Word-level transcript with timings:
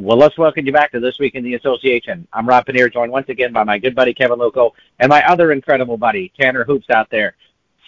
Well, 0.00 0.16
let's 0.16 0.38
welcome 0.38 0.64
you 0.64 0.72
back 0.72 0.92
to 0.92 1.00
This 1.00 1.18
Week 1.18 1.34
in 1.34 1.44
the 1.44 1.56
Association. 1.56 2.26
I'm 2.32 2.48
Rob 2.48 2.64
Pannier, 2.64 2.88
joined 2.88 3.12
once 3.12 3.28
again 3.28 3.52
by 3.52 3.64
my 3.64 3.76
good 3.76 3.94
buddy 3.94 4.14
Kevin 4.14 4.38
Luckow 4.38 4.70
and 4.98 5.10
my 5.10 5.22
other 5.26 5.52
incredible 5.52 5.98
buddy, 5.98 6.32
Tanner 6.40 6.64
Hoops, 6.64 6.88
out 6.88 7.10
there. 7.10 7.36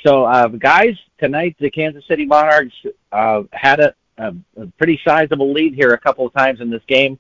So, 0.03 0.25
uh, 0.25 0.48
guys, 0.48 0.98
tonight 1.17 1.56
the 1.59 1.71
Kansas 1.71 2.06
City 2.06 2.27
Monarchs 2.27 2.75
uh, 3.12 3.45
had 3.54 3.80
a, 3.80 3.95
a, 4.19 4.35
a 4.59 4.67
pretty 4.77 5.01
sizable 5.03 5.54
lead 5.54 5.75
here 5.75 5.95
a 5.95 5.98
couple 5.98 6.27
of 6.27 6.34
times 6.34 6.61
in 6.61 6.68
this 6.68 6.82
game. 6.86 7.18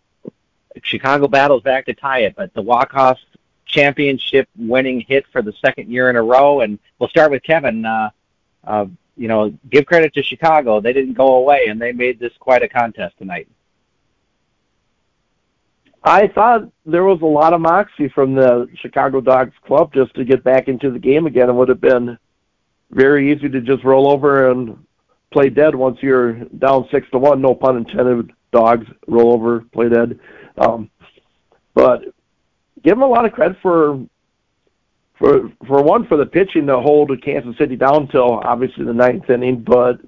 Chicago 0.82 1.26
battles 1.26 1.62
back 1.62 1.86
to 1.86 1.94
tie 1.94 2.24
it, 2.24 2.34
but 2.36 2.52
the 2.52 2.60
walk-off 2.60 3.18
championship 3.64 4.46
winning 4.58 5.00
hit 5.00 5.24
for 5.32 5.40
the 5.40 5.54
second 5.64 5.90
year 5.90 6.10
in 6.10 6.16
a 6.16 6.22
row. 6.22 6.60
And 6.60 6.78
we'll 6.98 7.08
start 7.08 7.30
with 7.30 7.42
Kevin. 7.42 7.86
Uh, 7.86 8.10
uh, 8.64 8.84
you 9.16 9.28
know, 9.28 9.54
give 9.70 9.86
credit 9.86 10.12
to 10.12 10.22
Chicago. 10.22 10.82
They 10.82 10.92
didn't 10.92 11.14
go 11.14 11.36
away, 11.36 11.68
and 11.68 11.80
they 11.80 11.92
made 11.92 12.18
this 12.18 12.32
quite 12.38 12.62
a 12.62 12.68
contest 12.68 13.16
tonight. 13.16 13.48
I 16.04 16.26
thought 16.28 16.62
there 16.84 17.04
was 17.04 17.20
a 17.22 17.26
lot 17.26 17.52
of 17.52 17.60
moxie 17.60 18.08
from 18.08 18.34
the 18.34 18.68
Chicago 18.80 19.20
Dogs 19.20 19.54
club 19.64 19.92
just 19.94 20.14
to 20.14 20.24
get 20.24 20.42
back 20.42 20.66
into 20.66 20.90
the 20.90 20.98
game 20.98 21.26
again. 21.26 21.48
It 21.48 21.52
would 21.52 21.68
have 21.68 21.80
been 21.80 22.18
very 22.90 23.32
easy 23.32 23.48
to 23.48 23.60
just 23.60 23.84
roll 23.84 24.10
over 24.10 24.50
and 24.50 24.84
play 25.32 25.48
dead 25.48 25.74
once 25.74 25.98
you're 26.02 26.34
down 26.58 26.88
six 26.90 27.08
to 27.10 27.18
one. 27.18 27.40
No 27.40 27.54
pun 27.54 27.76
intended. 27.76 28.32
Dogs 28.52 28.86
roll 29.06 29.32
over, 29.32 29.60
play 29.72 29.88
dead. 29.88 30.18
Um, 30.58 30.90
but 31.74 32.02
give 32.82 32.94
them 32.94 33.02
a 33.02 33.06
lot 33.06 33.24
of 33.24 33.32
credit 33.32 33.56
for 33.62 34.04
for 35.18 35.50
for 35.66 35.82
one 35.82 36.06
for 36.06 36.16
the 36.16 36.26
pitching 36.26 36.66
to 36.66 36.80
hold 36.80 37.10
Kansas 37.22 37.56
City 37.56 37.76
down 37.76 38.08
till 38.08 38.40
obviously 38.40 38.84
the 38.84 38.92
ninth 38.92 39.30
inning, 39.30 39.62
but 39.62 40.00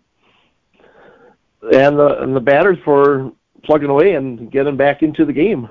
and 1.72 1.98
the 1.98 2.18
and 2.20 2.34
the 2.34 2.40
batters 2.40 2.78
for 2.84 3.32
plugging 3.62 3.88
away 3.88 4.14
and 4.14 4.50
getting 4.50 4.76
back 4.76 5.02
into 5.02 5.24
the 5.24 5.32
game. 5.32 5.68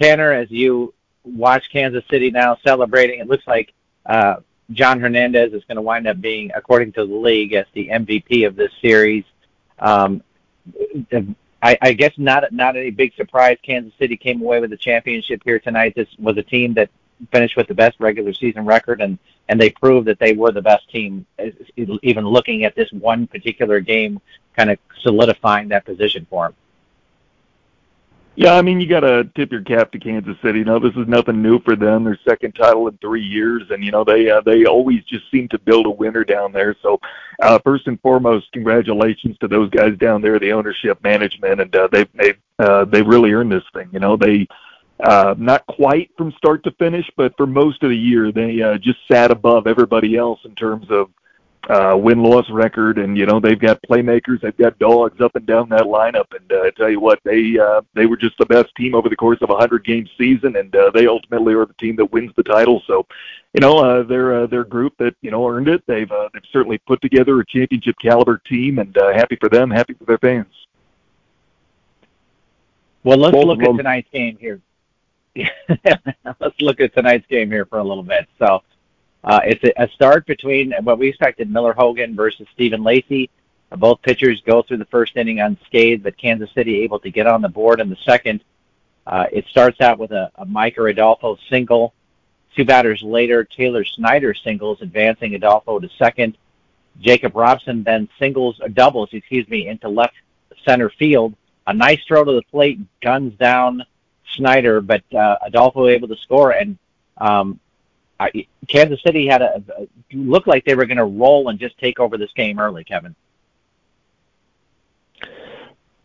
Tanner, 0.00 0.32
as 0.32 0.50
you 0.50 0.94
watch 1.24 1.64
Kansas 1.72 2.04
City 2.10 2.30
now 2.30 2.58
celebrating, 2.64 3.20
it 3.20 3.28
looks 3.28 3.46
like 3.46 3.72
uh, 4.04 4.36
John 4.72 5.00
Hernandez 5.00 5.52
is 5.52 5.64
going 5.64 5.76
to 5.76 5.82
wind 5.82 6.06
up 6.06 6.20
being, 6.20 6.50
according 6.54 6.92
to 6.92 7.06
the 7.06 7.14
league, 7.14 7.52
as 7.52 7.66
the 7.72 7.88
MVP 7.88 8.46
of 8.46 8.56
this 8.56 8.72
series. 8.80 9.24
Um, 9.78 10.22
I, 11.62 11.78
I 11.80 11.92
guess 11.92 12.12
not 12.16 12.44
not 12.52 12.76
any 12.76 12.90
big 12.90 13.14
surprise. 13.14 13.58
Kansas 13.62 13.92
City 13.98 14.16
came 14.16 14.40
away 14.40 14.60
with 14.60 14.70
the 14.70 14.76
championship 14.76 15.42
here 15.44 15.58
tonight. 15.58 15.94
This 15.94 16.08
was 16.18 16.36
a 16.36 16.42
team 16.42 16.74
that 16.74 16.90
finished 17.32 17.56
with 17.56 17.66
the 17.66 17.74
best 17.74 17.98
regular 17.98 18.32
season 18.32 18.64
record, 18.64 19.00
and 19.00 19.18
and 19.48 19.60
they 19.60 19.70
proved 19.70 20.06
that 20.08 20.18
they 20.18 20.32
were 20.32 20.52
the 20.52 20.62
best 20.62 20.88
team. 20.90 21.26
Even 21.76 22.26
looking 22.26 22.64
at 22.64 22.74
this 22.74 22.90
one 22.92 23.26
particular 23.26 23.80
game, 23.80 24.20
kind 24.56 24.70
of 24.70 24.78
solidifying 25.00 25.68
that 25.68 25.84
position 25.84 26.26
for 26.28 26.46
them. 26.46 26.54
Yeah, 28.38 28.54
I 28.54 28.60
mean, 28.60 28.82
you 28.82 28.86
got 28.86 29.00
to 29.00 29.24
tip 29.34 29.50
your 29.50 29.62
cap 29.62 29.90
to 29.92 29.98
Kansas 29.98 30.36
City. 30.42 30.58
You 30.58 30.66
know, 30.66 30.78
this 30.78 30.94
is 30.94 31.08
nothing 31.08 31.40
new 31.40 31.58
for 31.60 31.74
them. 31.74 32.04
Their 32.04 32.18
second 32.28 32.52
title 32.52 32.86
in 32.86 32.98
three 32.98 33.22
years, 33.22 33.62
and 33.70 33.82
you 33.82 33.90
know 33.90 34.04
they 34.04 34.28
uh, 34.30 34.42
they 34.42 34.66
always 34.66 35.02
just 35.04 35.30
seem 35.30 35.48
to 35.48 35.58
build 35.58 35.86
a 35.86 35.90
winner 35.90 36.22
down 36.22 36.52
there. 36.52 36.76
So, 36.82 37.00
uh, 37.40 37.58
first 37.64 37.86
and 37.86 37.98
foremost, 38.02 38.52
congratulations 38.52 39.38
to 39.38 39.48
those 39.48 39.70
guys 39.70 39.96
down 39.96 40.20
there, 40.20 40.38
the 40.38 40.52
ownership, 40.52 41.02
management, 41.02 41.62
and 41.62 41.74
uh, 41.74 41.88
they've 41.90 42.08
they've 42.12 42.38
uh, 42.58 42.84
they've 42.84 43.06
really 43.06 43.32
earned 43.32 43.52
this 43.52 43.64
thing. 43.72 43.88
You 43.90 44.00
know, 44.00 44.18
they 44.18 44.46
uh, 45.00 45.34
not 45.38 45.66
quite 45.66 46.10
from 46.18 46.30
start 46.32 46.62
to 46.64 46.70
finish, 46.72 47.10
but 47.16 47.34
for 47.38 47.46
most 47.46 47.82
of 47.82 47.88
the 47.88 47.96
year, 47.96 48.32
they 48.32 48.60
uh, 48.60 48.76
just 48.76 48.98
sat 49.10 49.30
above 49.30 49.66
everybody 49.66 50.14
else 50.14 50.40
in 50.44 50.54
terms 50.54 50.86
of 50.90 51.08
uh, 51.68 51.96
win 51.96 52.22
loss 52.22 52.48
record, 52.50 52.98
and 52.98 53.16
you 53.16 53.26
know 53.26 53.40
they've 53.40 53.58
got 53.58 53.80
playmakers, 53.82 54.40
they've 54.40 54.56
got 54.56 54.78
dogs 54.78 55.20
up 55.20 55.34
and 55.34 55.46
down 55.46 55.68
that 55.70 55.82
lineup, 55.82 56.26
and 56.32 56.52
uh, 56.52 56.62
I 56.62 56.70
tell 56.76 56.88
you 56.88 57.00
what, 57.00 57.18
they 57.24 57.58
uh, 57.58 57.80
they 57.94 58.06
were 58.06 58.16
just 58.16 58.38
the 58.38 58.46
best 58.46 58.74
team 58.76 58.94
over 58.94 59.08
the 59.08 59.16
course 59.16 59.38
of 59.42 59.50
a 59.50 59.56
hundred 59.56 59.84
game 59.84 60.08
season, 60.16 60.56
and 60.56 60.74
uh, 60.76 60.90
they 60.94 61.06
ultimately 61.06 61.54
are 61.54 61.66
the 61.66 61.74
team 61.74 61.96
that 61.96 62.12
wins 62.12 62.32
the 62.36 62.44
title. 62.44 62.82
So, 62.86 63.06
you 63.52 63.60
know, 63.60 63.78
uh, 63.78 64.02
they're 64.04 64.42
uh, 64.42 64.46
they're 64.46 64.60
a 64.60 64.68
group 64.68 64.94
that 64.98 65.14
you 65.22 65.30
know 65.30 65.48
earned 65.48 65.68
it. 65.68 65.82
They've 65.86 66.10
uh, 66.10 66.28
they've 66.32 66.42
certainly 66.52 66.78
put 66.78 67.02
together 67.02 67.40
a 67.40 67.46
championship 67.46 67.96
caliber 68.00 68.38
team, 68.38 68.78
and 68.78 68.96
uh, 68.96 69.12
happy 69.12 69.36
for 69.36 69.48
them, 69.48 69.70
happy 69.70 69.94
for 69.94 70.04
their 70.04 70.18
fans. 70.18 70.52
Well, 73.02 73.18
let's 73.18 73.34
Both 73.34 73.46
look 73.46 73.62
at 73.62 73.76
tonight's 73.76 74.10
game 74.12 74.36
here. 74.38 74.60
let's 76.40 76.60
look 76.60 76.80
at 76.80 76.94
tonight's 76.94 77.26
game 77.26 77.50
here 77.50 77.66
for 77.66 77.78
a 77.78 77.84
little 77.84 78.04
bit. 78.04 78.28
So. 78.38 78.62
Uh, 79.26 79.40
it's 79.44 79.64
a, 79.64 79.82
a 79.82 79.88
start 79.88 80.24
between 80.26 80.72
what 80.84 80.98
we 80.98 81.08
expected 81.08 81.50
Miller 81.50 81.72
Hogan 81.72 82.14
versus 82.14 82.46
Stephen 82.54 82.82
Lacey. 82.84 83.28
Both 83.70 84.00
pitchers 84.02 84.40
go 84.46 84.62
through 84.62 84.76
the 84.76 84.84
first 84.86 85.16
inning 85.16 85.40
unscathed, 85.40 86.04
but 86.04 86.16
Kansas 86.16 86.50
City 86.52 86.82
able 86.82 87.00
to 87.00 87.10
get 87.10 87.26
on 87.26 87.42
the 87.42 87.48
board 87.48 87.80
in 87.80 87.90
the 87.90 87.96
second. 88.04 88.44
Uh, 89.06 89.26
it 89.32 89.44
starts 89.48 89.80
out 89.80 89.98
with 89.98 90.12
a, 90.12 90.30
a 90.36 90.46
Micker 90.46 90.88
Adolfo 90.88 91.36
single. 91.50 91.92
Two 92.54 92.64
batters 92.64 93.02
later, 93.02 93.44
Taylor 93.44 93.84
Snyder 93.84 94.32
singles, 94.32 94.80
advancing 94.80 95.34
Adolfo 95.34 95.80
to 95.80 95.88
second. 95.98 96.38
Jacob 97.00 97.36
Robson 97.36 97.82
then 97.82 98.08
singles, 98.18 98.58
or 98.60 98.66
uh, 98.66 98.68
doubles, 98.68 99.10
excuse 99.12 99.46
me, 99.48 99.68
into 99.68 99.88
left 99.88 100.14
center 100.64 100.88
field. 100.88 101.34
A 101.66 101.74
nice 101.74 102.02
throw 102.06 102.24
to 102.24 102.32
the 102.32 102.42
plate, 102.50 102.78
guns 103.02 103.34
down 103.34 103.84
Snyder, 104.36 104.80
but 104.80 105.02
uh, 105.12 105.36
Adolfo 105.44 105.88
able 105.88 106.08
to 106.08 106.16
score. 106.16 106.52
And 106.52 106.78
um, 107.18 107.60
I, 108.18 108.46
Kansas 108.68 109.00
City 109.04 109.26
had 109.26 109.42
a, 109.42 109.62
a 109.78 109.86
looked 110.12 110.48
like 110.48 110.64
they 110.64 110.74
were 110.74 110.86
going 110.86 110.96
to 110.96 111.04
roll 111.04 111.48
and 111.48 111.58
just 111.58 111.76
take 111.78 112.00
over 112.00 112.16
this 112.16 112.32
game 112.34 112.58
early, 112.58 112.84
Kevin. 112.84 113.14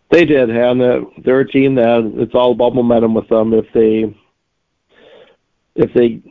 They 0.10 0.26
did, 0.26 0.50
and 0.50 1.08
they're 1.24 1.40
a 1.40 1.48
team 1.48 1.76
that 1.76 2.12
it's 2.18 2.36
all 2.36 2.52
about 2.52 2.76
momentum 2.76 3.14
with 3.14 3.30
them. 3.30 3.54
If 3.54 3.66
they 3.74 4.14
if 5.76 5.94
they 5.94 6.22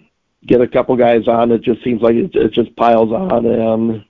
get 0.47 0.61
a 0.61 0.69
couple 0.69 0.95
guys 0.97 1.27
on, 1.27 1.51
it 1.51 1.63
just 1.63 1.83
seems 1.83 2.03
like 2.03 2.15
it, 2.15 2.35
it 2.35 2.53
just 2.53 2.77
piles 2.77 3.11
on, 3.11 3.47
and 3.47 4.05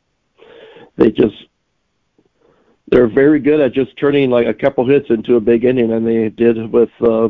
they 0.96 1.12
just 1.12 1.36
they're 2.88 3.06
very 3.06 3.38
good 3.38 3.60
at 3.60 3.72
just 3.72 3.96
turning 3.96 4.28
like 4.28 4.48
a 4.48 4.54
couple 4.54 4.84
hits 4.84 5.08
into 5.10 5.36
a 5.36 5.40
big 5.40 5.64
inning, 5.64 5.92
and 5.92 6.04
they 6.04 6.28
did 6.30 6.72
with 6.72 6.90
uh, 7.00 7.28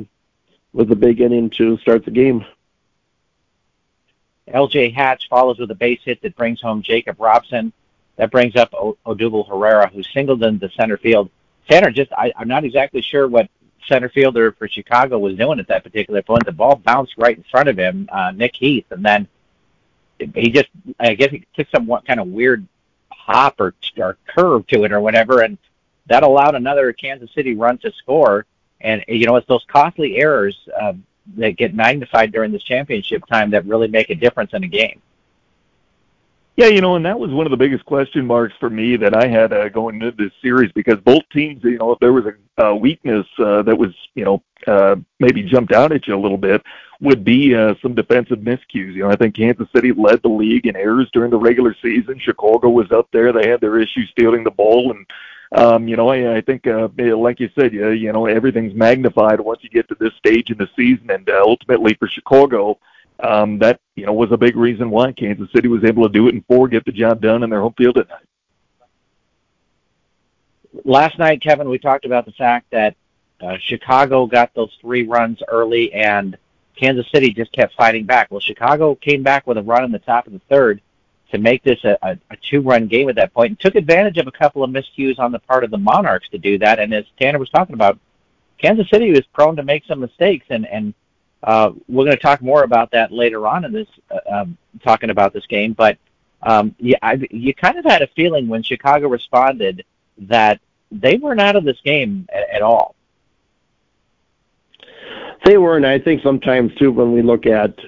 with 0.73 0.89
the 0.89 0.97
big 0.97 1.21
inning 1.21 1.51
to 1.59 1.77
start 1.79 2.07
the 2.07 2.11
game. 2.11 2.43
LJ 4.53 4.95
Hatch 4.95 5.29
follows 5.29 5.59
with 5.59 5.71
a 5.71 5.75
base 5.75 6.01
hit 6.05 6.21
that 6.23 6.37
brings 6.37 6.61
home 6.61 6.83
Jacob 6.83 7.21
Robson. 7.21 7.73
That 8.17 8.31
brings 8.31 8.57
up 8.57 8.73
o- 8.75 8.99
Odubel 9.07 9.49
Herrera, 9.49 9.89
who 9.89 10.03
singled 10.03 10.43
into 10.43 10.69
center 10.71 10.99
field. 10.99 11.31
Tanner, 11.69 11.91
just 11.91 12.13
I, 12.13 12.33
I'm 12.37 12.49
not 12.49 12.65
exactly 12.65 13.03
sure 13.03 13.29
what 13.29 13.49
center 13.87 14.09
fielder 14.09 14.53
for 14.53 14.69
Chicago 14.69 15.19
was 15.19 15.37
doing 15.37 15.59
at 15.59 15.69
that 15.69 15.85
particular 15.85 16.23
point. 16.23 16.45
The 16.45 16.53
ball 16.53 16.77
bounced 16.77 17.15
right 17.17 17.37
in 17.37 17.45
front 17.51 17.69
of 17.69 17.79
him, 17.79 18.09
uh, 18.13 18.33
Nick 18.33 18.57
Heath, 18.57 18.87
and 18.91 19.05
then 19.05 19.29
he 20.35 20.51
just 20.51 20.69
I 20.99 21.15
guess 21.15 21.31
he 21.31 21.47
took 21.55 21.69
some 21.75 21.87
what 21.87 22.07
kind 22.07 22.21
of 22.21 22.29
weird 22.29 22.67
hop 23.11 23.61
or, 23.61 23.75
or 23.97 24.19
curve 24.27 24.67
to 24.69 24.85
it 24.85 24.93
or 24.93 25.01
whatever, 25.01 25.41
and 25.41 25.57
that 26.07 26.23
allowed 26.23 26.55
another 26.55 26.93
Kansas 26.93 27.31
City 27.35 27.55
run 27.55 27.79
to 27.79 27.93
score. 27.93 28.47
And 28.81 29.05
you 29.09 29.27
know, 29.27 29.37
it's 29.37 29.47
those 29.47 29.65
costly 29.69 30.17
errors. 30.17 30.59
Uh, 30.79 30.95
that 31.37 31.57
get 31.57 31.75
magnified 31.75 32.33
during 32.33 32.53
this 32.53 32.63
championship 32.63 33.25
time 33.27 33.51
that 33.51 33.67
really 33.67 33.89
make 33.89 34.11
a 34.11 34.15
difference 34.15 34.53
in 34.53 34.65
a 34.65 34.69
game. 34.69 35.01
Yeah, 36.57 36.67
you 36.67 36.83
know, 36.83 36.97
and 36.97 37.07
that 37.07 37.19
was 37.19 37.31
one 37.31 37.47
of 37.47 37.51
the 37.51 37.57
biggest 37.57 37.87
question 37.87 38.27
marks 38.27 38.55
for 38.61 38.69
me 38.69 38.97
that 38.97 39.17
I 39.17 39.27
had 39.29 39.53
uh, 39.53 39.71
going 39.71 39.95
into 39.95 40.11
this 40.11 40.33
series 40.43 40.71
because 40.73 40.99
both 41.01 41.23
teams, 41.33 41.65
you 41.65 41.79
know, 41.79 41.93
if 41.93 41.99
there 42.01 42.13
was 42.13 42.27
a, 42.27 42.63
a 42.63 42.77
weakness 42.77 43.27
uh, 43.39 43.63
that 43.63 43.77
was, 43.77 43.95
you 44.15 44.25
know, 44.25 44.43
uh, 44.67 44.97
maybe 45.21 45.43
jumped 45.43 45.73
out 45.73 45.91
at 45.91 46.07
you 46.07 46.15
a 46.15 46.21
little 46.21 46.37
bit, 46.37 46.63
would 47.01 47.25
be 47.25 47.55
uh, 47.55 47.75
some 47.81 47.95
defensive 47.95 48.41
miscues. 48.41 48.93
You 48.93 49.05
know, 49.05 49.11
I 49.11 49.17
think 49.17 49.37
Kansas 49.37 49.69
City 49.75 49.93
led 49.93 50.21
the 50.21 50.29
league 50.29 50.67
in 50.67 50.77
errors 50.77 51.09
during 51.15 51.31
the 51.31 51.39
regular 51.39 51.75
season. 51.81 52.19
Chicago 52.19 52.69
was 52.69 52.93
up 52.93 53.09
there; 53.11 53.33
they 53.33 53.49
had 53.49 53.63
their 53.63 53.79
issues 53.79 54.11
stealing 54.11 54.45
the 54.45 54.51
ball, 54.51 54.91
and 54.91 55.07
um, 55.53 55.89
you 55.89 55.97
know, 55.97 56.09
I, 56.09 56.37
I 56.37 56.41
think, 56.41 56.67
uh, 56.67 56.89
like 57.17 57.41
you 57.41 57.51
said, 57.59 57.73
you, 57.73 57.89
you 57.91 58.13
know, 58.13 58.27
everything's 58.27 58.75
magnified 58.75 59.41
once 59.41 59.63
you 59.63 59.71
get 59.71 59.89
to 59.89 59.97
this 59.99 60.15
stage 60.15 60.51
in 60.51 60.59
the 60.59 60.69
season, 60.77 61.11
and 61.11 61.29
uh, 61.29 61.43
ultimately 61.45 61.95
for 61.95 62.07
Chicago, 62.07 62.79
um, 63.19 63.59
that 63.59 63.81
you 63.97 64.07
know 64.07 64.13
was 64.13 64.33
a 64.33 64.37
big 64.37 64.57
reason 64.57 64.91
why 64.91 65.13
Kansas 65.13 65.51
City 65.53 65.69
was 65.69 65.85
able 65.85 66.05
to 66.05 66.13
do 66.13 66.29
it 66.29 66.35
in 66.35 66.43
four, 66.43 66.69
get 66.69 66.85
the 66.85 66.93
job 66.93 67.21
done 67.21 67.43
in 67.43 67.51
their 67.51 67.61
home 67.61 67.75
field 67.77 67.99
at 67.99 68.09
night. 68.09 68.25
Last 70.85 71.19
night, 71.19 71.43
Kevin, 71.43 71.69
we 71.69 71.79
talked 71.79 72.05
about 72.05 72.27
the 72.27 72.33
fact 72.33 72.71
that 72.71 72.95
uh, 73.41 73.57
Chicago 73.59 74.27
got 74.27 74.55
those 74.55 74.73
three 74.81 75.07
runs 75.07 75.43
early, 75.49 75.93
and 75.93 76.39
Kansas 76.77 77.07
City 77.13 77.33
just 77.33 77.51
kept 77.53 77.75
fighting 77.75 78.05
back. 78.05 78.31
Well, 78.31 78.41
Chicago 78.41 78.95
came 78.95 79.23
back 79.25 79.47
with 79.47 79.59
a 79.59 79.63
run 79.63 79.85
in 79.85 79.91
the 79.91 79.99
top 79.99 80.29
of 80.29 80.33
the 80.33 80.41
third, 80.49 80.81
to 81.31 81.39
make 81.39 81.63
this 81.63 81.83
a, 81.85 81.97
a, 82.03 82.19
a 82.31 82.37
two-run 82.37 82.87
game 82.87 83.09
at 83.09 83.17
that 83.17 83.33
point, 83.33 83.51
and 83.51 83.61
took 83.61 83.75
advantage 83.75 84.19
of 84.19 84.27
a 84.27 84.33
couple 84.33 84.63
of 84.63 84.71
miscues 84.71 85.19
on 85.19 85.33
the 85.33 85.39
part 85.39 85.65
of 85.65 85.71
the 85.71 85.79
Monarchs 85.79 86.29
to 86.31 86.39
do 86.39 86.59
that. 86.59 86.79
And 86.79 86.93
as 86.93 87.05
Tanner 87.21 87.39
was 87.39 87.51
talking 87.51 87.75
about, 87.75 87.99
Kansas 88.59 88.89
City 88.91 89.11
was 89.11 89.27
prone 89.33 89.57
to 89.57 89.63
make 89.63 89.85
some 89.87 90.01
mistakes, 90.01 90.47
and 90.51 90.67
and 90.67 90.95
uh, 91.43 91.73
we're 91.89 92.05
going 92.05 92.17
to 92.17 92.23
talk 92.23 92.43
more 92.43 92.65
about 92.65 92.91
that 92.91 93.11
later 93.11 93.47
on 93.47 93.65
in 93.65 93.73
this 93.73 93.89
uh, 94.11 94.41
um, 94.41 94.57
talking 94.85 95.11
about 95.11 95.33
this 95.33 95.47
game. 95.47 95.73
But 95.73 95.97
um, 96.43 96.75
yeah, 96.79 96.99
I, 97.03 97.27
you 97.31 97.55
kind 97.55 97.79
of 97.79 97.85
had 97.85 98.03
a 98.03 98.07
feeling 98.09 98.49
when 98.49 98.63
Chicago 98.63 99.09
responded 99.09 99.85
that 100.19 100.61
they 100.93 101.17
weren't 101.17 101.41
out 101.41 101.57
of 101.57 101.65
this 101.65 101.81
game 101.83 102.29
at, 102.33 102.49
at 102.51 102.63
all. 102.63 102.95
They 105.45 105.57
were, 105.57 105.77
and 105.77 105.87
I 105.87 105.99
think 105.99 106.23
sometimes 106.23 106.75
too 106.75 106.93
when 106.93 107.13
we 107.13 107.23
look 107.23 107.47
at 107.47 107.79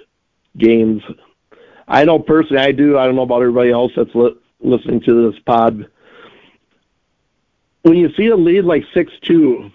games, 0.57 1.03
I 1.89 2.05
know 2.05 2.19
personally 2.19 2.63
I 2.63 2.73
do. 2.73 2.99
I 2.99 3.07
don't 3.07 3.17
know 3.17 3.23
about 3.23 3.43
everybody 3.43 3.71
else 3.71 3.93
that's 3.97 4.15
li- 4.15 4.37
listening 4.61 5.01
to 5.03 5.31
this 5.31 5.41
pod. 5.45 5.87
When 7.83 7.97
you 7.97 8.11
see 8.17 8.29
a 8.29 8.37
lead 8.37 8.65
like 8.65 8.85
six 8.95 9.13
two, 9.23 9.71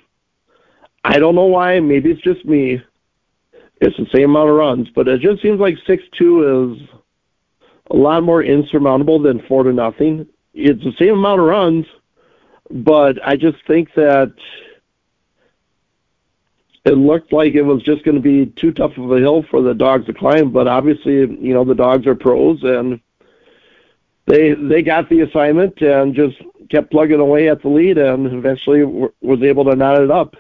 I 1.04 1.20
don't 1.20 1.36
know 1.36 1.46
why. 1.46 1.80
Maybe 1.80 2.12
it's 2.12 2.22
just 2.22 2.46
me. 2.46 2.82
It's 3.80 3.98
the 3.98 4.08
same 4.14 4.32
amount 4.32 4.50
of 4.50 4.56
runs, 4.56 4.88
but 4.96 5.08
it 5.08 5.22
just 5.22 5.42
seems 5.42 5.60
like 5.60 5.76
six 5.86 6.04
two 6.18 6.78
is 6.80 6.90
a 7.92 7.96
lot 7.96 8.24
more 8.24 8.44
insurmountable 8.44 9.22
than 9.22 9.46
four 9.48 9.64
to 9.64 9.74
nothing. 9.74 10.26
It's 10.54 10.84
the 10.84 10.94
same 11.00 11.14
amount 11.14 11.42
of 11.42 11.48
runs, 11.48 11.86
but 12.72 13.18
I 13.26 13.36
just 13.36 13.58
think 13.68 13.94
that 13.96 14.34
it 16.88 16.98
looked 16.98 17.34
like 17.34 17.54
it 17.54 17.62
was 17.62 17.84
just 17.84 18.04
going 18.04 18.16
to 18.16 18.22
be 18.22 18.46
too 18.46 18.72
tough 18.72 18.98
of 18.98 19.12
a 19.12 19.20
hill 19.20 19.44
for 19.44 19.62
the 19.62 19.74
dogs 19.74 20.06
to 20.06 20.14
climb. 20.14 20.52
But 20.52 20.68
obviously, 20.68 21.16
you 21.16 21.54
know, 21.54 21.64
the 21.64 21.76
dogs 21.76 22.08
are 22.08 22.16
pros 22.16 22.64
and 22.64 23.00
they 24.26 24.54
they 24.54 24.82
got 24.82 25.10
the 25.10 25.22
assignment 25.22 25.82
and 25.82 26.14
just 26.14 26.38
kept 26.70 26.92
plugging 26.92 27.20
away 27.20 27.50
at 27.50 27.62
the 27.62 27.70
lead 27.70 27.98
and 27.98 28.28
eventually 28.28 28.84
was 29.22 29.42
able 29.42 29.66
to 29.66 29.76
knot 29.76 30.02
it 30.02 30.12
up. 30.12 30.36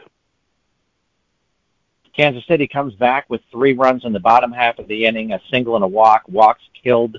Kansas 2.13 2.45
City 2.47 2.67
comes 2.67 2.95
back 2.95 3.29
with 3.29 3.41
three 3.51 3.73
runs 3.73 4.03
in 4.03 4.11
the 4.11 4.19
bottom 4.19 4.51
half 4.51 4.79
of 4.79 4.87
the 4.87 5.05
inning, 5.05 5.33
a 5.33 5.41
single 5.51 5.75
and 5.75 5.83
a 5.83 5.87
walk. 5.87 6.23
Walks 6.27 6.63
killed 6.73 7.17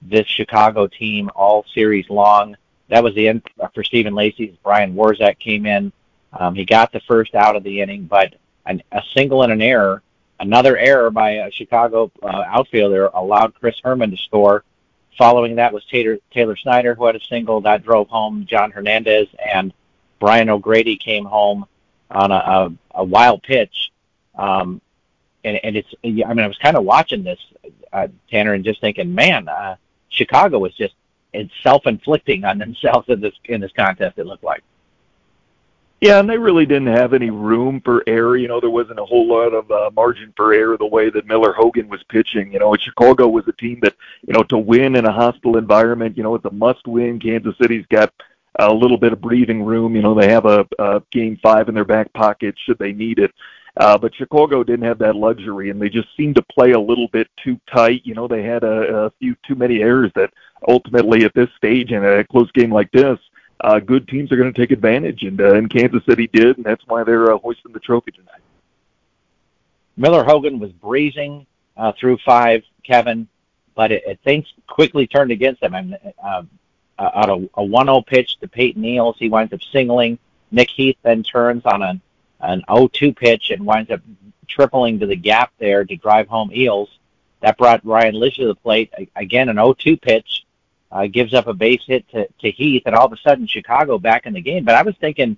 this 0.00 0.26
Chicago 0.26 0.86
team 0.86 1.30
all 1.34 1.64
series 1.74 2.08
long. 2.08 2.56
That 2.88 3.02
was 3.02 3.14
the 3.14 3.28
end 3.28 3.42
for 3.74 3.82
Stephen 3.82 4.14
Lacey. 4.14 4.56
Brian 4.62 4.94
Warzak 4.94 5.38
came 5.40 5.66
in. 5.66 5.92
Um, 6.32 6.54
he 6.54 6.64
got 6.64 6.92
the 6.92 7.00
first 7.00 7.34
out 7.34 7.56
of 7.56 7.64
the 7.64 7.80
inning, 7.80 8.04
but 8.04 8.36
an, 8.66 8.82
a 8.92 9.02
single 9.14 9.42
and 9.42 9.52
an 9.52 9.62
error, 9.62 10.02
another 10.40 10.76
error 10.76 11.10
by 11.10 11.30
a 11.30 11.50
Chicago 11.50 12.10
uh, 12.22 12.44
outfielder 12.46 13.06
allowed 13.06 13.54
Chris 13.54 13.76
Herrmann 13.82 14.10
to 14.10 14.16
score. 14.16 14.64
Following 15.18 15.56
that 15.56 15.72
was 15.72 15.84
Taylor, 15.86 16.18
Taylor 16.30 16.56
Snyder, 16.56 16.94
who 16.94 17.06
had 17.06 17.16
a 17.16 17.24
single 17.24 17.62
that 17.62 17.82
drove 17.82 18.08
home 18.08 18.46
John 18.46 18.70
Hernandez, 18.70 19.28
and 19.54 19.72
Brian 20.20 20.50
O'Grady 20.50 20.96
came 20.96 21.24
home 21.24 21.66
on 22.10 22.30
a, 22.30 22.34
a, 22.34 22.72
a 22.96 23.04
wild 23.04 23.42
pitch. 23.42 23.92
Um, 24.34 24.82
and, 25.42 25.58
and 25.64 25.76
it's, 25.76 25.88
I 26.04 26.08
mean, 26.08 26.40
I 26.40 26.46
was 26.46 26.58
kind 26.58 26.76
of 26.76 26.84
watching 26.84 27.22
this, 27.22 27.38
uh, 27.92 28.08
Tanner, 28.30 28.52
and 28.52 28.64
just 28.64 28.80
thinking, 28.80 29.14
man, 29.14 29.48
uh, 29.48 29.76
Chicago 30.10 30.58
was 30.58 30.74
just 30.74 30.94
self-inflicting 31.62 32.44
on 32.44 32.58
themselves 32.58 33.08
in 33.08 33.20
this 33.20 33.34
in 33.44 33.60
this 33.60 33.72
contest. 33.72 34.18
It 34.18 34.26
looked 34.26 34.44
like. 34.44 34.62
Yeah, 36.00 36.20
and 36.20 36.28
they 36.28 36.36
really 36.36 36.66
didn't 36.66 36.94
have 36.94 37.14
any 37.14 37.30
room 37.30 37.80
for 37.82 38.04
error. 38.06 38.36
You 38.36 38.48
know, 38.48 38.60
there 38.60 38.68
wasn't 38.70 38.98
a 38.98 39.04
whole 39.04 39.26
lot 39.26 39.54
of 39.54 39.70
uh, 39.70 39.90
margin 39.94 40.32
for 40.36 40.52
error 40.52 40.76
the 40.76 40.86
way 40.86 41.08
that 41.08 41.26
Miller 41.26 41.54
Hogan 41.54 41.88
was 41.88 42.02
pitching. 42.10 42.52
You 42.52 42.58
know, 42.58 42.76
Chicago 42.78 43.28
was 43.28 43.48
a 43.48 43.52
team 43.52 43.80
that, 43.80 43.94
you 44.26 44.34
know, 44.34 44.42
to 44.44 44.58
win 44.58 44.96
in 44.96 45.06
a 45.06 45.12
hostile 45.12 45.56
environment, 45.56 46.16
you 46.16 46.22
know, 46.22 46.34
it's 46.34 46.44
a 46.44 46.50
must-win. 46.50 47.18
Kansas 47.18 47.54
City's 47.60 47.86
got 47.86 48.12
a 48.58 48.72
little 48.72 48.98
bit 48.98 49.14
of 49.14 49.22
breathing 49.22 49.62
room. 49.62 49.96
You 49.96 50.02
know, 50.02 50.14
they 50.14 50.30
have 50.30 50.44
a, 50.44 50.66
a 50.78 51.02
game 51.12 51.38
five 51.42 51.68
in 51.70 51.74
their 51.74 51.84
back 51.84 52.12
pocket 52.12 52.54
should 52.58 52.78
they 52.78 52.92
need 52.92 53.18
it. 53.18 53.32
Uh, 53.78 53.96
but 53.96 54.14
Chicago 54.14 54.64
didn't 54.64 54.86
have 54.86 54.98
that 54.98 55.16
luxury, 55.16 55.70
and 55.70 55.80
they 55.80 55.88
just 55.88 56.08
seemed 56.16 56.34
to 56.36 56.42
play 56.42 56.72
a 56.72 56.80
little 56.80 57.08
bit 57.08 57.28
too 57.42 57.58
tight. 57.70 58.02
You 58.04 58.14
know, 58.14 58.26
they 58.26 58.42
had 58.42 58.64
a, 58.64 59.06
a 59.06 59.10
few 59.18 59.34
too 59.46 59.54
many 59.54 59.82
errors 59.82 60.10
that 60.14 60.30
ultimately, 60.68 61.24
at 61.24 61.34
this 61.34 61.50
stage 61.56 61.92
in 61.92 62.04
a 62.04 62.24
close 62.24 62.50
game 62.52 62.72
like 62.72 62.90
this, 62.92 63.18
uh, 63.60 63.78
good 63.80 64.06
teams 64.08 64.30
are 64.32 64.36
going 64.36 64.52
to 64.52 64.58
take 64.58 64.70
advantage, 64.70 65.22
and, 65.22 65.40
uh, 65.40 65.54
and 65.54 65.70
Kansas 65.70 66.04
City 66.04 66.28
did, 66.32 66.56
and 66.56 66.64
that's 66.64 66.86
why 66.86 67.04
they're 67.04 67.32
uh, 67.32 67.38
hoisting 67.38 67.72
the 67.72 67.80
trophy 67.80 68.12
tonight. 68.12 68.40
Miller 69.96 70.24
Hogan 70.24 70.58
was 70.58 70.72
breezing 70.72 71.46
uh, 71.76 71.92
through 71.98 72.18
five, 72.18 72.62
Kevin, 72.82 73.28
but 73.74 73.92
it, 73.92 74.02
it 74.06 74.20
things 74.24 74.46
quickly 74.66 75.06
turned 75.06 75.30
against 75.30 75.62
him. 75.62 75.74
I 75.74 75.82
mean, 75.82 75.98
uh, 76.22 76.42
out 76.98 77.30
of 77.30 77.42
a 77.54 77.62
1-0 77.62 78.06
pitch 78.06 78.38
to 78.40 78.48
Peyton 78.48 78.82
Eales, 78.82 79.16
he 79.18 79.28
winds 79.28 79.52
up 79.52 79.62
singling. 79.72 80.18
Nick 80.50 80.70
Heath 80.70 80.96
then 81.02 81.22
turns 81.22 81.64
on 81.64 81.82
an 81.82 82.00
an 82.40 82.62
0-2 82.68 83.16
pitch 83.16 83.50
and 83.50 83.64
winds 83.64 83.90
up 83.90 84.00
tripling 84.46 85.00
to 85.00 85.06
the 85.06 85.16
gap 85.16 85.52
there 85.58 85.84
to 85.84 85.96
drive 85.96 86.28
home 86.28 86.50
Eales. 86.50 86.88
That 87.40 87.58
brought 87.58 87.84
Ryan 87.84 88.14
Lish 88.14 88.36
to 88.36 88.46
the 88.46 88.54
plate. 88.54 88.92
Again, 89.14 89.48
an 89.48 89.56
0-2 89.56 90.00
pitch 90.00 90.45
uh, 90.90 91.06
gives 91.06 91.34
up 91.34 91.46
a 91.46 91.54
base 91.54 91.82
hit 91.86 92.08
to, 92.10 92.28
to 92.40 92.50
Heath, 92.50 92.82
and 92.86 92.94
all 92.94 93.06
of 93.06 93.12
a 93.12 93.16
sudden 93.18 93.46
Chicago 93.46 93.98
back 93.98 94.26
in 94.26 94.32
the 94.34 94.40
game. 94.40 94.64
But 94.64 94.76
I 94.76 94.82
was 94.82 94.94
thinking, 95.00 95.36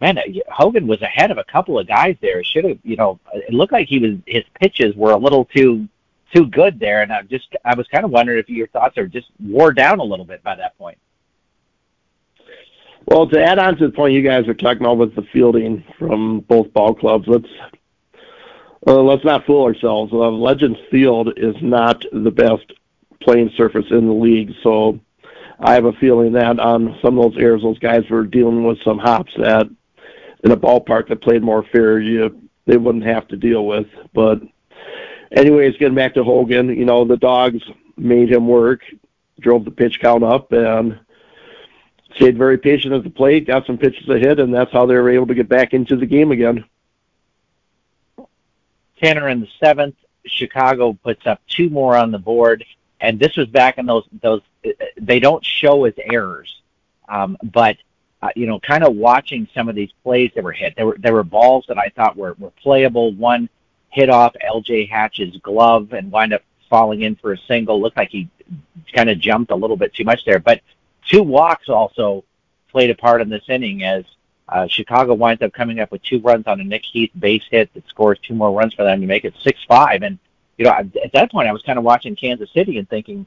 man, 0.00 0.18
Hogan 0.48 0.86
was 0.86 1.02
ahead 1.02 1.30
of 1.30 1.38
a 1.38 1.44
couple 1.44 1.78
of 1.78 1.86
guys 1.86 2.16
there. 2.20 2.42
Should 2.44 2.64
have, 2.64 2.78
you 2.82 2.96
know, 2.96 3.18
it 3.32 3.52
looked 3.52 3.72
like 3.72 3.88
he 3.88 3.98
was 3.98 4.12
his 4.26 4.44
pitches 4.60 4.94
were 4.94 5.12
a 5.12 5.16
little 5.16 5.44
too 5.44 5.88
too 6.34 6.46
good 6.46 6.78
there, 6.78 7.02
and 7.02 7.12
I 7.12 7.22
just 7.22 7.54
I 7.64 7.74
was 7.74 7.86
kind 7.88 8.04
of 8.04 8.10
wondering 8.10 8.38
if 8.38 8.48
your 8.48 8.68
thoughts 8.68 8.98
are 8.98 9.06
just 9.06 9.28
wore 9.40 9.72
down 9.72 10.00
a 10.00 10.04
little 10.04 10.24
bit 10.24 10.42
by 10.42 10.56
that 10.56 10.76
point. 10.78 10.98
Well, 13.06 13.28
to 13.28 13.42
add 13.42 13.60
on 13.60 13.76
to 13.76 13.86
the 13.86 13.92
point 13.92 14.14
you 14.14 14.22
guys 14.22 14.48
are 14.48 14.54
talking 14.54 14.82
about 14.82 14.98
with 14.98 15.14
the 15.14 15.22
fielding 15.32 15.84
from 15.98 16.40
both 16.40 16.72
ball 16.72 16.92
clubs, 16.92 17.28
let's 17.28 17.48
uh, 18.86 19.00
let's 19.00 19.24
not 19.24 19.46
fool 19.46 19.64
ourselves. 19.64 20.12
Uh, 20.12 20.30
Legends 20.30 20.78
Field 20.90 21.32
is 21.36 21.54
not 21.60 22.04
the 22.12 22.30
best 22.30 22.72
playing 23.26 23.50
surface 23.56 23.86
in 23.90 24.06
the 24.06 24.12
league, 24.12 24.52
so 24.62 25.00
I 25.58 25.74
have 25.74 25.84
a 25.84 25.92
feeling 25.94 26.32
that 26.32 26.60
on 26.60 26.96
some 27.02 27.18
of 27.18 27.32
those 27.32 27.42
areas, 27.42 27.62
those 27.62 27.78
guys 27.80 28.08
were 28.08 28.24
dealing 28.24 28.64
with 28.64 28.78
some 28.84 28.98
hops 28.98 29.32
that 29.38 29.66
in 30.44 30.52
a 30.52 30.56
ballpark 30.56 31.08
that 31.08 31.22
played 31.22 31.42
more 31.42 31.64
fair, 31.72 31.98
you 31.98 32.48
they 32.66 32.76
wouldn't 32.76 33.04
have 33.04 33.26
to 33.28 33.36
deal 33.36 33.66
with. 33.66 33.86
But 34.14 34.42
anyways, 35.32 35.76
getting 35.78 35.96
back 35.96 36.14
to 36.14 36.24
Hogan, 36.24 36.68
you 36.68 36.84
know 36.84 37.04
the 37.04 37.16
dogs 37.16 37.62
made 37.96 38.30
him 38.30 38.46
work, 38.46 38.82
drove 39.40 39.64
the 39.64 39.70
pitch 39.72 39.98
count 40.00 40.22
up, 40.22 40.52
and 40.52 41.00
stayed 42.14 42.38
very 42.38 42.58
patient 42.58 42.94
at 42.94 43.02
the 43.02 43.10
plate, 43.10 43.46
got 43.46 43.66
some 43.66 43.78
pitches 43.78 44.08
ahead, 44.08 44.38
and 44.38 44.54
that's 44.54 44.72
how 44.72 44.86
they 44.86 44.94
were 44.94 45.10
able 45.10 45.26
to 45.26 45.34
get 45.34 45.48
back 45.48 45.74
into 45.74 45.96
the 45.96 46.06
game 46.06 46.30
again. 46.30 46.64
Tanner 49.02 49.28
in 49.28 49.40
the 49.40 49.48
seventh, 49.60 49.96
Chicago 50.26 50.92
puts 50.92 51.26
up 51.26 51.40
two 51.48 51.70
more 51.70 51.96
on 51.96 52.10
the 52.10 52.18
board, 52.18 52.64
and 53.00 53.18
this 53.18 53.36
was 53.36 53.46
back 53.48 53.78
in 53.78 53.86
those 53.86 54.04
those. 54.22 54.42
They 54.96 55.20
don't 55.20 55.44
show 55.44 55.84
as 55.84 55.94
errors, 55.98 56.62
um, 57.08 57.36
but 57.42 57.76
uh, 58.22 58.28
you 58.34 58.46
know, 58.46 58.58
kind 58.58 58.82
of 58.82 58.96
watching 58.96 59.48
some 59.54 59.68
of 59.68 59.74
these 59.74 59.90
plays 60.02 60.30
that 60.34 60.42
were 60.42 60.52
hit. 60.52 60.74
There 60.76 60.86
were 60.86 60.96
there 60.98 61.12
were 61.12 61.24
balls 61.24 61.66
that 61.68 61.78
I 61.78 61.88
thought 61.90 62.16
were 62.16 62.34
were 62.38 62.52
playable. 62.62 63.12
One 63.12 63.48
hit 63.90 64.10
off 64.10 64.34
L.J. 64.40 64.86
Hatch's 64.86 65.36
glove 65.38 65.92
and 65.92 66.10
wind 66.10 66.32
up 66.32 66.42
falling 66.68 67.02
in 67.02 67.16
for 67.16 67.32
a 67.32 67.38
single. 67.46 67.80
Looked 67.80 67.96
like 67.96 68.10
he 68.10 68.28
kind 68.92 69.10
of 69.10 69.18
jumped 69.18 69.50
a 69.50 69.56
little 69.56 69.76
bit 69.76 69.94
too 69.94 70.04
much 70.04 70.24
there, 70.24 70.38
but 70.38 70.60
two 71.08 71.22
walks 71.22 71.68
also 71.68 72.24
played 72.70 72.90
a 72.90 72.94
part 72.94 73.20
in 73.20 73.28
this 73.28 73.48
inning 73.48 73.84
as 73.84 74.04
uh, 74.48 74.66
Chicago 74.66 75.14
winds 75.14 75.42
up 75.42 75.52
coming 75.52 75.80
up 75.80 75.90
with 75.90 76.02
two 76.02 76.20
runs 76.20 76.46
on 76.46 76.60
a 76.60 76.64
Nick 76.64 76.84
Heath 76.84 77.10
base 77.18 77.42
hit 77.50 77.72
that 77.74 77.88
scores 77.88 78.18
two 78.20 78.34
more 78.34 78.52
runs 78.52 78.74
for 78.74 78.84
them 78.84 79.00
to 79.00 79.06
make 79.06 79.24
it 79.24 79.34
six 79.42 79.62
five. 79.64 80.02
And 80.02 80.18
you 80.58 80.64
know, 80.64 80.70
at 80.70 81.12
that 81.12 81.30
point, 81.30 81.48
I 81.48 81.52
was 81.52 81.62
kind 81.62 81.78
of 81.78 81.84
watching 81.84 82.16
Kansas 82.16 82.50
City 82.52 82.78
and 82.78 82.88
thinking, 82.88 83.26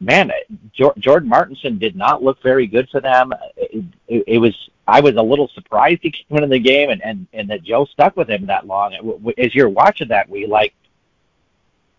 man, 0.00 0.30
Jordan 0.72 1.28
Martinson 1.28 1.78
did 1.78 1.96
not 1.96 2.22
look 2.22 2.42
very 2.42 2.66
good 2.66 2.88
for 2.90 3.00
them. 3.00 3.32
It, 3.56 3.84
it, 4.08 4.24
it 4.26 4.38
was 4.38 4.54
I 4.86 5.00
was 5.00 5.16
a 5.16 5.22
little 5.22 5.48
surprised 5.48 6.00
he 6.02 6.10
came 6.28 6.38
into 6.38 6.48
the 6.48 6.58
game 6.58 6.90
and 6.90 7.02
and 7.02 7.26
and 7.32 7.50
that 7.50 7.62
Joe 7.62 7.84
stuck 7.86 8.16
with 8.16 8.28
him 8.28 8.46
that 8.46 8.66
long. 8.66 8.94
As 9.38 9.54
you're 9.54 9.68
watching 9.68 10.08
that, 10.08 10.28
we 10.28 10.46
like. 10.46 10.74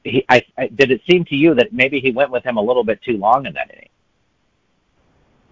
He, 0.03 0.23
I, 0.29 0.45
I, 0.55 0.67
did 0.67 0.91
it 0.91 1.01
seem 1.09 1.25
to 1.25 1.35
you 1.35 1.55
that 1.55 1.73
maybe 1.73 1.99
he 1.99 2.11
went 2.11 2.29
with 2.29 2.43
him 2.43 2.57
a 2.57 2.61
little 2.61 2.83
bit 2.83 3.01
too 3.01 3.17
long 3.17 3.47
in 3.47 3.53
that 3.53 3.71
inning? 3.73 3.89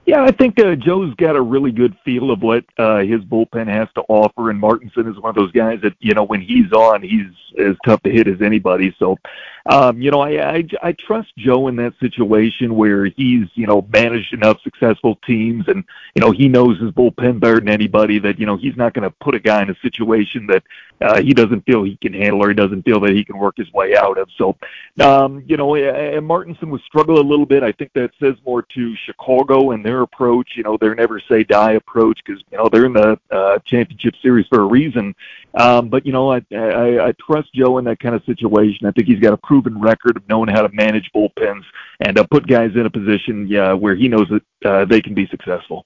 Yeah, 0.06 0.24
I 0.24 0.32
think 0.32 0.60
uh, 0.60 0.76
Joe's 0.76 1.14
got 1.16 1.38
a 1.38 1.42
really 1.42 1.72
good 1.72 1.96
feel 2.04 2.30
of 2.32 2.42
what 2.42 2.66
uh, 2.78 3.00
his 3.00 3.22
bullpen 3.22 3.68
has 3.68 3.88
to 3.96 4.04
offer, 4.10 4.50
and 4.50 4.60
Martinson 4.60 5.08
is 5.10 5.18
one 5.18 5.30
of 5.30 5.36
those 5.36 5.52
guys 5.54 5.80
that 5.82 5.94
you 6.00 6.14
know 6.14 6.24
when 6.24 6.42
he's 6.42 6.72
on, 6.74 7.02
he's 7.02 7.28
as 7.58 7.78
tough 7.86 8.02
to 8.04 8.12
hit 8.12 8.28
as 8.28 8.42
anybody. 8.42 8.94
So, 9.00 9.18
um, 9.66 10.02
you 10.02 10.12
know, 10.12 10.20
I, 10.20 10.56
I 10.56 10.68
I 10.82 10.92
trust 10.92 11.30
Joe 11.38 11.70
in 11.70 11.78
that 11.78 11.94
situation 12.00 12.76
where 12.76 13.06
he's 13.06 13.48
you 13.54 13.66
know 13.66 13.88
managed 13.94 14.34
enough 14.34 14.62
successful 14.62 15.18
teams, 15.26 15.66
and 15.68 15.86
you 16.16 16.22
know 16.22 16.32
he 16.32 16.50
knows 16.50 16.80
his 16.82 16.92
bullpen 16.92 17.40
better 17.40 17.60
than 17.60 17.70
anybody. 17.70 18.20
That 18.20 18.40
you 18.40 18.46
know 18.46 18.58
he's 18.58 18.76
not 18.76 18.94
going 18.94 19.10
to 19.10 19.16
put 19.22 19.36
a 19.36 19.40
guy 19.40 19.62
in 19.62 19.70
a 19.70 19.76
situation 19.76 20.48
that 20.48 20.64
uh, 21.00 21.22
he 21.22 21.34
doesn't 21.34 21.66
feel 21.66 21.84
he 21.84 21.96
can 21.96 22.14
handle 22.14 22.44
or 22.44 22.50
he 22.50 22.56
doesn't 22.56 22.84
feel 22.84 23.00
that 23.02 23.12
he 23.12 23.24
can 23.24 23.38
work 23.38 23.56
his 23.58 23.72
way 23.74 23.96
out 23.96 24.18
of. 24.18 24.30
So, 24.38 24.58
um, 25.00 25.44
you 25.48 25.58
know, 25.58 25.76
and 25.76 26.26
Martinson 26.26 26.70
was 26.70 26.82
struggling 26.84 27.26
a 27.26 27.28
little 27.28 27.46
bit. 27.46 27.64
I 27.64 27.72
think 27.72 27.94
that 27.94 28.12
says 28.20 28.36
more 28.46 28.64
to 28.64 28.96
Chicago 29.06 29.72
and 29.72 29.86
their 29.86 30.02
approach. 30.02 30.52
You 30.56 30.64
know, 30.64 30.78
their 30.78 30.94
never 30.94 31.22
say 31.22 31.44
die 31.44 31.74
approach 31.74 32.20
because 32.26 32.44
you 32.52 32.58
know 32.58 32.68
they're 32.70 32.86
in 32.86 32.94
the 32.94 33.18
uh, 33.32 33.60
championship 33.60 34.16
series 34.22 34.48
for 34.48 34.62
a 34.62 34.66
reason. 34.66 35.16
Um, 35.56 35.90
but 35.90 36.06
you 36.06 36.12
know, 36.12 36.32
I, 36.32 36.42
I 36.52 37.08
I 37.08 37.14
trust 37.14 37.54
Joe 37.54 37.78
in 37.78 37.86
that 37.86 38.00
kind 38.00 38.16
of 38.16 38.24
situation. 38.26 38.88
I 38.88 38.92
think 38.92 39.08
he's 39.08 39.20
got 39.20 39.34
a 39.34 39.38
proven 39.54 39.80
record 39.80 40.18
of 40.18 40.28
knowing 40.28 40.50
how 40.50 40.64
to 40.64 40.74
manage 40.74 41.12
bullpens 41.16 41.64
and 42.00 42.18
uh, 42.18 42.26
put 42.32 42.48
guys 42.48 42.72
in 42.74 42.88
a 42.88 42.90
position 42.90 43.48
yeah, 43.48 43.72
where 43.72 43.94
he 43.94 44.08
knows 44.08 44.28
that 44.30 44.68
uh, 44.68 44.84
they 44.86 45.00
can 45.00 45.14
be 45.14 45.28
successful. 45.28 45.86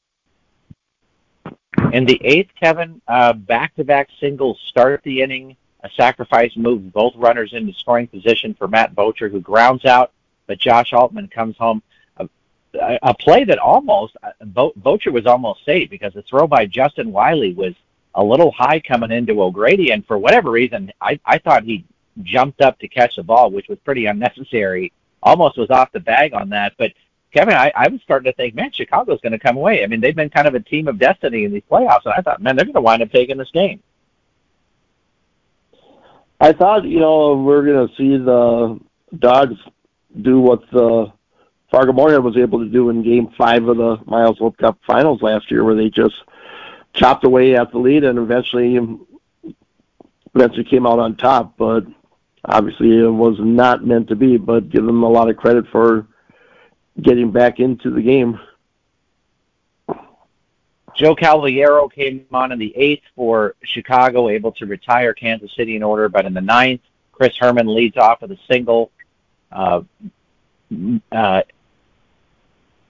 In 1.91 2.05
the 2.05 2.17
eighth, 2.23 2.51
Kevin, 2.57 3.01
uh, 3.09 3.33
back-to-back 3.33 4.07
singles 4.21 4.57
start 4.69 5.01
the 5.03 5.21
inning. 5.21 5.57
A 5.83 5.89
sacrifice 5.97 6.55
moves 6.55 6.89
both 6.93 7.13
runners 7.17 7.51
into 7.51 7.73
scoring 7.73 8.07
position 8.07 8.53
for 8.53 8.69
Matt 8.69 8.95
Bocher, 8.95 9.29
who 9.29 9.41
grounds 9.41 9.83
out, 9.83 10.13
but 10.45 10.59
Josh 10.59 10.93
Altman 10.93 11.27
comes 11.27 11.57
home. 11.57 11.83
A, 12.17 12.29
a 13.01 13.13
play 13.15 13.43
that 13.43 13.59
almost 13.59 14.15
uh, 14.23 14.31
Bo, 14.45 14.71
Bocher 14.79 15.11
was 15.11 15.25
almost 15.25 15.65
safe 15.65 15.89
because 15.89 16.13
the 16.13 16.21
throw 16.21 16.47
by 16.47 16.65
Justin 16.65 17.11
Wiley 17.11 17.53
was 17.53 17.73
a 18.15 18.23
little 18.23 18.51
high 18.51 18.79
coming 18.79 19.11
into 19.11 19.41
O'Grady, 19.41 19.91
and 19.91 20.05
for 20.05 20.17
whatever 20.17 20.51
reason, 20.51 20.93
I, 21.01 21.19
I 21.25 21.37
thought 21.37 21.65
he 21.65 21.83
jumped 22.23 22.61
up 22.61 22.79
to 22.79 22.87
catch 22.87 23.15
the 23.15 23.23
ball, 23.23 23.51
which 23.51 23.67
was 23.67 23.77
pretty 23.79 24.05
unnecessary. 24.05 24.91
Almost 25.21 25.57
was 25.57 25.69
off 25.69 25.91
the 25.91 25.99
bag 25.99 26.33
on 26.33 26.49
that, 26.49 26.73
but 26.77 26.93
Kevin, 27.33 27.55
I, 27.55 27.71
I 27.75 27.87
was 27.89 28.01
starting 28.01 28.31
to 28.31 28.35
think, 28.35 28.55
man, 28.55 28.71
Chicago's 28.71 29.19
going 29.21 29.33
to 29.33 29.39
come 29.39 29.57
away. 29.57 29.83
I 29.83 29.87
mean, 29.87 29.99
they've 29.99 30.15
been 30.15 30.29
kind 30.29 30.47
of 30.47 30.55
a 30.55 30.59
team 30.59 30.87
of 30.87 30.97
destiny 30.97 31.43
in 31.43 31.51
these 31.51 31.63
playoffs, 31.69 32.05
and 32.05 32.13
I 32.17 32.21
thought, 32.21 32.41
man, 32.41 32.55
they're 32.55 32.65
going 32.65 32.75
to 32.75 32.81
wind 32.81 33.01
up 33.01 33.11
taking 33.11 33.37
this 33.37 33.51
game. 33.51 33.81
I 36.39 36.53
thought, 36.53 36.85
you 36.85 36.99
know, 36.99 37.35
we're 37.35 37.65
going 37.65 37.87
to 37.87 37.95
see 37.95 38.17
the 38.17 38.79
Dogs 39.17 39.57
do 40.21 40.39
what 40.39 40.69
the 40.71 41.11
Fargo 41.71 41.93
Moorhead 41.93 42.23
was 42.23 42.37
able 42.37 42.59
to 42.59 42.69
do 42.69 42.89
in 42.89 43.03
Game 43.03 43.29
Five 43.37 43.67
of 43.67 43.77
the 43.77 43.99
Miles 44.05 44.39
Wolff 44.39 44.55
Cup 44.57 44.79
Finals 44.85 45.21
last 45.21 45.51
year, 45.51 45.63
where 45.63 45.75
they 45.75 45.89
just 45.89 46.15
chopped 46.93 47.23
away 47.23 47.55
at 47.55 47.71
the 47.71 47.77
lead 47.77 48.03
and 48.03 48.17
eventually 48.19 48.79
eventually 50.35 50.63
came 50.63 50.85
out 50.85 50.99
on 50.99 51.15
top. 51.15 51.57
But 51.57 51.85
obviously, 52.47 52.97
it 52.97 53.07
was 53.07 53.37
not 53.39 53.85
meant 53.85 54.07
to 54.09 54.15
be. 54.15 54.37
But 54.37 54.69
give 54.69 54.85
them 54.85 55.03
a 55.03 55.09
lot 55.09 55.29
of 55.29 55.37
credit 55.37 55.65
for 55.71 56.07
getting 57.01 57.31
back 57.31 57.59
into 57.59 57.91
the 57.91 58.01
game. 58.01 58.39
Joe 60.95 61.15
Cavaliero 61.15 61.87
came 61.87 62.25
on 62.31 62.51
in 62.51 62.57
the 62.57 62.75
eighth 62.75 63.03
for 63.15 63.55
Chicago, 63.63 64.29
able 64.29 64.51
to 64.53 64.65
retire 64.65 65.13
Kansas 65.13 65.53
City 65.55 65.75
in 65.75 65.83
order. 65.83 66.09
But 66.09 66.25
in 66.25 66.33
the 66.33 66.41
ninth, 66.41 66.81
Chris 67.11 67.33
Herrmann 67.39 67.67
leads 67.67 67.97
off 67.97 68.21
with 68.21 68.31
a 68.31 68.39
single, 68.49 68.91
uh, 69.51 69.81
uh, 71.11 71.41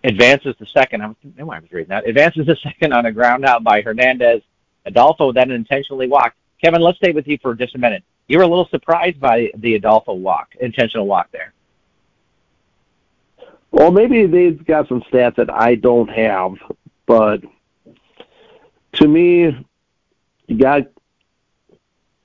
advances 0.06 0.56
the 0.58 0.66
second. 0.68 1.02
I 1.02 1.08
was 1.08 1.64
reading 1.70 1.90
that. 1.90 2.08
Advances 2.08 2.46
the 2.46 2.56
second 2.64 2.94
on 2.94 3.06
a 3.06 3.12
ground 3.12 3.44
out 3.44 3.64
by 3.64 3.82
Hernandez. 3.82 4.42
Adolfo 4.86 5.34
then 5.34 5.52
intentionally 5.52 6.08
walked. 6.08 6.38
Kevin, 6.64 6.82
let's 6.82 6.98
stay 6.98 7.12
with 7.12 7.28
you 7.28 7.38
for 7.42 7.56
just 7.56 7.76
a 7.76 7.78
minute. 7.78 8.04
You 8.28 8.38
were 8.38 8.44
a 8.44 8.48
little 8.48 8.68
surprised 8.68 9.20
by 9.20 9.52
the 9.56 9.76
Adolfo 9.76 10.14
walk, 10.14 10.54
intentional 10.60 11.08
walk 11.08 11.30
there. 11.32 11.54
Well, 13.72 13.92
maybe 13.92 14.26
they've 14.26 14.66
got 14.66 14.88
some 14.88 15.02
stats 15.04 15.36
that 15.36 15.50
I 15.50 15.76
don't 15.76 16.10
have, 16.10 16.54
but 17.06 17.42
to 18.94 19.08
me, 19.08 19.66
you 20.48 20.58
got 20.58 20.88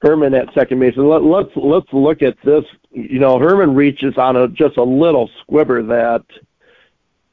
Herrmann 0.02 0.34
at 0.34 0.52
second 0.54 0.80
base. 0.80 0.96
Let, 0.96 1.22
let's 1.22 1.50
let's 1.54 1.92
look 1.92 2.22
at 2.22 2.36
this. 2.44 2.64
You 2.90 3.18
know, 3.18 3.38
Herrmann 3.38 3.74
reaches 3.74 4.16
on 4.16 4.36
a 4.36 4.48
just 4.48 4.76
a 4.76 4.82
little 4.82 5.30
squibber 5.40 5.82
that 5.84 6.24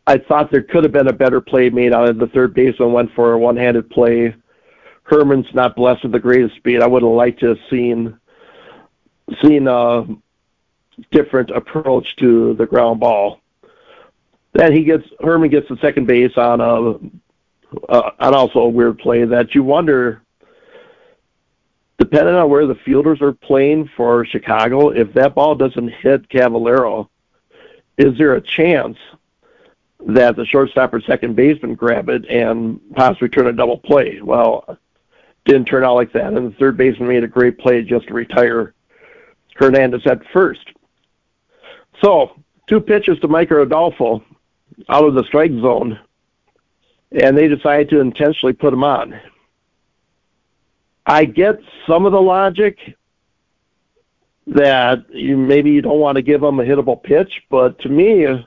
I 0.05 0.17
thought 0.17 0.51
there 0.51 0.63
could 0.63 0.83
have 0.83 0.93
been 0.93 1.07
a 1.07 1.13
better 1.13 1.41
play 1.41 1.69
made 1.69 1.93
on. 1.93 2.17
The 2.17 2.27
third 2.27 2.53
baseman 2.53 2.93
went 2.93 3.13
for 3.13 3.33
a 3.33 3.39
one-handed 3.39 3.89
play. 3.89 4.35
Herrmann's 5.03 5.53
not 5.53 5.75
blessed 5.75 6.03
with 6.03 6.11
the 6.11 6.19
greatest 6.19 6.55
speed. 6.57 6.81
I 6.81 6.87
would 6.87 7.01
have 7.01 7.11
liked 7.11 7.39
to 7.39 7.47
have 7.47 7.59
seen 7.69 8.18
seen 9.41 9.67
a 9.67 10.05
different 11.11 11.49
approach 11.51 12.15
to 12.17 12.53
the 12.55 12.65
ground 12.65 12.99
ball. 12.99 13.41
Then 14.53 14.73
he 14.73 14.83
gets 14.83 15.07
Herrmann 15.21 15.49
gets 15.49 15.69
the 15.69 15.77
second 15.77 16.07
base 16.07 16.37
on 16.37 16.59
a 16.61 16.99
uh, 17.87 18.11
on 18.19 18.33
also 18.33 18.59
a 18.59 18.69
weird 18.69 18.97
play 18.97 19.23
that 19.25 19.53
you 19.53 19.63
wonder, 19.63 20.21
depending 21.97 22.35
on 22.35 22.49
where 22.49 22.65
the 22.65 22.75
fielders 22.75 23.21
are 23.21 23.33
playing 23.33 23.89
for 23.95 24.25
Chicago, 24.25 24.89
if 24.89 25.13
that 25.13 25.35
ball 25.35 25.53
doesn't 25.55 25.89
hit 25.89 26.27
Cavaliero, 26.29 27.09
is 27.97 28.17
there 28.17 28.33
a 28.33 28.41
chance 28.41 28.97
that 30.07 30.35
the 30.35 30.45
shortstop 30.45 30.93
or 30.93 31.01
second 31.01 31.35
baseman 31.35 31.75
grab 31.75 32.09
it 32.09 32.25
and 32.27 32.79
possibly 32.95 33.29
turn 33.29 33.47
a 33.47 33.53
double 33.53 33.77
play? 33.77 34.19
Well, 34.21 34.79
didn't 35.45 35.65
turn 35.65 35.83
out 35.83 35.95
like 35.95 36.13
that, 36.13 36.33
and 36.33 36.51
the 36.51 36.55
third 36.57 36.77
baseman 36.77 37.09
made 37.09 37.23
a 37.23 37.27
great 37.27 37.59
play 37.59 37.83
just 37.83 38.07
to 38.07 38.13
retire 38.13 38.73
Hernandez 39.59 40.07
at 40.07 40.21
first. 40.33 40.65
So, 42.03 42.31
two 42.67 42.79
pitches 42.79 43.19
to 43.19 43.27
Mike 43.27 43.51
Adolfo 43.51 44.23
out 44.87 45.05
of 45.05 45.13
the 45.15 45.23
strike 45.25 45.51
zone 45.51 45.99
and 47.11 47.37
they 47.37 47.47
decided 47.47 47.89
to 47.89 47.99
intentionally 47.99 48.53
put 48.53 48.73
him 48.73 48.83
on. 48.83 49.19
I 51.05 51.25
get 51.25 51.59
some 51.87 52.05
of 52.05 52.11
the 52.11 52.21
logic 52.21 52.77
that 54.47 55.05
you 55.13 55.37
maybe 55.37 55.71
you 55.71 55.81
don't 55.81 55.99
want 55.99 56.15
to 56.17 56.21
give 56.21 56.43
him 56.43 56.59
a 56.59 56.63
hittable 56.63 57.01
pitch, 57.01 57.41
but 57.49 57.79
to 57.79 57.89
me, 57.89 58.45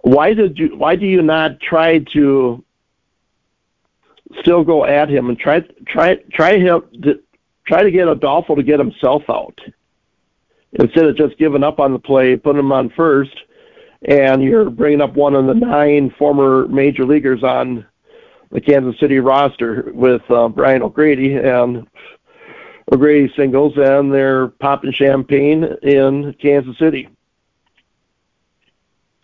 why 0.00 0.32
did 0.32 0.58
you 0.58 0.76
why 0.76 0.96
do 0.96 1.06
you 1.06 1.22
not 1.22 1.60
try 1.60 1.98
to 2.12 2.64
still 4.40 4.64
go 4.64 4.84
at 4.84 5.10
him 5.10 5.28
and 5.28 5.38
try 5.38 5.60
try 5.86 6.16
try 6.32 6.58
him 6.58 6.82
try 7.66 7.82
to 7.82 7.90
get 7.90 8.08
Adolfo 8.08 8.54
to 8.54 8.62
get 8.62 8.78
himself 8.78 9.22
out 9.28 9.58
instead 10.74 11.04
of 11.04 11.16
just 11.16 11.38
giving 11.38 11.62
up 11.62 11.80
on 11.80 11.92
the 11.92 11.98
play, 11.98 12.36
put 12.36 12.56
him 12.56 12.72
on 12.72 12.90
first, 12.90 13.34
and 14.08 14.42
you're 14.42 14.70
bringing 14.70 15.00
up 15.00 15.14
one 15.14 15.34
of 15.34 15.46
the 15.46 15.54
nine 15.54 16.12
former 16.18 16.66
major 16.68 17.04
leaguers 17.04 17.42
on 17.42 17.86
the 18.50 18.60
Kansas 18.60 18.98
City 19.00 19.18
roster 19.18 19.90
with 19.94 20.22
uh, 20.30 20.48
Brian 20.48 20.82
O'Grady 20.82 21.34
and 21.36 21.86
O'Grady 22.92 23.32
singles, 23.36 23.74
and 23.76 24.12
they're 24.12 24.48
popping 24.48 24.92
champagne 24.92 25.64
in 25.82 26.34
Kansas 26.40 26.76
City. 26.78 27.08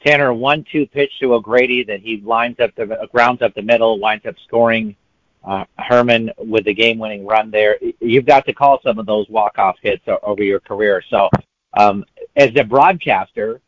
Tanner, 0.06 0.32
one-two 0.32 0.86
pitch 0.86 1.10
to 1.20 1.34
O'Grady 1.34 1.82
that 1.84 2.00
he 2.00 2.20
lines 2.20 2.60
up 2.60 2.74
the 2.76 3.08
grounds 3.12 3.42
up 3.42 3.54
the 3.54 3.62
middle, 3.62 3.98
winds 3.98 4.24
up 4.26 4.36
scoring. 4.46 4.96
Uh, 5.44 5.64
Herrmann 5.78 6.30
with 6.36 6.64
the 6.64 6.74
game-winning 6.74 7.24
run 7.24 7.50
there. 7.50 7.78
You've 8.00 8.26
got 8.26 8.44
to 8.46 8.52
call 8.52 8.80
some 8.82 8.98
of 8.98 9.06
those 9.06 9.28
walk-off 9.28 9.76
hits 9.80 10.02
over 10.22 10.42
your 10.42 10.60
career. 10.60 11.02
So, 11.08 11.30
um, 11.76 12.04
as 12.36 12.50
a 12.56 12.64
broadcaster, 12.64 13.60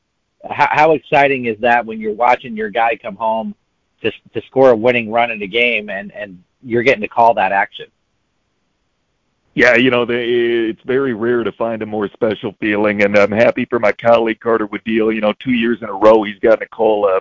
how, 0.49 0.69
how 0.71 0.93
exciting 0.93 1.47
is 1.47 1.59
that 1.61 1.87
when 1.87 2.01
you're 2.01 2.13
watching 2.13 2.57
your 2.57 2.71
guy 2.71 2.97
come 2.97 3.17
home 3.17 3.55
to 4.03 4.11
to 4.35 4.43
score 4.47 4.71
a 4.71 4.77
winning 4.77 5.11
run 5.11 5.31
in 5.31 5.43
a 5.43 5.47
game 5.47 5.91
and 5.91 6.13
and 6.13 6.43
you're 6.63 6.83
getting 6.83 7.03
to 7.03 7.09
call 7.09 7.35
that 7.35 7.53
action? 7.53 7.87
Yeah, 9.55 9.75
you 9.75 9.91
know, 9.91 10.05
they, 10.05 10.25
it's 10.25 10.83
very 10.83 11.13
rare 11.13 11.43
to 11.43 11.53
find 11.53 11.83
a 11.83 11.87
more 11.87 12.09
special 12.09 12.55
feeling, 12.61 13.03
and 13.03 13.17
I'm 13.17 13.33
happy 13.33 13.65
for 13.65 13.81
my 13.81 13.93
colleague 13.93 14.41
Carter 14.41 14.69
Woodell. 14.69 15.15
You 15.15 15.21
know, 15.21 15.33
two 15.33 15.53
years 15.53 15.83
in 15.83 15.89
a 15.89 15.93
row 15.93 16.23
he's 16.23 16.39
gotten 16.39 16.61
to 16.61 16.69
call 16.69 17.09
a 17.09 17.21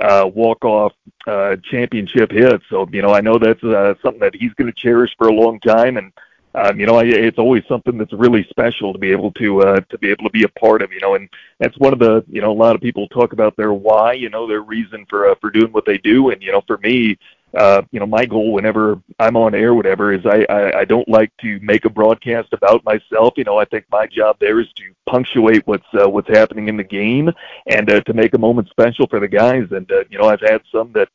uh, 0.00 0.28
walk-off 0.34 0.92
uh, 1.26 1.56
championship 1.70 2.30
hit. 2.32 2.60
So, 2.70 2.88
you 2.90 3.02
know, 3.02 3.12
I 3.12 3.20
know 3.20 3.38
that's 3.38 3.62
uh, 3.62 3.94
something 4.02 4.20
that 4.20 4.34
he's 4.34 4.52
going 4.54 4.72
to 4.72 4.76
cherish 4.76 5.14
for 5.18 5.28
a 5.28 5.32
long 5.32 5.60
time, 5.60 5.96
and 5.96 6.12
um, 6.52 6.80
you 6.80 6.86
know, 6.86 6.96
I, 6.96 7.04
it's 7.04 7.38
always 7.38 7.62
something 7.68 7.96
that's 7.96 8.12
really 8.12 8.44
special 8.50 8.92
to 8.92 8.98
be 8.98 9.12
able 9.12 9.30
to 9.32 9.62
uh, 9.62 9.80
to 9.88 9.98
be 9.98 10.10
able 10.10 10.24
to 10.24 10.30
be 10.30 10.42
a 10.42 10.48
part 10.48 10.82
of. 10.82 10.92
You 10.92 10.98
know, 11.00 11.14
and 11.14 11.28
that's 11.60 11.78
one 11.78 11.92
of 11.92 12.00
the 12.00 12.24
you 12.28 12.40
know 12.40 12.50
a 12.50 12.52
lot 12.52 12.74
of 12.74 12.80
people 12.80 13.06
talk 13.08 13.32
about 13.32 13.56
their 13.56 13.72
why, 13.72 14.14
you 14.14 14.30
know, 14.30 14.48
their 14.48 14.62
reason 14.62 15.06
for 15.08 15.30
uh, 15.30 15.34
for 15.40 15.50
doing 15.50 15.72
what 15.72 15.84
they 15.84 15.98
do. 15.98 16.30
And 16.30 16.42
you 16.42 16.50
know, 16.50 16.62
for 16.66 16.78
me, 16.78 17.16
uh, 17.56 17.82
you 17.90 18.00
know, 18.00 18.06
my 18.06 18.26
goal 18.26 18.52
whenever 18.52 19.00
I'm 19.18 19.36
on 19.36 19.54
air, 19.54 19.74
whatever, 19.74 20.12
is 20.12 20.24
I, 20.24 20.46
I 20.48 20.80
I 20.80 20.84
don't 20.84 21.08
like 21.08 21.32
to 21.38 21.58
make 21.60 21.84
a 21.84 21.90
broadcast 21.90 22.52
about 22.52 22.84
myself. 22.84 23.34
You 23.36 23.44
know, 23.44 23.58
I 23.58 23.64
think 23.64 23.86
my 23.90 24.06
job 24.06 24.36
there 24.40 24.60
is 24.60 24.68
to 24.76 24.84
punctuate 25.06 25.66
what's 25.66 25.86
uh, 25.94 26.08
what's 26.08 26.28
happening 26.28 26.68
in 26.68 26.76
the 26.76 26.84
game 26.84 27.30
and 27.66 27.90
uh, 27.90 28.00
to 28.02 28.12
make 28.12 28.34
a 28.34 28.38
moment 28.38 28.68
special 28.68 29.06
for 29.08 29.20
the 29.20 29.28
guys. 29.28 29.66
And 29.72 29.90
uh, 29.90 30.04
you 30.10 30.18
know, 30.18 30.26
I've 30.26 30.40
had 30.40 30.62
some 30.70 30.92
that 30.92 31.08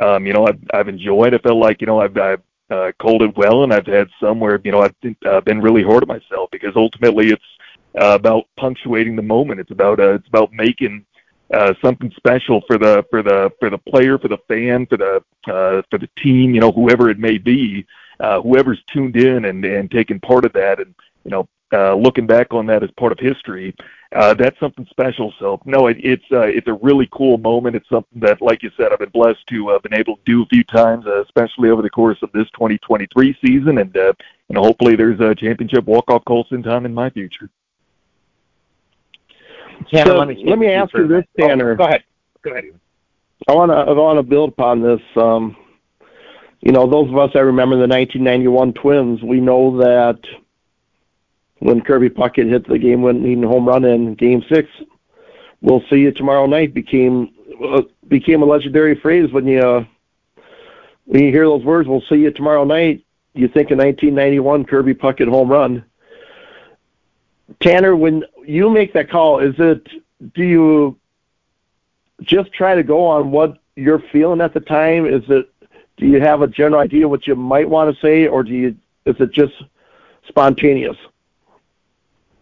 um, 0.00 0.26
you 0.26 0.32
know, 0.32 0.46
I've, 0.46 0.60
I've 0.72 0.88
enjoyed. 0.88 1.34
I 1.34 1.38
felt 1.38 1.58
like, 1.58 1.80
you 1.80 1.86
know, 1.86 2.00
I've, 2.00 2.16
I've 2.16 2.42
uh, 2.70 2.92
called 3.00 3.22
it 3.22 3.36
well, 3.36 3.64
and 3.64 3.72
I've 3.72 3.86
had 3.86 4.08
some 4.20 4.40
where 4.40 4.60
you 4.62 4.72
know 4.72 4.82
I've 4.82 4.94
uh, 5.24 5.40
been 5.40 5.60
really 5.60 5.82
hard 5.82 6.02
on 6.02 6.08
myself 6.08 6.50
because 6.50 6.76
ultimately 6.76 7.28
it's 7.28 7.42
uh, 7.98 8.14
about 8.14 8.44
punctuating 8.56 9.16
the 9.16 9.22
moment. 9.22 9.60
It's 9.60 9.70
about 9.70 10.00
uh, 10.00 10.14
it's 10.14 10.28
about 10.28 10.52
making 10.52 11.04
uh, 11.52 11.74
something 11.82 12.12
special 12.16 12.62
for 12.66 12.78
the 12.78 13.04
for 13.10 13.22
the 13.22 13.50
for 13.58 13.70
the 13.70 13.78
player, 13.78 14.18
for 14.18 14.28
the 14.28 14.38
fan, 14.48 14.86
for 14.86 14.96
the 14.96 15.16
uh, 15.46 15.82
for 15.90 15.98
the 15.98 16.08
team. 16.16 16.54
You 16.54 16.60
know, 16.60 16.72
whoever 16.72 17.08
it 17.08 17.18
may 17.18 17.38
be, 17.38 17.86
uh, 18.20 18.40
whoever's 18.40 18.82
tuned 18.86 19.16
in 19.16 19.44
and 19.46 19.64
and 19.64 19.90
taking 19.90 20.20
part 20.20 20.44
of 20.44 20.52
that, 20.54 20.78
and 20.78 20.94
you 21.24 21.30
know, 21.30 21.48
uh, 21.72 21.94
looking 21.94 22.26
back 22.26 22.52
on 22.52 22.66
that 22.66 22.82
as 22.82 22.90
part 22.92 23.12
of 23.12 23.18
history, 23.18 23.74
uh, 24.14 24.34
that's 24.34 24.58
something 24.58 24.86
special. 24.90 25.32
So 25.38 25.60
no, 25.64 25.86
it, 25.86 25.98
it's 26.00 26.24
uh, 26.32 26.40
it's 26.40 26.68
a 26.68 26.72
really 26.74 27.08
cool 27.12 27.38
moment. 27.38 27.76
It's 27.76 27.88
something 27.88 28.20
that, 28.20 28.40
like 28.40 28.62
you 28.62 28.70
said, 28.76 28.92
I've 28.92 28.98
been 28.98 29.10
blessed 29.10 29.46
to 29.48 29.70
uh, 29.70 29.78
been 29.78 29.94
able 29.94 30.16
to 30.16 30.22
do 30.24 30.42
a 30.42 30.46
few 30.46 30.64
times, 30.64 31.06
uh, 31.06 31.22
especially 31.22 31.70
over 31.70 31.82
the 31.82 31.90
course 31.90 32.18
of 32.22 32.32
this 32.32 32.50
2023 32.52 33.36
season, 33.44 33.78
and 33.78 33.96
uh, 33.96 34.12
know 34.50 34.62
hopefully 34.62 34.96
there's 34.96 35.20
a 35.20 35.34
championship 35.34 35.84
walk 35.84 36.10
off 36.10 36.24
call 36.24 36.46
sometime 36.48 36.86
in 36.86 36.94
my 36.94 37.10
future. 37.10 37.50
Tanner, 39.90 40.10
so, 40.10 40.18
let 40.18 40.28
me, 40.28 40.44
let 40.44 40.58
me 40.58 40.68
ask 40.68 40.92
you 40.94 41.06
this, 41.06 41.24
Tanner. 41.38 41.72
Oh, 41.72 41.76
go 41.76 41.84
ahead. 41.84 42.04
Go 42.42 42.50
ahead. 42.52 42.64
I 43.46 43.54
want 43.54 43.70
to 43.70 43.76
I 43.76 43.92
want 43.92 44.18
to 44.18 44.22
build 44.22 44.50
upon 44.50 44.82
this. 44.82 45.00
Um, 45.16 45.56
you 46.60 46.72
know, 46.72 46.88
those 46.88 47.08
of 47.08 47.16
us 47.16 47.30
that 47.34 47.44
remember 47.44 47.76
the 47.76 47.86
1991 47.86 48.72
Twins, 48.74 49.22
we 49.22 49.40
know 49.40 49.78
that 49.78 50.18
when 51.60 51.80
Kirby 51.80 52.10
Puckett 52.10 52.48
hit 52.48 52.66
the 52.66 52.78
game-winning 52.78 53.42
home 53.42 53.66
run 53.66 53.84
in 53.84 54.14
Game 54.14 54.42
Six, 54.48 54.68
"We'll 55.60 55.82
see 55.88 55.96
you 55.96 56.12
tomorrow 56.12 56.46
night" 56.46 56.74
became 56.74 57.32
uh, 57.64 57.82
became 58.08 58.42
a 58.42 58.46
legendary 58.46 58.96
phrase 58.96 59.32
when 59.32 59.46
you 59.46 59.60
uh, 59.60 59.84
when 61.04 61.22
you 61.22 61.30
hear 61.30 61.44
those 61.44 61.64
words. 61.64 61.88
"We'll 61.88 62.02
see 62.08 62.16
you 62.16 62.30
tomorrow 62.30 62.64
night." 62.64 63.04
You 63.34 63.46
think 63.46 63.70
of 63.70 63.78
1991 63.78 64.64
Kirby 64.64 64.94
Puckett 64.94 65.28
home 65.28 65.48
run. 65.48 65.84
Tanner, 67.60 67.96
when 67.96 68.24
you 68.46 68.70
make 68.70 68.92
that 68.92 69.10
call, 69.10 69.40
is 69.40 69.54
it 69.58 69.86
do 70.34 70.42
you 70.42 70.98
just 72.22 72.52
try 72.52 72.74
to 72.74 72.82
go 72.82 73.06
on 73.06 73.30
what 73.30 73.58
you're 73.76 74.02
feeling 74.12 74.40
at 74.40 74.54
the 74.54 74.60
time? 74.60 75.06
Is 75.06 75.22
it 75.28 75.50
do 75.96 76.06
you 76.06 76.20
have 76.20 76.42
a 76.42 76.46
general 76.46 76.80
idea 76.80 77.08
what 77.08 77.26
you 77.26 77.34
might 77.34 77.68
want 77.68 77.94
to 77.94 78.00
say, 78.00 78.26
or 78.26 78.42
do 78.42 78.52
you 78.52 78.76
is 79.06 79.16
it 79.20 79.32
just 79.32 79.54
spontaneous? 80.26 80.96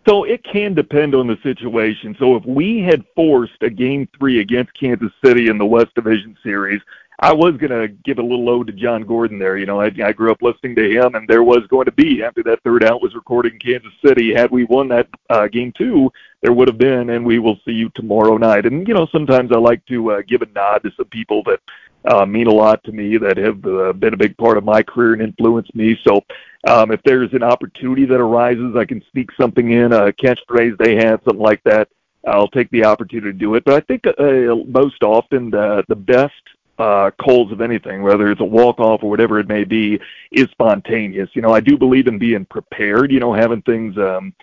So 0.07 0.23
it 0.23 0.45
can 0.45 0.75
depend 0.75 1.17
on 1.17 1.27
the 1.27 1.37
situation. 1.43 2.15
So 2.19 2.37
if 2.37 2.45
we 2.45 2.81
had 2.81 3.05
forced 3.17 3.61
a 3.63 3.71
game 3.71 4.09
three 4.17 4.39
against 4.39 4.73
Kansas 4.75 5.11
City 5.25 5.49
in 5.49 5.59
the 5.59 5.67
West 5.67 5.95
Division 5.97 6.37
Series, 6.45 6.81
I 7.19 7.33
was 7.33 7.57
going 7.57 7.71
to 7.71 7.89
give 8.05 8.19
a 8.19 8.23
little 8.23 8.49
ode 8.51 8.67
to 8.67 8.73
John 8.75 9.03
Gordon 9.03 9.39
there. 9.39 9.57
You 9.57 9.65
know, 9.65 9.81
I, 9.81 9.87
I 10.05 10.13
grew 10.13 10.31
up 10.31 10.43
listening 10.43 10.77
to 10.77 10.91
him, 10.91 11.15
and 11.15 11.27
there 11.27 11.43
was 11.43 11.67
going 11.69 11.87
to 11.87 11.93
be, 11.93 12.23
after 12.23 12.43
that 12.43 12.63
third 12.63 12.85
out 12.85 13.01
was 13.01 13.15
recorded 13.15 13.55
in 13.55 13.59
Kansas 13.59 13.93
City, 14.05 14.35
had 14.35 14.51
we 14.51 14.65
won 14.65 14.89
that 14.89 15.09
uh, 15.31 15.49
game 15.49 15.73
two, 15.77 16.11
there 16.43 16.53
would 16.53 16.69
have 16.69 16.79
been, 16.79 17.11
and 17.11 17.25
we 17.25 17.39
will 17.39 17.59
see 17.65 17.73
you 17.73 17.91
tomorrow 17.95 18.37
night. 18.37 18.67
And, 18.67 18.87
you 18.87 18.93
know, 18.93 19.07
sometimes 19.11 19.51
I 19.51 19.57
like 19.57 19.85
to 19.87 20.13
uh, 20.13 20.23
give 20.29 20.43
a 20.43 20.47
nod 20.47 20.83
to 20.83 20.91
some 20.97 21.07
people 21.07 21.43
that 21.45 21.61
uh, 22.05 22.27
mean 22.27 22.47
a 22.49 22.53
lot 22.53 22.85
to 22.85 22.93
me 22.93 23.17
that 23.17 23.37
have 23.39 23.65
uh, 23.65 23.93
been 23.95 24.15
a 24.15 24.19
big 24.19 24.37
part 24.37 24.59
of 24.59 24.65
my 24.65 24.83
career 24.83 25.15
and 25.15 25.23
influenced 25.23 25.75
me. 25.75 25.99
So 26.07 26.21
um, 26.69 26.93
if 26.93 27.03
there's 27.05 27.33
an 27.33 27.43
opportunity 27.43 28.05
that 28.05 28.21
arises, 28.21 28.77
I 28.77 28.85
can 28.85 29.03
sneak 29.11 29.31
something 29.41 29.71
in, 29.71 29.93
a 29.93 30.13
catchphrase 30.13 30.77
they 30.79 30.97
had, 30.97 31.21
something 31.25 31.43
like 31.43 31.63
that. 31.65 31.89
I'll 32.27 32.49
take 32.49 32.69
the 32.71 32.85
opportunity 32.85 33.33
to 33.33 33.39
do 33.39 33.55
it. 33.55 33.65
But 33.65 33.75
I 33.75 33.81
think 33.81 34.07
uh, 34.07 34.57
most 34.67 35.03
often 35.03 35.51
the 35.51 35.85
the 35.89 35.95
best 35.95 36.33
uh, 36.79 37.11
calls 37.23 37.53
of 37.53 37.61
anything, 37.61 38.03
whether 38.03 38.31
it's 38.31 38.41
a 38.41 38.45
walk 38.45 38.79
off 38.79 39.03
or 39.03 39.11
whatever 39.11 39.39
it 39.39 39.49
may 39.49 39.65
be, 39.65 40.01
is 40.31 40.49
spontaneous. 40.51 41.31
You 41.35 41.43
know, 41.43 41.53
I 41.53 41.61
do 41.61 41.77
believe 41.77 42.07
in 42.07 42.19
being 42.19 42.45
prepared. 42.47 43.13
You 43.13 43.21
know, 43.21 43.33
having 43.33 43.63
things. 43.63 43.97
Um, 43.99 44.35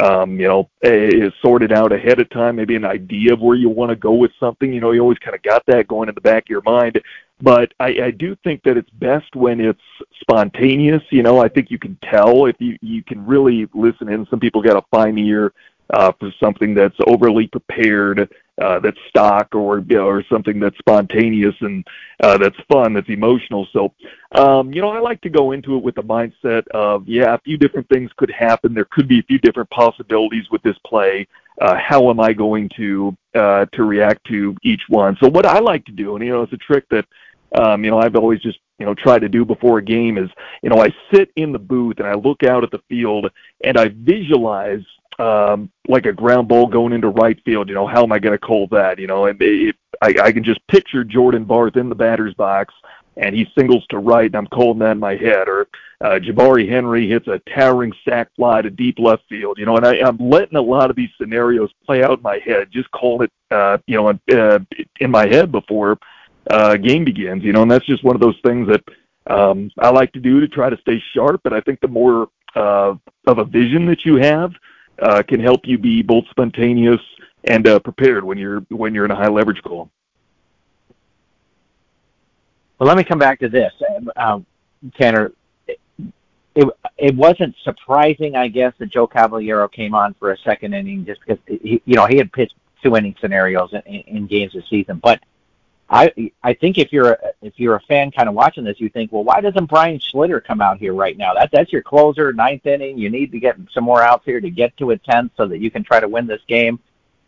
um, 0.00 0.38
you 0.38 0.46
know, 0.46 0.70
is 0.82 1.32
sorted 1.42 1.72
out 1.72 1.92
ahead 1.92 2.20
of 2.20 2.30
time, 2.30 2.54
maybe 2.54 2.76
an 2.76 2.84
idea 2.84 3.32
of 3.32 3.40
where 3.40 3.56
you 3.56 3.68
want 3.68 3.90
to 3.90 3.96
go 3.96 4.12
with 4.12 4.30
something. 4.38 4.72
You 4.72 4.80
know, 4.80 4.92
you 4.92 5.00
always 5.00 5.18
kind 5.18 5.34
of 5.34 5.42
got 5.42 5.64
that 5.66 5.88
going 5.88 6.08
in 6.08 6.14
the 6.14 6.20
back 6.20 6.44
of 6.44 6.50
your 6.50 6.62
mind. 6.62 7.00
But 7.40 7.72
I, 7.78 7.86
I 8.02 8.10
do 8.10 8.36
think 8.42 8.62
that 8.64 8.76
it's 8.76 8.90
best 8.90 9.34
when 9.34 9.60
it's 9.60 9.80
spontaneous. 10.20 11.02
You 11.10 11.22
know, 11.22 11.40
I 11.40 11.48
think 11.48 11.70
you 11.70 11.78
can 11.78 11.98
tell 12.02 12.46
if 12.46 12.56
you 12.60 12.76
you 12.80 13.02
can 13.02 13.24
really 13.24 13.68
listen 13.74 14.08
in. 14.08 14.26
Some 14.26 14.40
people 14.40 14.62
got 14.62 14.76
a 14.76 14.84
fine 14.90 15.18
ear 15.18 15.52
for 16.18 16.32
something 16.40 16.74
that's 16.74 16.96
overly 17.06 17.46
prepared, 17.46 18.30
uh, 18.60 18.78
that's 18.80 18.98
stock, 19.08 19.54
or 19.54 19.78
you 19.80 19.96
know, 19.96 20.06
or 20.06 20.24
something 20.30 20.58
that's 20.58 20.76
spontaneous 20.78 21.54
and 21.60 21.86
uh, 22.22 22.36
that's 22.38 22.56
fun, 22.70 22.92
that's 22.92 23.08
emotional. 23.08 23.66
So, 23.72 23.92
um, 24.32 24.72
you 24.72 24.80
know, 24.80 24.90
I 24.90 24.98
like 24.98 25.20
to 25.22 25.30
go 25.30 25.52
into 25.52 25.76
it 25.76 25.82
with 25.82 25.94
the 25.94 26.02
mindset 26.02 26.66
of, 26.68 27.06
yeah, 27.06 27.34
a 27.34 27.38
few 27.38 27.56
different 27.56 27.88
things 27.88 28.10
could 28.16 28.30
happen. 28.30 28.74
There 28.74 28.88
could 28.90 29.08
be 29.08 29.20
a 29.20 29.22
few 29.22 29.38
different 29.38 29.70
possibilities 29.70 30.50
with 30.50 30.62
this 30.62 30.76
play. 30.86 31.26
Uh, 31.60 31.76
how 31.76 32.10
am 32.10 32.20
I 32.20 32.32
going 32.32 32.68
to 32.76 33.16
uh, 33.34 33.66
to 33.72 33.84
react 33.84 34.24
to 34.26 34.56
each 34.62 34.82
one? 34.88 35.16
So, 35.20 35.28
what 35.28 35.46
I 35.46 35.58
like 35.58 35.84
to 35.86 35.92
do, 35.92 36.16
and 36.16 36.24
you 36.24 36.32
know, 36.32 36.42
it's 36.42 36.52
a 36.52 36.58
trick 36.58 36.88
that 36.90 37.06
um, 37.54 37.84
you 37.84 37.90
know, 37.90 37.98
I've 37.98 38.16
always 38.16 38.40
just, 38.40 38.58
you 38.78 38.86
know, 38.86 38.94
tried 38.94 39.20
to 39.20 39.28
do 39.28 39.44
before 39.44 39.78
a 39.78 39.82
game 39.82 40.18
is, 40.18 40.30
you 40.62 40.70
know, 40.70 40.82
I 40.82 40.94
sit 41.12 41.30
in 41.36 41.52
the 41.52 41.58
booth 41.58 41.98
and 41.98 42.06
I 42.06 42.14
look 42.14 42.42
out 42.42 42.62
at 42.62 42.70
the 42.70 42.80
field 42.88 43.30
and 43.64 43.78
I 43.78 43.88
visualize 43.88 44.84
um, 45.18 45.70
like 45.88 46.06
a 46.06 46.12
ground 46.12 46.48
ball 46.48 46.66
going 46.66 46.92
into 46.92 47.08
right 47.08 47.38
field. 47.44 47.68
You 47.68 47.74
know, 47.74 47.86
how 47.86 48.02
am 48.02 48.12
I 48.12 48.18
going 48.18 48.34
to 48.34 48.38
call 48.38 48.66
that? 48.68 48.98
You 48.98 49.06
know, 49.06 49.26
and 49.26 49.40
it, 49.40 49.76
I, 50.00 50.14
I 50.22 50.32
can 50.32 50.44
just 50.44 50.64
picture 50.68 51.04
Jordan 51.04 51.44
Barth 51.44 51.76
in 51.76 51.88
the 51.88 51.94
batter's 51.94 52.34
box, 52.34 52.72
and 53.16 53.34
he 53.34 53.50
singles 53.56 53.84
to 53.90 53.98
right, 53.98 54.26
and 54.26 54.36
I'm 54.36 54.46
calling 54.46 54.78
that 54.78 54.92
in 54.92 54.98
my 54.98 55.16
head. 55.16 55.48
Or 55.48 55.68
uh, 56.00 56.20
Jabari 56.20 56.68
Henry 56.68 57.08
hits 57.08 57.26
a 57.26 57.40
towering 57.52 57.92
sac 58.04 58.28
fly 58.36 58.62
to 58.62 58.70
deep 58.70 58.98
left 58.98 59.24
field. 59.28 59.58
You 59.58 59.66
know, 59.66 59.76
and 59.76 59.86
I, 59.86 59.96
I'm 59.96 60.18
letting 60.18 60.56
a 60.56 60.62
lot 60.62 60.90
of 60.90 60.96
these 60.96 61.10
scenarios 61.20 61.70
play 61.84 62.02
out 62.02 62.18
in 62.18 62.22
my 62.22 62.38
head, 62.38 62.68
just 62.70 62.90
calling 62.92 63.26
it, 63.26 63.54
uh, 63.54 63.78
you 63.86 63.96
know, 63.96 64.18
uh, 64.32 64.58
in 65.00 65.10
my 65.10 65.26
head 65.26 65.50
before 65.50 65.98
uh, 66.50 66.76
game 66.76 67.04
begins. 67.04 67.42
You 67.42 67.52
know, 67.52 67.62
and 67.62 67.70
that's 67.70 67.86
just 67.86 68.04
one 68.04 68.14
of 68.14 68.20
those 68.20 68.38
things 68.44 68.68
that 68.68 68.84
um, 69.26 69.70
I 69.78 69.90
like 69.90 70.12
to 70.12 70.20
do 70.20 70.40
to 70.40 70.48
try 70.48 70.70
to 70.70 70.78
stay 70.78 71.02
sharp. 71.12 71.40
But 71.42 71.52
I 71.52 71.60
think 71.60 71.80
the 71.80 71.88
more 71.88 72.28
uh, 72.54 72.94
of 73.26 73.38
a 73.38 73.44
vision 73.44 73.86
that 73.86 74.04
you 74.04 74.16
have, 74.16 74.52
uh, 75.00 75.22
can 75.22 75.40
help 75.40 75.60
you 75.64 75.78
be 75.78 76.02
both 76.02 76.24
spontaneous 76.30 77.00
and 77.44 77.66
uh, 77.66 77.78
prepared 77.78 78.24
when 78.24 78.38
you're 78.38 78.60
when 78.70 78.94
you're 78.94 79.04
in 79.04 79.10
a 79.10 79.16
high 79.16 79.28
leverage 79.28 79.62
call. 79.62 79.90
Well, 82.78 82.86
let 82.86 82.96
me 82.96 83.04
come 83.04 83.18
back 83.18 83.40
to 83.40 83.48
this, 83.48 83.72
um, 84.16 84.46
Tanner. 85.00 85.32
It, 85.66 86.68
it 86.96 87.14
wasn't 87.14 87.54
surprising, 87.62 88.34
I 88.36 88.48
guess, 88.48 88.72
that 88.78 88.90
Joe 88.90 89.06
Cavaliero 89.06 89.68
came 89.68 89.94
on 89.94 90.14
for 90.14 90.32
a 90.32 90.38
second 90.38 90.74
inning 90.74 91.04
just 91.04 91.20
because 91.20 91.38
he, 91.46 91.82
you 91.84 91.94
know 91.94 92.06
he 92.06 92.16
had 92.16 92.32
pitched 92.32 92.54
two 92.82 92.96
inning 92.96 93.14
scenarios 93.20 93.72
in, 93.72 94.00
in 94.00 94.26
games 94.26 94.52
this 94.52 94.64
season, 94.68 95.00
but 95.02 95.20
I 95.90 96.32
I 96.42 96.52
think 96.52 96.76
if 96.76 96.92
you're 96.92 97.12
a, 97.12 97.18
if 97.40 97.54
you're 97.56 97.76
a 97.76 97.80
fan 97.80 98.10
kind 98.10 98.28
of 98.28 98.34
watching 98.34 98.64
this, 98.64 98.78
you 98.78 98.90
think, 98.90 99.10
well, 99.10 99.24
why 99.24 99.40
doesn't 99.40 99.66
Brian 99.66 99.98
Schlitter 99.98 100.44
come 100.44 100.60
out 100.60 100.78
here 100.78 100.92
right 100.92 101.16
now? 101.16 101.34
That 101.34 101.50
that's 101.50 101.72
your 101.72 101.82
closer, 101.82 102.32
ninth 102.32 102.66
inning. 102.66 102.98
You 102.98 103.08
need 103.08 103.32
to 103.32 103.40
get 103.40 103.56
some 103.72 103.84
more 103.84 104.02
outs 104.02 104.24
here 104.26 104.40
to 104.40 104.50
get 104.50 104.76
to 104.78 104.90
a 104.90 104.98
tenth 104.98 105.32
so 105.36 105.46
that 105.46 105.58
you 105.58 105.70
can 105.70 105.82
try 105.82 106.00
to 106.00 106.08
win 106.08 106.26
this 106.26 106.42
game. 106.46 106.78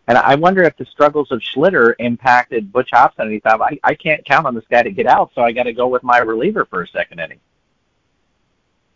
And 0.08 0.18
I 0.18 0.34
wonder 0.34 0.62
if 0.64 0.76
the 0.76 0.84
struggles 0.86 1.30
of 1.30 1.40
Schlitter 1.40 1.94
impacted 1.98 2.72
Butch 2.72 2.90
Hobson. 2.92 3.26
And 3.26 3.32
he 3.32 3.38
thought, 3.38 3.62
I, 3.62 3.78
I 3.84 3.94
can't 3.94 4.24
count 4.24 4.46
on 4.46 4.54
this 4.54 4.64
guy 4.68 4.82
to 4.82 4.90
get 4.90 5.06
out, 5.06 5.30
so 5.34 5.42
I 5.42 5.52
got 5.52 5.62
to 5.64 5.72
go 5.72 5.86
with 5.86 6.02
my 6.02 6.18
reliever 6.18 6.64
for 6.64 6.82
a 6.82 6.88
second 6.88 7.20
inning. 7.20 7.38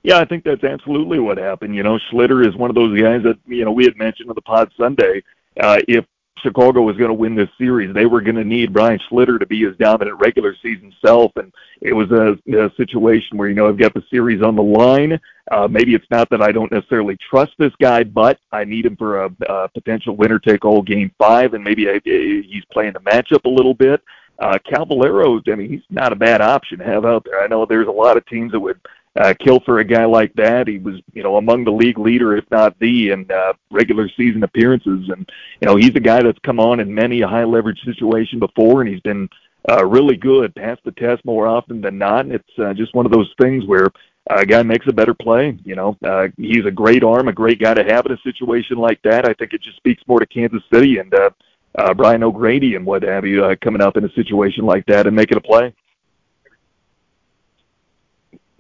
Yeah, 0.03 0.19
I 0.19 0.27
think 0.27 0.45
that's 0.45 0.65
absolutely 0.65 1.19
what 1.19 1.39
happened. 1.39 1.75
You 1.75 1.83
know, 1.83 1.99
Schlitter 2.11 2.47
is 2.47 2.55
one 2.57 2.69
of 2.69 2.75
those 2.75 3.01
guys 3.01 3.23
that 3.23 3.39
you 3.47 3.65
know 3.65 3.73
we 3.73 3.85
had 3.85 3.97
mentioned 3.97 4.29
on 4.29 4.35
the 4.35 4.43
pod 4.43 4.71
Sunday. 4.77 5.23
Uh, 5.59 5.79
if 5.89 6.05
Chicago 6.45 6.83
was 6.83 6.97
going 6.97 7.09
to 7.09 7.15
win 7.15 7.35
this 7.35 7.49
series. 7.59 7.93
They 7.93 8.07
were 8.07 8.21
going 8.21 8.37
to 8.37 8.45
need 8.45 8.73
Brian 8.73 9.01
Schlitter 9.11 9.41
to 9.41 9.47
be 9.47 9.65
his 9.65 9.77
dominant 9.79 10.21
regular 10.21 10.55
season 10.63 10.95
self, 11.05 11.33
and 11.37 11.53
it 11.81 11.93
was 11.93 12.11
a, 12.11 12.37
a 12.57 12.71
situation 12.77 13.37
where 13.37 13.49
you 13.49 13.55
know 13.55 13.69
I've 13.69 13.79
got 13.79 13.95
the 13.95 14.05
series 14.11 14.43
on 14.43 14.55
the 14.55 14.63
line. 14.63 15.19
Uh, 15.51 15.67
maybe 15.69 15.95
it's 15.95 16.07
not 16.11 16.31
that 16.31 16.43
I 16.43 16.53
don't 16.53 16.71
necessarily 16.71 17.17
trust 17.29 17.53
this 17.59 17.73
guy, 17.81 18.05
but 18.05 18.39
I 18.53 18.65
need 18.65 18.87
him 18.87 18.97
for 18.97 19.25
a, 19.25 19.31
a 19.49 19.69
potential 19.71 20.17
winner 20.17 20.39
take 20.39 20.65
all 20.65 20.83
game 20.83 21.11
five, 21.19 21.55
and 21.55 21.65
maybe 21.65 21.89
I, 21.89 22.01
he's 22.05 22.65
playing 22.73 22.93
the 22.93 23.01
matchup 23.01 23.45
a 23.45 23.49
little 23.51 23.75
bit. 23.75 24.03
Uh, 24.39 24.59
Cavallero, 24.69 25.41
I 25.51 25.55
mean, 25.55 25.71
he's 25.71 25.83
not 25.91 26.13
a 26.13 26.17
bad 26.17 26.41
option 26.41 26.79
to 26.79 26.85
have 26.85 27.05
out 27.05 27.25
there. 27.25 27.43
I 27.43 27.47
know 27.47 27.65
there's 27.65 27.89
a 27.89 27.93
lot 27.93 28.17
of 28.17 28.27
teams 28.27 28.53
that 28.53 28.61
would 28.61 28.81
uh, 29.21 29.35
kill 29.39 29.61
for 29.61 29.79
a 29.79 29.85
guy 29.85 30.05
like 30.05 30.35
that. 30.35 30.67
He 30.67 30.79
was, 30.79 30.97
you 31.13 31.23
know, 31.23 31.37
among 31.37 31.65
the 31.65 31.73
league 31.73 31.99
leader, 31.99 32.37
if 32.37 32.45
not 32.51 32.79
the, 32.79 33.11
in 33.11 33.31
uh, 33.31 33.53
regular 33.71 34.09
season 34.17 34.43
appearances. 34.43 35.09
And 35.09 35.29
you 35.61 35.67
know, 35.67 35.77
he's 35.77 35.95
a 35.95 36.01
guy 36.01 36.23
that's 36.23 36.39
come 36.41 36.61
on 36.61 36.81
in 36.81 36.95
many 36.95 37.21
a 37.21 37.29
high 37.29 37.45
leverage 37.45 37.83
situation 37.85 38.39
before, 38.39 38.81
and 38.81 38.91
he's 38.91 39.01
been 39.01 39.29
uh, 39.71 39.85
really 39.85 40.17
good, 40.17 40.55
passed 40.55 40.83
the 40.85 40.93
test 40.93 41.25
more 41.25 41.47
often 41.47 41.81
than 41.81 41.99
not. 41.99 42.27
And 42.27 42.35
it's 42.35 42.59
uh, 42.59 42.75
just 42.75 42.95
one 42.95 43.07
of 43.07 43.13
those 43.13 43.33
things 43.41 43.65
where 43.67 43.89
a 44.31 44.45
guy 44.45 44.63
makes 44.63 44.87
a 44.89 44.93
better 44.93 45.15
play. 45.15 45.59
You 45.65 45.77
know, 45.77 45.97
uh, 46.05 46.29
he's 46.37 46.67
a 46.67 46.71
great 46.71 47.05
arm, 47.05 47.29
a 47.29 47.33
great 47.33 47.61
guy 47.61 47.75
to 47.75 47.85
have 47.85 48.07
in 48.07 48.13
a 48.13 48.19
situation 48.23 48.79
like 48.79 49.01
that. 49.03 49.29
I 49.29 49.35
think 49.35 49.53
it 49.53 49.63
just 49.63 49.77
speaks 49.77 50.03
more 50.07 50.21
to 50.21 50.27
Kansas 50.27 50.63
City 50.73 50.99
and 50.99 51.15
uh, 51.15 51.31
uh, 51.77 51.95
Brian 51.95 52.23
O'Grady 52.23 52.75
and 52.75 52.87
what 52.87 53.03
have 53.03 53.27
you 53.27 53.45
uh, 53.45 53.57
coming 53.61 53.83
up 53.83 53.97
in 53.97 54.05
a 54.05 54.13
situation 54.13 54.65
like 54.65 54.87
that 54.87 55.07
and 55.07 55.15
making 55.15 55.39
a 55.39 55.41
play. 55.41 55.75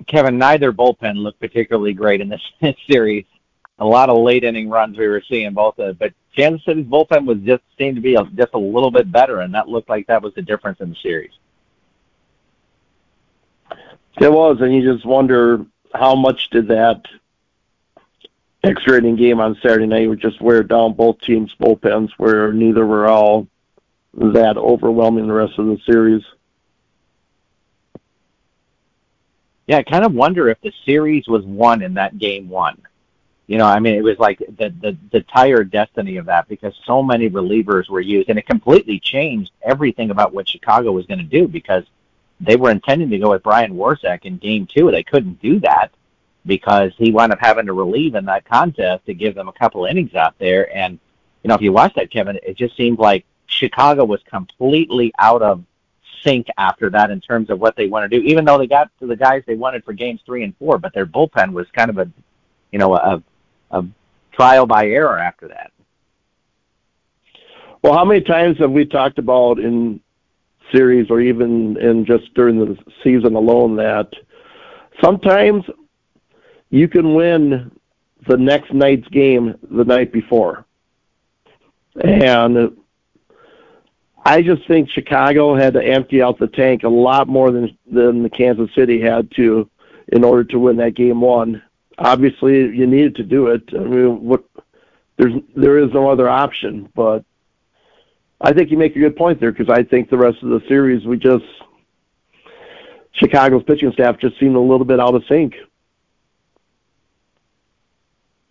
Kevin, 0.06 0.38
neither 0.38 0.72
bullpen 0.72 1.16
looked 1.16 1.40
particularly 1.40 1.92
great 1.92 2.20
in 2.20 2.28
this, 2.28 2.42
series. 2.90 3.24
A 3.78 3.84
lot 3.84 4.08
of 4.08 4.18
late 4.18 4.44
inning 4.44 4.68
runs 4.68 4.96
we 4.96 5.08
were 5.08 5.22
seeing 5.28 5.52
both 5.52 5.78
of, 5.78 5.98
but 5.98 6.12
Kansas 6.36 6.64
City's 6.64 6.86
bullpen 6.86 7.26
was 7.26 7.38
just 7.38 7.62
seemed 7.76 7.96
to 7.96 8.02
be 8.02 8.14
a, 8.14 8.24
just 8.34 8.54
a 8.54 8.58
little 8.58 8.90
bit 8.90 9.10
better, 9.10 9.40
and 9.40 9.54
that 9.54 9.68
looked 9.68 9.88
like 9.88 10.06
that 10.06 10.22
was 10.22 10.34
the 10.34 10.42
difference 10.42 10.80
in 10.80 10.90
the 10.90 10.96
series. 10.96 11.32
It 14.20 14.32
was, 14.32 14.60
and 14.60 14.74
you 14.74 14.92
just 14.92 15.04
wonder 15.04 15.66
how 15.92 16.14
much 16.14 16.50
did 16.50 16.68
that 16.68 17.02
extra 18.62 18.98
inning 18.98 19.16
game 19.16 19.40
on 19.40 19.58
Saturday 19.60 19.86
night 19.86 20.08
would 20.08 20.20
just 20.20 20.40
wear 20.40 20.62
down 20.62 20.94
both 20.94 21.20
teams' 21.20 21.54
bullpens, 21.60 22.10
where 22.16 22.52
neither 22.52 22.86
were 22.86 23.06
all 23.06 23.48
that 24.14 24.56
overwhelming 24.56 25.26
the 25.26 25.32
rest 25.32 25.58
of 25.58 25.66
the 25.66 25.78
series. 25.84 26.22
Yeah, 29.66 29.79
I 29.79 29.83
kind 29.83 30.05
of 30.05 30.12
wonder 30.12 30.48
if 30.48 30.61
the 30.61 30.72
series 30.85 31.27
was 31.27 31.44
won 31.44 31.83
in 31.83 31.94
that 31.94 32.18
game 32.18 32.48
one. 32.48 32.81
You 33.46 33.59
know, 33.59 33.66
I 33.66 33.79
mean, 33.79 33.94
it 33.94 34.05
was 34.05 34.18
like 34.18 34.38
the 34.38 34.70
the 34.81 34.96
the 35.12 35.20
tire 35.22 35.64
destiny 35.64 36.16
of 36.16 36.27
that 36.27 36.48
because 36.48 36.74
so 36.87 37.03
many 37.03 37.29
relievers 37.29 37.88
were 37.90 38.00
used, 38.00 38.31
and 38.31 38.38
it 38.38 38.46
completely 38.46 38.98
changed 38.98 39.53
everything 39.62 40.11
about 40.11 40.33
what 40.33 40.48
Chicago 40.48 40.92
was 40.92 41.07
going 41.07 41.18
to 41.18 41.24
do 41.24 41.46
because 41.46 41.85
they 42.40 42.57
were 42.57 42.70
intending 42.70 43.11
to 43.11 43.18
go 43.18 43.31
with 43.31 43.42
Brian 43.42 43.74
Warsek 43.74 44.24
in 44.24 44.38
game 44.38 44.66
two. 44.66 44.90
They 44.90 45.03
couldn't 45.03 45.40
do 45.42 45.61
that 45.61 45.90
because 46.46 46.92
he 46.96 47.11
wound 47.11 47.33
up 47.33 47.38
having 47.40 47.66
to 47.66 47.72
relieve 47.72 48.14
in 48.14 48.24
that 48.27 48.44
contest 48.44 49.07
to 49.07 49.14
give 49.14 49.35
them 49.35 49.48
a 49.48 49.53
couple 49.53 49.85
innings 49.87 50.14
out 50.14 50.35
there. 50.38 50.74
And, 50.77 50.98
you 51.42 51.48
know, 51.48 51.55
if 51.55 51.62
you 51.62 51.72
watch 51.72 51.94
that, 51.94 52.11
Kevin, 52.11 52.38
it 52.42 52.57
just 52.57 52.77
seemed 52.77 52.98
like 52.98 53.24
Chicago 53.46 54.05
was 54.05 54.20
completely 54.29 55.12
out 55.18 55.42
of 55.42 55.62
sync 56.24 56.46
after 56.58 56.90
that 56.90 57.10
in 57.10 57.20
terms 57.20 57.50
of 57.50 57.60
what 57.60 57.76
they 57.76 57.87
want 57.87 58.10
to 58.10 58.18
do, 58.18 58.24
even 58.24 58.44
though 58.44 58.58
they 58.58 58.66
got 58.66 58.90
to 59.00 59.06
the 59.06 59.16
guys 59.16 59.42
they 59.46 59.54
wanted 59.54 59.84
for 59.84 59.92
games 59.92 60.20
three 60.24 60.44
and 60.44 60.56
four, 60.56 60.78
but 60.78 60.92
their 60.94 61.06
bullpen 61.06 61.52
was 61.52 61.66
kind 61.76 61.90
of 61.90 61.98
a, 61.98 62.10
you 62.72 62.78
know, 62.78 62.94
a, 62.94 63.22
a 63.70 63.84
trial 64.32 64.66
by 64.66 64.87
error 64.87 65.18
after 65.18 65.48
that. 65.48 65.70
Well, 67.82 67.92
how 67.92 68.04
many 68.04 68.22
times 68.22 68.58
have 68.58 68.70
we 68.70 68.87
talked 68.87 69.18
about 69.18 69.58
in 69.58 70.00
series 70.72 71.10
or 71.10 71.20
even 71.20 71.76
in 71.76 72.04
just 72.04 72.32
during 72.34 72.58
the 72.58 72.76
season 73.02 73.34
alone 73.34 73.76
that 73.76 74.10
sometimes 75.02 75.64
you 76.70 76.88
can 76.88 77.14
win 77.14 77.70
the 78.26 78.37
next 78.37 78.72
night's 78.72 79.06
game 79.08 79.54
the 79.70 79.84
night 79.84 80.12
before. 80.12 80.64
And 82.02 82.76
I 84.24 84.40
just 84.40 84.66
think 84.66 84.88
Chicago 84.88 85.54
had 85.54 85.74
to 85.74 85.84
empty 85.84 86.22
out 86.22 86.38
the 86.38 86.46
tank 86.46 86.82
a 86.82 86.88
lot 86.88 87.28
more 87.28 87.50
than 87.50 87.76
than 87.90 88.22
the 88.22 88.30
Kansas 88.30 88.74
City 88.74 89.00
had 89.00 89.30
to 89.32 89.68
in 90.08 90.24
order 90.24 90.44
to 90.44 90.58
win 90.58 90.76
that 90.76 90.94
game 90.94 91.20
one. 91.20 91.62
Obviously, 91.98 92.54
you 92.54 92.87
needed 92.87 93.16
to 93.16 93.22
do 93.22 93.48
it. 93.48 93.62
I 93.74 93.78
mean, 93.78 94.24
what 94.24 94.44
there's 95.16 95.34
there 95.54 95.78
is 95.78 95.92
no 95.92 96.10
other 96.10 96.28
option, 96.28 96.88
but 96.94 97.24
I 98.40 98.52
think 98.52 98.70
you 98.70 98.78
make 98.78 98.96
a 98.96 99.00
good 99.00 99.16
point 99.16 99.40
there 99.40 99.52
because 99.52 99.68
I 99.68 99.82
think 99.82 100.08
the 100.08 100.18
rest 100.18 100.42
of 100.42 100.48
the 100.48 100.62
series 100.68 101.06
we 101.06 101.18
just 101.18 101.44
Chicago's 103.12 103.62
pitching 103.62 103.92
staff 103.92 104.18
just 104.18 104.38
seemed 104.40 104.56
a 104.56 104.60
little 104.60 104.87
bit 104.87 105.00
out 105.00 105.14
of 105.14 105.22
sync. 105.28 105.54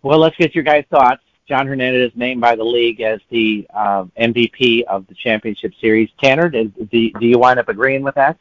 Well, 0.02 0.18
let's 0.18 0.36
get 0.36 0.54
your 0.54 0.64
guys' 0.64 0.84
thoughts. 0.90 1.22
John 1.46 1.66
Hernandez 1.66 2.12
named 2.14 2.40
by 2.40 2.56
the 2.56 2.64
league 2.64 3.00
as 3.00 3.20
the 3.30 3.66
uh, 3.74 4.04
MVP 4.18 4.84
of 4.84 5.06
the 5.06 5.14
championship 5.14 5.72
series. 5.80 6.08
Tanner, 6.22 6.48
do, 6.48 6.70
do 6.90 7.10
you 7.20 7.38
wind 7.38 7.58
up 7.58 7.68
agreeing 7.68 8.02
with 8.02 8.14
that? 8.14 8.38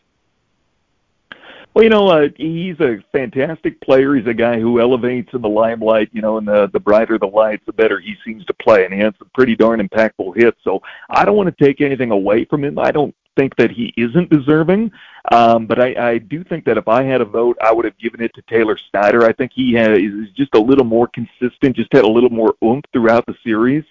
Well, 1.73 1.83
you 1.83 1.89
know, 1.89 2.07
uh, 2.07 2.27
he's 2.37 2.79
a 2.79 3.03
fantastic 3.11 3.81
player. 3.81 4.15
He's 4.15 4.27
a 4.27 4.33
guy 4.33 4.59
who 4.59 4.79
elevates 4.79 5.33
in 5.33 5.41
the 5.41 5.49
limelight. 5.49 6.09
You 6.13 6.21
know, 6.21 6.37
and 6.37 6.47
the 6.47 6.69
the 6.71 6.79
brighter 6.79 7.17
the 7.17 7.25
lights, 7.25 7.63
the 7.65 7.73
better 7.73 7.99
he 7.99 8.15
seems 8.23 8.45
to 8.45 8.53
play, 8.53 8.85
and 8.85 8.93
he 8.93 8.99
has 8.99 9.13
some 9.17 9.31
pretty 9.33 9.55
darn 9.55 9.79
impactful 9.79 10.37
hits. 10.37 10.57
So 10.63 10.83
I 11.09 11.25
don't 11.25 11.35
want 11.35 11.55
to 11.55 11.65
take 11.65 11.81
anything 11.81 12.11
away 12.11 12.45
from 12.45 12.63
him. 12.63 12.77
I 12.77 12.91
don't 12.91 13.15
think 13.35 13.55
that 13.57 13.71
he 13.71 13.93
isn't 13.97 14.29
deserving, 14.29 14.91
um, 15.31 15.65
but 15.65 15.79
I, 15.79 16.11
I 16.11 16.17
do 16.17 16.43
think 16.43 16.65
that 16.65 16.77
if 16.77 16.87
I 16.87 17.03
had 17.03 17.21
a 17.21 17.25
vote, 17.25 17.57
I 17.61 17.71
would 17.71 17.85
have 17.85 17.97
given 17.97 18.21
it 18.21 18.33
to 18.35 18.41
Taylor 18.43 18.77
Snyder. 18.89 19.25
I 19.25 19.33
think 19.33 19.51
he 19.53 19.73
has, 19.73 19.97
is 19.97 20.29
just 20.35 20.53
a 20.55 20.59
little 20.59 20.85
more 20.85 21.07
consistent, 21.07 21.75
just 21.75 21.91
had 21.93 22.03
a 22.03 22.09
little 22.09 22.29
more 22.29 22.55
oomph 22.63 22.85
throughout 22.91 23.25
the 23.25 23.35
series. 23.43 23.83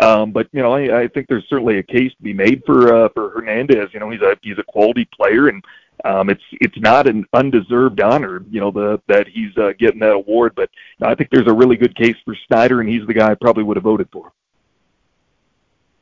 Um, 0.00 0.30
but 0.30 0.48
you 0.52 0.62
know, 0.62 0.72
I, 0.72 1.02
I 1.02 1.08
think 1.08 1.26
there's 1.28 1.48
certainly 1.48 1.78
a 1.78 1.82
case 1.82 2.12
to 2.16 2.22
be 2.22 2.34
made 2.34 2.62
for 2.66 2.94
uh, 2.94 3.08
for 3.14 3.30
Hernandez. 3.30 3.88
You 3.92 4.00
know, 4.00 4.10
he's 4.10 4.20
a 4.20 4.36
he's 4.42 4.58
a 4.58 4.64
quality 4.64 5.08
player, 5.16 5.48
and 5.48 5.64
um, 6.04 6.28
it's 6.28 6.42
it's 6.52 6.76
not 6.76 7.08
an 7.08 7.24
undeserved 7.32 8.00
honor. 8.00 8.44
You 8.50 8.60
know, 8.60 8.70
the 8.70 9.00
that 9.08 9.26
he's 9.26 9.56
uh, 9.56 9.72
getting 9.78 10.00
that 10.00 10.12
award. 10.12 10.52
But 10.54 10.68
I 11.00 11.14
think 11.14 11.30
there's 11.30 11.48
a 11.48 11.54
really 11.54 11.76
good 11.76 11.96
case 11.96 12.16
for 12.24 12.36
Snyder, 12.46 12.80
and 12.80 12.88
he's 12.88 13.06
the 13.06 13.14
guy 13.14 13.30
I 13.30 13.34
probably 13.34 13.64
would 13.64 13.78
have 13.78 13.84
voted 13.84 14.08
for. 14.12 14.32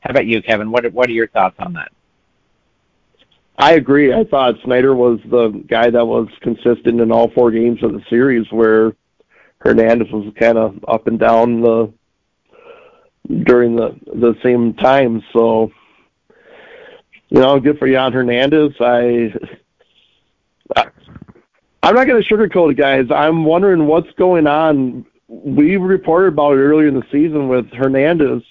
How 0.01 0.11
about 0.11 0.27
you, 0.27 0.43
Kevin? 0.43 0.73
What 0.73 0.93
what 0.93 1.09
are 1.09 1.13
your 1.13 1.29
thoughts 1.29 1.57
on 1.61 1.73
that? 1.75 1.93
I 3.57 3.75
agree. 3.75 4.13
I 4.13 4.25
thought 4.25 4.57
Snyder 4.65 4.95
was 4.95 5.21
the 5.31 5.51
guy 5.69 5.91
that 5.91 6.05
was 6.05 6.29
consistent 6.41 7.01
in 7.01 7.13
all 7.13 7.31
four 7.31 7.51
games 7.51 7.83
of 7.83 7.93
the 7.93 8.03
series, 8.11 8.47
where 8.51 8.93
Hernandez 9.59 10.11
was 10.11 10.33
kind 10.39 10.59
of 10.59 10.85
up 10.89 11.07
and 11.07 11.19
down 11.19 11.61
the 11.61 11.93
during 13.45 13.77
the 13.77 13.99
the 14.07 14.35
same 14.43 14.75
time. 14.75 15.23
So, 15.33 15.71
you 17.29 17.41
know, 17.41 17.61
good 17.61 17.79
for 17.79 17.89
Jan 17.89 18.13
Hernandez. 18.13 18.73
I, 18.81 19.33
I 20.77 20.87
I'm 21.83 21.95
not 21.95 22.07
going 22.07 22.23
to 22.23 22.29
sugarcoat 22.29 22.73
it, 22.73 22.77
guys. 22.77 23.07
I'm 23.11 23.45
wondering 23.45 23.87
what's 23.87 24.11
going 24.13 24.47
on. 24.47 25.07
We 25.29 25.77
reported 25.77 26.29
about 26.29 26.53
it 26.53 26.61
earlier 26.61 26.89
in 26.89 26.95
the 26.95 27.07
season 27.13 27.49
with 27.49 27.71
Hernandez 27.73 28.43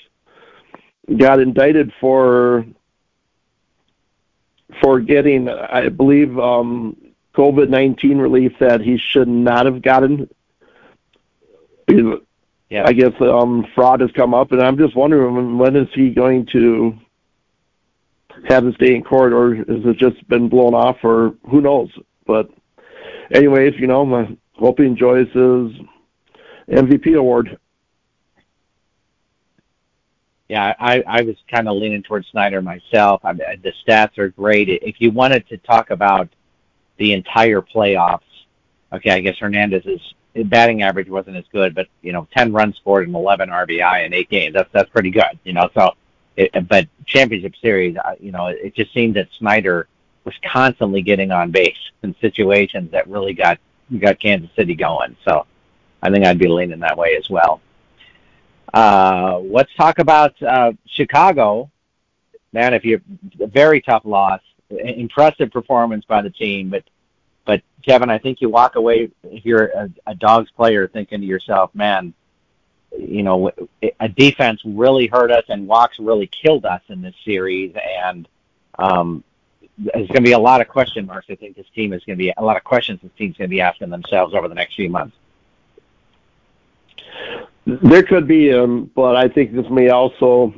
got 1.18 1.40
indicted 1.40 1.92
for 2.00 2.66
for 4.82 5.00
getting, 5.00 5.50
I 5.50 5.90
believe, 5.90 6.38
um, 6.40 6.98
COVID 7.36 7.70
nineteen 7.70 8.18
relief 8.18 8.54
that 8.60 8.82
he 8.82 8.98
should 8.98 9.28
not 9.28 9.66
have 9.66 9.82
gotten. 9.82 10.30
Yeah. 11.88 12.86
I 12.88 12.94
guess 12.94 13.14
um, 13.22 13.68
fraud 13.76 14.02
has 14.02 14.12
come 14.12 14.34
up, 14.34 14.52
and 14.52 14.62
I'm 14.62 14.78
just 14.78 14.96
wondering 14.96 15.58
when 15.58 15.76
is 15.76 15.90
he 15.94 16.10
going 16.10 16.48
to 16.48 16.98
have 18.48 18.66
his 18.66 18.76
day 18.78 18.96
in 18.96 19.04
court, 19.04 19.32
or 19.32 19.56
has 19.56 19.66
it 19.68 19.98
just 19.98 20.28
been 20.28 20.50
blown 20.50 20.74
off, 20.74 20.98
or 21.04 21.36
who 21.50 21.62
knows? 21.62 21.92
But, 22.26 22.50
anyways, 23.32 23.76
you 23.78 23.86
know, 23.86 24.16
I 24.16 24.36
hope 24.54 24.80
he 24.80 24.86
enjoys 24.86 25.28
his 25.28 25.72
MVP 26.68 27.16
award. 27.16 27.60
Yeah, 30.50 30.74
I, 30.78 31.04
I 31.08 31.22
was 31.22 31.36
kind 31.50 31.68
of 31.70 31.78
leaning 31.78 32.04
towards 32.04 32.28
Snyder 32.28 32.62
myself. 32.62 33.22
I 33.24 33.34
mean, 33.34 33.48
the 33.64 33.74
stats 33.86 34.18
are 34.18 34.30
great. 34.30 34.70
If 34.70 35.00
you 35.00 35.12
wanted 35.12 35.48
to 35.50 35.58
talk 35.58 35.90
about 35.90 36.30
the 36.98 37.14
entire 37.14 37.62
playoffs, 37.62 38.22
okay, 38.92 39.12
I 39.12 39.22
guess 39.22 39.38
Hernandez's 39.38 40.14
batting 40.46 40.82
average 40.82 41.10
wasn't 41.10 41.38
as 41.38 41.46
good, 41.52 41.74
but 41.76 41.88
you 42.02 42.12
know, 42.12 42.28
10 42.36 42.52
runs 42.52 42.76
scored 42.78 43.08
and 43.08 43.16
11 43.16 43.50
RBI 43.50 44.06
in 44.06 44.14
eight 44.14 44.30
games. 44.30 44.54
That's 44.54 44.70
that's 44.72 44.90
pretty 44.90 45.12
good, 45.12 45.40
you 45.44 45.54
know. 45.54 45.70
So, 45.74 45.92
it, 46.36 46.68
but 46.68 46.88
championship 47.06 47.54
series, 47.62 47.96
you 48.20 48.32
know, 48.32 48.48
it 48.48 48.76
just 48.76 48.94
seemed 48.94 49.16
that 49.16 49.30
Snyder 49.38 49.88
was 50.26 50.34
constantly 50.44 51.02
getting 51.02 51.32
on 51.32 51.52
base 51.52 51.78
in 52.02 52.16
situations 52.20 52.92
that 52.92 53.08
really 53.08 53.34
got 53.34 53.60
got 54.00 54.20
Kansas 54.20 54.50
City 54.56 54.76
going. 54.76 55.16
So, 55.24 55.46
I 56.02 56.10
think 56.10 56.26
I'd 56.26 56.40
be 56.40 56.48
leaning 56.48 56.80
that 56.80 56.98
way 56.98 57.16
as 57.16 57.30
well. 57.30 57.62
Uh, 58.72 59.40
let's 59.40 59.74
talk 59.76 60.00
about 60.00 60.42
uh, 60.42 60.74
Chicago. 60.86 61.70
Man, 62.52 62.74
if 62.74 62.86
you 62.86 63.02
a 63.40 63.48
very 63.48 63.82
tough 63.82 64.04
loss, 64.06 64.42
impressive 64.70 65.52
performance 65.52 66.06
by 66.06 66.22
the 66.22 66.30
team, 66.30 66.70
but 66.70 66.84
but 67.46 67.62
Kevin, 67.84 68.10
I 68.10 68.20
think 68.20 68.42
you 68.42 68.50
walk 68.50 68.76
away 68.76 69.10
you're 69.24 69.66
a, 69.66 69.90
a 70.08 70.16
Dogs 70.16 70.50
player 70.52 70.88
thinking 70.88 71.22
to 71.22 71.26
yourself, 71.26 71.74
man, 71.74 72.14
you 72.98 73.24
know, 73.24 73.52
a 74.00 74.08
defense 74.08 74.62
really 74.64 75.08
hurt 75.08 75.32
us 75.32 75.46
and 75.50 75.68
walks 75.68 76.00
really 76.00 76.28
killed 76.28 76.66
us 76.66 76.82
in 76.90 77.02
this 77.02 77.16
series, 77.26 77.76
and 78.06 78.28
um, 78.78 79.24
there's 79.78 80.08
going 80.08 80.16
to 80.18 80.22
be 80.22 80.34
a 80.34 80.40
lot 80.40 80.62
of 80.62 80.68
question 80.68 81.06
marks. 81.06 81.28
I 81.30 81.36
think 81.36 81.56
this 81.56 81.66
team 81.74 81.94
is 81.94 82.04
going 82.04 82.18
to 82.18 82.24
be 82.24 82.34
a 82.36 82.44
lot 82.44 82.58
of 82.58 82.64
questions 82.64 83.00
this 83.02 83.12
team's 83.18 83.38
going 83.38 83.50
to 83.50 83.54
be 83.54 83.62
asking 83.62 83.90
themselves 83.90 84.34
over 84.34 84.48
the 84.48 84.56
next 84.56 84.76
few 84.76 84.90
months. 84.90 85.16
There 87.66 88.04
could 88.04 88.28
be, 88.28 88.54
um, 88.54 88.92
but 88.96 89.16
I 89.16 89.30
think 89.30 89.54
this 89.54 89.70
may 89.70 89.90
also 89.90 90.54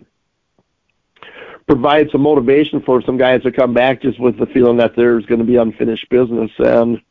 provide 1.67 2.09
some 2.11 2.21
motivation 2.21 2.81
for 2.81 3.01
some 3.01 3.17
guys 3.17 3.43
to 3.43 3.51
come 3.51 3.73
back 3.73 4.01
just 4.01 4.19
with 4.19 4.37
the 4.37 4.45
feeling 4.47 4.77
that 4.77 4.95
there's 4.95 5.25
going 5.25 5.39
to 5.39 5.45
be 5.45 5.55
unfinished 5.55 6.09
business. 6.09 6.51
And 6.59 7.01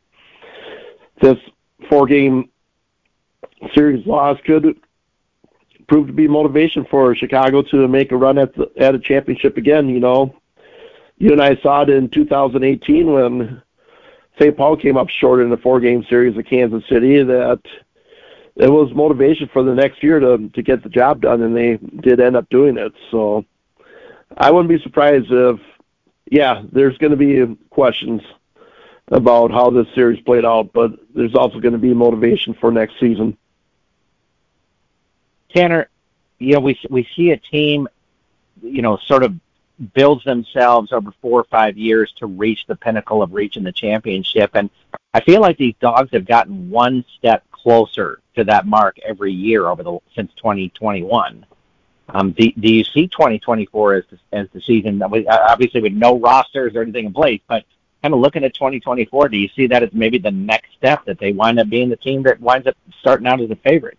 this 1.21 1.37
four 1.89 2.07
game 2.07 2.49
series 3.73 4.05
loss 4.05 4.39
could 4.45 4.77
prove 5.87 6.07
to 6.07 6.13
be 6.13 6.27
motivation 6.27 6.85
for 6.85 7.15
Chicago 7.15 7.61
to 7.61 7.87
make 7.87 8.11
a 8.11 8.17
run 8.17 8.37
at 8.37 8.53
the, 8.55 8.71
at 8.77 8.95
a 8.95 8.99
championship 8.99 9.57
again. 9.57 9.87
You 9.89 9.99
know, 9.99 10.35
you 11.17 11.31
and 11.31 11.41
I 11.41 11.55
saw 11.57 11.83
it 11.83 11.89
in 11.89 12.09
2018 12.09 13.11
when 13.11 13.61
St. 14.39 14.55
Paul 14.55 14.77
came 14.77 14.97
up 14.97 15.09
short 15.09 15.41
in 15.41 15.51
a 15.51 15.57
four 15.57 15.79
game 15.79 16.03
series 16.09 16.37
of 16.37 16.45
Kansas 16.45 16.83
City 16.89 17.23
that 17.23 17.61
it 18.55 18.69
was 18.69 18.93
motivation 18.93 19.49
for 19.51 19.63
the 19.63 19.73
next 19.73 20.01
year 20.01 20.19
to 20.19 20.49
to 20.49 20.61
get 20.61 20.83
the 20.83 20.89
job 20.89 21.21
done, 21.21 21.41
and 21.41 21.55
they 21.55 21.77
did 21.77 22.19
end 22.19 22.35
up 22.35 22.49
doing 22.49 22.77
it. 22.77 22.93
So 23.11 23.45
I 24.37 24.51
wouldn't 24.51 24.69
be 24.69 24.83
surprised 24.83 25.27
if, 25.29 25.59
yeah, 26.29 26.63
there's 26.71 26.97
going 26.97 27.11
to 27.11 27.17
be 27.17 27.57
questions 27.69 28.21
about 29.09 29.51
how 29.51 29.69
this 29.69 29.87
series 29.93 30.21
played 30.21 30.45
out, 30.45 30.73
but 30.73 30.91
there's 31.13 31.35
also 31.35 31.59
going 31.59 31.73
to 31.73 31.79
be 31.79 31.93
motivation 31.93 32.53
for 32.53 32.71
next 32.71 32.99
season. 32.99 33.37
Tanner, 35.53 35.89
you 36.39 36.53
know, 36.53 36.59
we 36.61 36.79
we 36.89 37.07
see 37.15 37.31
a 37.31 37.37
team, 37.37 37.87
you 38.61 38.81
know, 38.81 38.97
sort 39.05 39.23
of 39.23 39.33
builds 39.93 40.23
themselves 40.23 40.93
over 40.93 41.11
four 41.21 41.41
or 41.41 41.45
five 41.45 41.77
years 41.77 42.13
to 42.17 42.25
reach 42.25 42.65
the 42.67 42.75
pinnacle 42.75 43.21
of 43.21 43.33
reaching 43.33 43.63
the 43.63 43.71
championship, 43.73 44.51
and 44.53 44.69
I 45.13 45.19
feel 45.19 45.41
like 45.41 45.57
these 45.57 45.75
dogs 45.79 46.11
have 46.13 46.25
gotten 46.25 46.69
one 46.69 47.05
step 47.17 47.43
closer 47.65 48.19
to 48.35 48.43
that 48.43 48.67
mark 48.67 48.99
every 48.99 49.31
year 49.33 49.65
over 49.65 49.81
the 49.81 49.97
since 50.13 50.31
2021. 50.35 51.43
Um, 52.09 52.31
do, 52.31 52.51
do 52.51 52.71
you 52.71 52.83
see 52.83 53.07
2024 53.07 53.93
as 53.95 54.03
the, 54.11 54.19
as 54.31 54.47
the 54.53 54.61
season? 54.61 55.01
Obviously, 55.01 55.81
with 55.81 55.93
no 55.93 56.19
rosters 56.19 56.75
or 56.75 56.83
anything 56.83 57.05
in 57.05 57.13
place, 57.13 57.41
but 57.47 57.65
kind 58.03 58.13
of 58.13 58.19
looking 58.19 58.43
at 58.43 58.53
2024, 58.53 59.29
do 59.29 59.37
you 59.37 59.49
see 59.55 59.65
that 59.65 59.81
as 59.81 59.89
maybe 59.93 60.19
the 60.19 60.29
next 60.29 60.73
step 60.77 61.05
that 61.05 61.17
they 61.17 61.31
wind 61.31 61.59
up 61.59 61.67
being 61.67 61.89
the 61.89 61.95
team 61.95 62.21
that 62.21 62.39
winds 62.39 62.67
up 62.67 62.77
starting 62.99 63.25
out 63.25 63.41
as 63.41 63.49
a 63.49 63.55
favorite? 63.55 63.97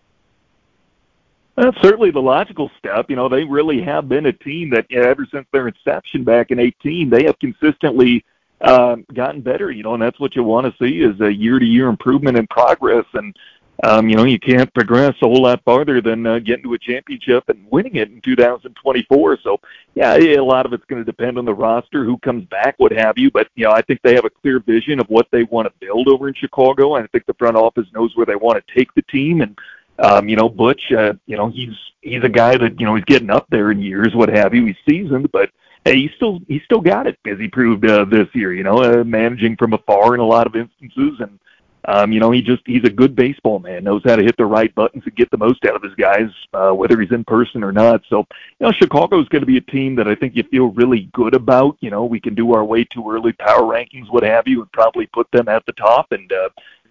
That's 1.57 1.77
certainly 1.83 2.13
the 2.13 2.23
logical 2.23 2.71
step. 2.79 3.11
You 3.11 3.17
know, 3.17 3.29
they 3.29 3.43
really 3.43 3.83
have 3.83 4.09
been 4.09 4.27
a 4.27 4.33
team 4.33 4.71
that 4.71 4.87
you 4.91 5.01
know, 5.01 5.09
ever 5.09 5.27
since 5.29 5.49
their 5.51 5.67
inception 5.67 6.23
back 6.23 6.53
in 6.53 6.61
18, 6.61 7.11
they 7.11 7.25
have 7.25 7.37
consistently 7.41 8.25
uh, 8.61 8.97
gotten 9.13 9.41
better. 9.41 9.71
You 9.71 9.83
know, 9.83 9.95
and 9.95 10.03
that's 10.03 10.21
what 10.21 10.37
you 10.37 10.45
want 10.45 10.67
to 10.67 10.85
see 10.85 11.01
is 11.01 11.21
a 11.21 11.33
year-to-year 11.33 11.89
improvement 11.89 12.39
and 12.39 12.49
progress. 12.49 13.07
And 13.15 13.35
um, 13.85 14.09
you 14.09 14.17
know, 14.17 14.25
you 14.25 14.39
can't 14.39 14.73
progress 14.73 15.15
a 15.23 15.27
whole 15.27 15.43
lot 15.43 15.63
farther 15.65 16.01
than 16.01 16.27
uh, 16.27 16.39
getting 16.39 16.63
to 16.65 16.75
a 16.75 16.79
championship 16.79 17.45
and 17.49 17.67
winning 17.71 17.97
it 17.97 18.11
in 18.11 18.21
2024. 18.23 19.39
So, 19.43 19.61
yeah, 19.95 20.17
a 20.17 20.41
lot 20.41 20.65
of 20.65 20.73
it's 20.73 20.85
going 20.87 21.01
to 21.01 21.05
depend 21.05 21.37
on 21.37 21.45
the 21.45 21.55
roster, 21.55 22.05
who 22.05 22.17
comes 22.19 22.47
back, 22.47 22.75
what 22.79 22.93
have 22.93 23.19
you. 23.19 23.31
But, 23.31 23.49
you 23.55 23.65
know, 23.65 23.73
I 23.73 23.83
think 23.83 24.01
they 24.03 24.15
have 24.15 24.25
a 24.25 24.31
clear 24.31 24.61
vision 24.61 24.99
of 24.99 25.09
what 25.09 25.29
they 25.31 25.45
want 25.45 25.69
to 25.69 25.87
build 25.87 26.09
over 26.09 26.29
in 26.29 26.35
Chicago. 26.35 26.95
I 26.95 27.07
think 27.09 27.27
the 27.27 27.35
front 27.35 27.57
office 27.57 27.87
knows 27.93 28.17
where 28.17 28.27
they 28.27 28.37
want 28.37 28.65
to 28.65 28.75
take 28.75 28.95
the 28.95 29.03
team. 29.03 29.43
And, 29.43 29.59
um, 29.99 30.29
you 30.29 30.37
know, 30.37 30.49
Butch, 30.49 30.93
uh, 30.93 31.13
you 31.27 31.37
know, 31.37 31.51
he's 31.51 31.75
he's 32.01 32.23
a 32.23 32.29
guy 32.29 32.57
that, 32.57 32.81
you 32.81 32.87
know, 32.87 32.95
he's 32.95 33.05
getting 33.05 33.31
up 33.31 33.47
there 33.51 33.71
in 33.71 33.81
years, 33.81 34.15
what 34.15 34.31
have 34.31 34.55
you. 34.55 34.65
He's 34.65 34.77
seasoned, 34.89 35.31
but 35.33 35.51
hey, 35.85 35.97
he's 35.97 36.13
still 36.17 36.41
he's 36.49 36.63
still 36.65 36.81
got 36.81 37.07
it, 37.07 37.19
as 37.27 37.39
he 37.39 37.49
proved 37.49 37.85
uh, 37.87 38.05
this 38.07 38.29
year, 38.35 38.55
you 38.55 38.63
know, 38.63 38.83
uh, 38.83 39.05
managing 39.05 39.57
from 39.57 39.73
afar 39.73 40.15
in 40.15 40.21
a 40.21 40.27
lot 40.27 40.47
of 40.47 40.57
instances 40.57 41.21
and 41.21 41.39
um, 41.87 42.11
you 42.11 42.19
know, 42.19 42.33
he 42.33 42.43
just 42.43 42.63
he's 42.67 42.85
a 42.85 42.91
good 42.91 43.15
baseball 43.15 43.61
man, 43.61 43.85
knows 43.85 44.03
how 44.05 44.17
to 44.17 44.23
hit 44.23 44.37
the 44.37 44.45
right 44.45 44.75
buttons 44.75 45.05
and 45.07 45.15
get 45.15 45.31
the 45.31 45.39
most 45.39 45.65
out 45.65 45.77
of 45.77 45.83
his 45.83 45.95
guys, 45.95 46.29
uh, 46.53 46.73
whether 46.73 47.01
he's 47.01 47.13
in 47.13 47.25
person 47.25 47.63
or 47.63 47.71
not. 47.71 48.03
So, 48.11 48.27
you 48.59 48.67
know, 48.67 48.73
Chicago's 48.73 49.29
going 49.29 49.43
to 49.43 49.47
be 49.47 49.57
a 49.57 49.63
team 49.63 49.95
that 49.97 50.09
I 50.09 50.17
think 50.17 50.35
you 50.35 50.43
feel 50.45 50.67
really 50.73 51.09
good 51.13 51.35
about. 51.35 51.77
You 51.81 51.91
know, 51.91 52.05
we 52.05 52.21
can 52.21 52.35
do 52.35 52.53
our 52.55 52.65
way 52.65 52.85
too 52.85 53.09
early 53.09 53.33
power 53.33 53.63
rankings, 53.63 54.11
what 54.11 54.25
have 54.25 54.49
you, 54.49 54.63
and 54.63 54.73
probably 54.73 55.07
put 55.07 55.31
them 55.31 55.49
at 55.49 55.65
the 55.67 55.73
top. 55.75 56.11
And 56.11 56.31
uh, 56.33 56.49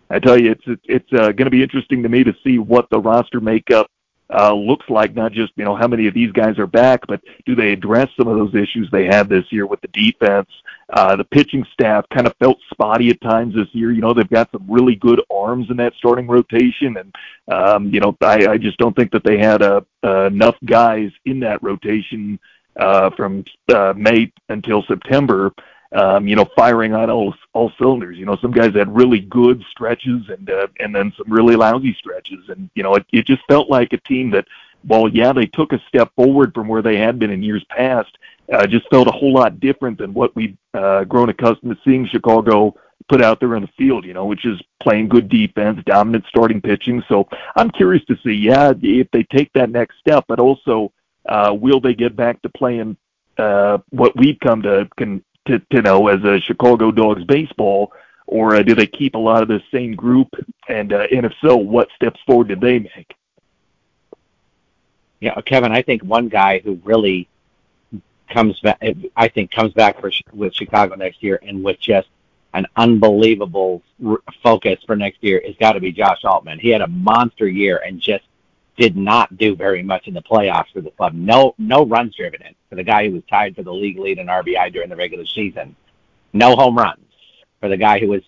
I 0.10 0.19
tell 0.19 0.39
you, 0.39 0.51
it's 0.51 0.81
it's 0.86 1.13
uh, 1.13 1.34
going 1.34 1.45
to 1.45 1.51
be 1.51 1.63
interesting 1.63 2.01
to 2.03 2.10
me 2.10 2.23
to 2.23 2.36
see 2.43 2.58
what 2.58 2.89
the 2.89 2.99
roster 2.99 3.41
makeup 3.41 3.91
uh, 4.34 4.53
looks 4.53 4.89
like 4.89 5.13
not 5.13 5.31
just 5.31 5.53
you 5.55 5.65
know 5.65 5.75
how 5.75 5.88
many 5.88 6.08
of 6.08 6.13
these 6.13 6.31
guys 6.31 6.58
are 6.58 6.67
back, 6.67 7.01
but 7.08 7.21
do 7.45 7.55
they 7.55 7.71
address 7.71 8.10
some 8.17 8.27
of 8.27 8.38
those 8.38 8.55
issues 8.55 8.89
they 8.91 9.05
had 9.05 9.29
this 9.29 9.45
year 9.51 9.65
with 9.65 9.81
the 9.81 9.88
defense? 9.89 10.49
Uh, 10.89 11.15
the 11.15 11.24
pitching 11.24 11.65
staff 11.74 12.06
kind 12.10 12.28
of 12.28 12.36
felt 12.38 12.60
spotty 12.71 13.10
at 13.10 13.19
times 13.21 13.56
this 13.56 13.67
year. 13.74 13.91
You 13.91 14.02
know 14.02 14.13
they've 14.13 14.30
got 14.30 14.52
some 14.52 14.65
really 14.67 14.95
good 14.95 15.21
arms 15.32 15.69
in 15.69 15.78
that 15.78 15.93
starting 15.95 16.28
rotation, 16.28 16.98
and 16.98 17.15
um, 17.48 17.89
you 17.93 18.00
know 18.00 18.15
I, 18.21 18.48
I 18.48 18.58
just 18.58 18.78
don't 18.78 18.95
think 18.95 19.12
that 19.12 19.24
they 19.24 19.38
had 19.38 19.62
uh, 19.62 19.82
uh, 20.04 20.26
enough 20.26 20.58
guys 20.63 21.12
in 21.26 21.39
that 21.39 21.63
rotation 21.63 22.39
uh, 22.80 23.10
from 23.12 23.43
uh, 23.74 23.93
May 23.95 24.32
until 24.50 24.84
September 24.84 25.52
um, 25.95 26.28
you 26.28 26.36
know, 26.36 26.45
firing 26.56 26.93
on 26.93 27.10
all 27.10 27.34
all 27.54 27.71
cylinders. 27.78 28.17
You 28.17 28.26
know, 28.26 28.36
some 28.38 28.52
guys 28.52 28.74
had 28.74 28.93
really 28.93 29.19
good 29.19 29.63
stretches 29.71 30.30
and 30.30 30.50
uh, 30.50 30.67
and 30.80 30.93
then 30.93 31.13
some 31.17 31.32
really 31.32 31.56
lousy 31.56 31.93
stretches, 31.93 32.50
and 32.50 32.69
you 32.76 32.84
know, 32.84 32.95
it, 32.95 33.06
it 33.12 33.26
just 33.26 33.43
felt 33.48 33.69
like 33.69 33.93
a 33.93 33.98
team 33.98 34.32
that, 34.32 34.48
while 34.86 35.08
yeah, 35.10 35.34
they 35.34 35.45
took 35.45 35.74
a 35.74 35.82
step 35.88 36.12
forward 36.15 36.54
from 36.54 36.67
where 36.67 36.82
they 36.82 36.98
had 36.98 37.19
been 37.19 37.32
in 37.32 37.43
years 37.43 37.63
past, 37.69 38.17
uh, 38.54 38.67
just 38.67 38.88
felt 38.89 39.08
a 39.08 39.12
whole 39.12 39.34
lot 39.34 39.60
different 39.60 39.98
than 39.98 40.13
what 40.13 40.36
we've 40.36 40.58
uh, 40.74 41.04
grown 41.04 41.30
accustomed 41.30 41.76
to 41.76 41.82
seeing 41.84 42.08
Chicago 42.08 42.76
put 43.08 43.21
out 43.21 43.39
there 43.39 43.56
in 43.56 43.62
the 43.62 43.69
field. 43.78 44.06
You 44.06 44.13
know, 44.13 44.26
which 44.26 44.45
is 44.45 44.62
playing 44.82 45.10
good 45.10 45.30
defense, 45.30 45.80
dominant 45.86 46.26
starting 46.28 46.62
pitching. 46.62 47.04
So 47.08 47.28
I'm 47.56 47.71
curious 47.71 48.06
to 48.06 48.17
see, 48.24 48.34
yeah, 48.34 48.74
if 48.82 49.10
they 49.12 49.24
take 49.24 49.52
that 49.54 49.69
next 49.69 49.98
step, 50.00 50.26
but 50.28 50.39
also 50.39 50.91
uh, 51.28 51.56
will 51.60 51.80
they 51.80 51.93
get 51.93 52.15
back 52.15 52.41
to 52.43 52.50
playing 52.50 52.98
uh, 53.38 53.80
what 53.89 54.15
we've 54.15 54.39
come 54.39 54.62
to 54.62 54.88
can 54.98 55.24
to, 55.48 55.60
to 55.71 55.82
know 55.82 56.08
as 56.08 56.24
a 56.24 56.39
Chicago 56.39 56.91
Dogs 56.91 57.24
baseball, 57.24 57.91
or 58.28 58.56
uh, 58.56 58.63
do 58.63 58.74
they 58.74 58.88
keep 58.88 59.15
a 59.15 59.19
lot 59.19 59.43
of 59.43 59.48
the 59.48 59.62
same 59.71 59.95
group? 59.95 60.28
And 60.67 60.93
uh, 60.93 61.08
and 61.12 61.26
if 61.26 61.34
so, 61.41 61.56
what 61.56 61.89
steps 61.95 62.19
forward 62.26 62.48
did 62.50 62.62
they 62.62 62.80
make? 62.80 63.15
Yeah, 65.26 65.42
Kevin, 65.42 65.72
I 65.72 65.82
think 65.82 66.04
one 66.04 66.30
guy 66.30 66.60
who 66.60 66.80
really 66.84 67.28
comes 68.30 68.60
back, 68.60 68.80
I 69.16 69.28
think, 69.28 69.50
comes 69.50 69.74
back 69.74 70.00
for 70.00 70.12
with 70.32 70.54
Chicago 70.54 70.94
next 70.94 71.24
year, 71.24 71.40
and 71.42 71.64
with 71.64 71.80
just 71.80 72.08
an 72.54 72.68
unbelievable 72.76 73.82
focus 74.44 74.78
for 74.86 74.96
next 74.96 75.24
year, 75.24 75.42
has 75.44 75.56
got 75.56 75.72
to 75.72 75.80
be 75.80 75.92
Josh 75.92 76.24
Altman. 76.24 76.60
He 76.60 76.70
had 76.70 76.82
a 76.82 76.88
monster 76.88 77.48
year 77.48 77.82
and 77.84 78.00
just 78.00 78.24
did 78.78 78.96
not 78.96 79.36
do 79.36 79.56
very 79.56 79.82
much 79.82 80.08
in 80.08 80.14
the 80.14 80.22
playoffs 80.22 80.72
for 80.72 80.82
the 80.82 80.92
club. 80.92 81.16
No, 81.16 81.56
no 81.58 81.84
runs 81.84 82.16
driven 82.16 82.44
in 82.44 82.54
for 82.70 82.76
the 82.76 82.84
guy 82.84 83.08
who 83.08 83.14
was 83.16 83.24
tied 83.28 83.56
for 83.56 83.64
the 83.64 83.74
league 83.74 83.98
lead 83.98 84.20
in 84.20 84.28
RBI 84.28 84.72
during 84.74 84.90
the 84.90 84.96
regular 84.96 85.26
season. 85.26 85.76
No 86.34 86.56
home 86.56 86.78
runs 86.78 87.08
for 87.60 87.68
the 87.68 87.78
guy 87.78 87.98
who 87.98 88.10
was 88.10 88.22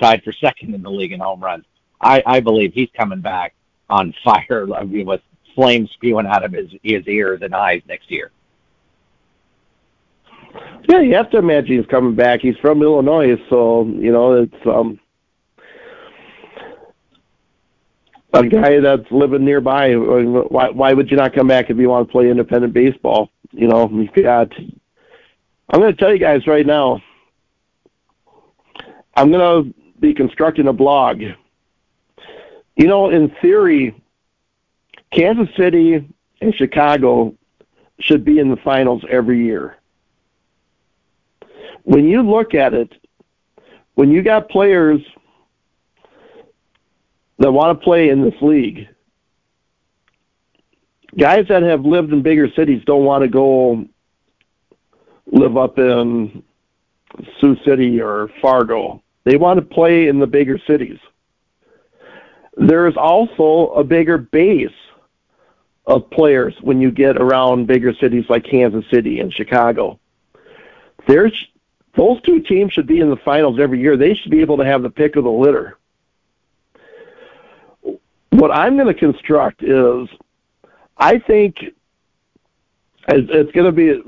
tied 0.00 0.22
for 0.22 0.30
second 0.30 0.72
in 0.72 0.84
the 0.84 0.90
league 0.90 1.10
in 1.10 1.18
home 1.18 1.42
runs. 1.42 1.64
I, 2.00 2.22
I 2.24 2.38
believe 2.38 2.74
he's 2.74 2.90
coming 2.96 3.22
back 3.22 3.56
on 3.90 4.14
fire 4.22 4.66
with 4.82 5.20
flames 5.58 5.90
spewing 5.94 6.24
out 6.24 6.44
of 6.44 6.52
his, 6.52 6.70
his 6.84 7.04
ears 7.08 7.40
and 7.42 7.52
eyes 7.52 7.82
next 7.88 8.12
year. 8.12 8.30
Yeah, 10.88 11.00
you 11.00 11.16
have 11.16 11.30
to 11.30 11.38
imagine 11.38 11.78
he's 11.78 11.86
coming 11.86 12.14
back. 12.14 12.40
He's 12.40 12.56
from 12.58 12.80
Illinois, 12.80 13.36
so 13.50 13.84
you 13.84 14.12
know 14.12 14.34
it's 14.34 14.66
um 14.66 15.00
a 18.32 18.46
guy 18.46 18.78
that's 18.78 19.10
living 19.10 19.44
nearby. 19.44 19.94
Why 19.94 20.70
why 20.70 20.92
would 20.92 21.10
you 21.10 21.16
not 21.16 21.34
come 21.34 21.48
back 21.48 21.70
if 21.70 21.76
you 21.76 21.88
want 21.88 22.06
to 22.06 22.12
play 22.12 22.30
independent 22.30 22.72
baseball? 22.72 23.30
You 23.50 23.66
know, 23.66 23.90
you've 23.90 24.12
got. 24.14 24.52
I'm 25.70 25.80
going 25.80 25.92
to 25.94 25.98
tell 25.98 26.12
you 26.12 26.20
guys 26.20 26.46
right 26.46 26.64
now. 26.64 27.02
I'm 29.16 29.32
going 29.32 29.64
to 29.64 29.74
be 30.00 30.14
constructing 30.14 30.68
a 30.68 30.72
blog. 30.72 31.20
You 31.20 32.86
know, 32.86 33.10
in 33.10 33.34
theory, 33.42 34.00
Kansas 35.10 35.54
City 35.56 36.06
and 36.40 36.54
Chicago 36.54 37.34
should 38.00 38.24
be 38.24 38.38
in 38.38 38.50
the 38.50 38.56
finals 38.56 39.02
every 39.08 39.44
year. 39.44 39.76
When 41.84 42.06
you 42.08 42.22
look 42.22 42.54
at 42.54 42.74
it, 42.74 42.92
when 43.94 44.10
you 44.10 44.22
got 44.22 44.48
players 44.48 45.00
that 47.38 47.52
want 47.52 47.78
to 47.78 47.84
play 47.84 48.08
in 48.10 48.22
this 48.22 48.34
league. 48.42 48.88
Guys 51.16 51.46
that 51.48 51.62
have 51.62 51.84
lived 51.84 52.12
in 52.12 52.22
bigger 52.22 52.48
cities 52.54 52.82
don't 52.84 53.04
want 53.04 53.22
to 53.22 53.28
go 53.28 53.84
live 55.26 55.56
up 55.56 55.78
in 55.78 56.42
Sioux 57.40 57.56
City 57.64 58.00
or 58.00 58.30
Fargo. 58.42 59.02
They 59.24 59.36
want 59.36 59.58
to 59.58 59.74
play 59.74 60.08
in 60.08 60.18
the 60.18 60.26
bigger 60.26 60.58
cities. 60.66 60.98
There 62.56 62.86
is 62.86 62.96
also 62.96 63.72
a 63.74 63.84
bigger 63.84 64.18
base 64.18 64.70
of 65.88 66.08
players 66.10 66.54
when 66.60 66.80
you 66.80 66.92
get 66.92 67.16
around 67.16 67.66
bigger 67.66 67.92
cities 67.94 68.26
like 68.28 68.44
Kansas 68.44 68.84
City 68.90 69.18
and 69.18 69.32
Chicago. 69.32 69.98
There's 71.08 71.48
those 71.96 72.22
two 72.22 72.40
teams 72.40 72.72
should 72.72 72.86
be 72.86 73.00
in 73.00 73.10
the 73.10 73.16
finals 73.16 73.58
every 73.58 73.80
year. 73.80 73.96
They 73.96 74.14
should 74.14 74.30
be 74.30 74.40
able 74.40 74.58
to 74.58 74.64
have 74.64 74.82
the 74.82 74.90
pick 74.90 75.16
of 75.16 75.24
the 75.24 75.30
litter 75.30 75.78
what 78.38 78.50
I'm 78.50 78.76
going 78.76 78.86
to 78.86 78.94
construct 78.94 79.62
is 79.62 80.08
I 80.96 81.18
think 81.18 81.64
it's 83.08 83.52
going 83.52 83.66
to 83.66 83.72
be 83.72 84.00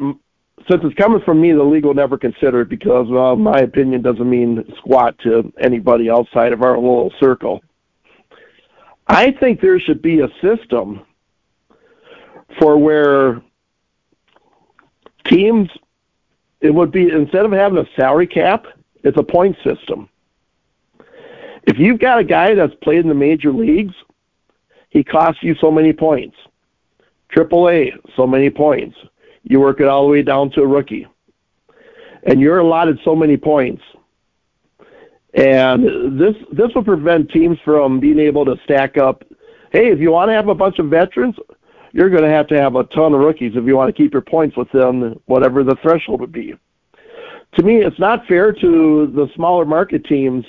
since 0.71 0.83
it's 0.85 0.95
coming 0.95 1.23
from 1.23 1.41
me, 1.41 1.53
the 1.53 1.63
league 1.63 1.85
will 1.85 1.95
never 1.95 2.19
consider 2.19 2.61
it 2.61 2.69
because 2.69 3.09
well, 3.09 3.35
my 3.35 3.61
opinion 3.61 4.03
doesn't 4.03 4.29
mean 4.29 4.63
squat 4.77 5.19
to 5.21 5.53
anybody 5.59 6.11
outside 6.11 6.53
of 6.53 6.63
our 6.63 6.77
little 6.77 7.13
circle. 7.19 7.63
I 9.09 9.33
think 9.33 9.61
there 9.61 9.81
should 9.81 10.03
be 10.03 10.21
a 10.21 10.29
system 10.41 11.05
for 12.59 12.77
where 12.77 13.43
teams 15.27 15.69
it 16.61 16.75
would 16.75 16.91
be 16.91 17.11
instead 17.11 17.45
of 17.45 17.53
having 17.53 17.79
a 17.79 17.87
salary 17.97 18.27
cap, 18.27 18.67
it's 19.03 19.17
a 19.17 19.23
point 19.23 19.57
system. 19.65 20.09
If 21.65 21.79
you've 21.79 22.01
got 22.01 22.19
a 22.19 22.25
guy 22.25 22.55
that's 22.55 22.75
played 22.83 23.01
in 23.01 23.09
the 23.09 23.15
major 23.15 23.53
leagues 23.53 23.95
he 24.91 25.05
costs 25.05 25.43
you 25.43 25.55
so 25.61 25.71
many 25.71 25.93
points. 25.93 26.37
Triple 27.31 27.69
A, 27.69 27.93
so 28.17 28.27
many 28.27 28.51
points. 28.51 28.97
You 29.45 29.61
work 29.61 29.81
it 29.81 29.87
all 29.87 30.05
the 30.05 30.11
way 30.11 30.23
down 30.23 30.51
to 30.51 30.63
a 30.63 30.67
rookie. 30.67 31.07
And 32.25 32.41
you're 32.41 32.59
allotted 32.59 32.99
so 33.05 33.17
many 33.17 33.37
points. 33.37 33.83
And 35.33 36.21
this 36.21 36.35
this 36.53 36.75
will 36.75 36.83
prevent 36.83 37.31
teams 37.31 37.57
from 37.65 38.01
being 38.01 38.19
able 38.19 38.45
to 38.45 38.57
stack 38.65 38.99
up. 38.99 39.23
Hey, 39.71 39.93
if 39.93 40.01
you 40.01 40.11
want 40.11 40.29
to 40.29 40.33
have 40.33 40.49
a 40.49 40.55
bunch 40.57 40.81
of 40.81 40.87
veterans, 40.87 41.37
you're 41.93 42.11
going 42.11 42.23
to 42.23 42.29
have 42.29 42.47
to 42.49 42.61
have 42.61 42.77
a 42.77 42.85
ton 42.85 43.15
of 43.15 43.21
rookies 43.21 43.53
if 43.57 43.65
you 43.65 43.77
want 43.77 43.95
to 43.95 44.03
keep 44.03 44.13
your 44.13 44.23
points 44.23 44.57
within 44.57 45.19
whatever 45.27 45.65
the 45.65 45.77
threshold 45.83 46.21
would 46.21 46.33
be. 46.33 46.55
To 47.57 47.63
me, 47.65 47.79
it's 47.79 47.99
not 47.99 48.27
fair 48.27 48.53
to 48.53 49.07
the 49.09 49.29
smaller 49.35 49.65
market 49.65 50.05
teams 50.05 50.45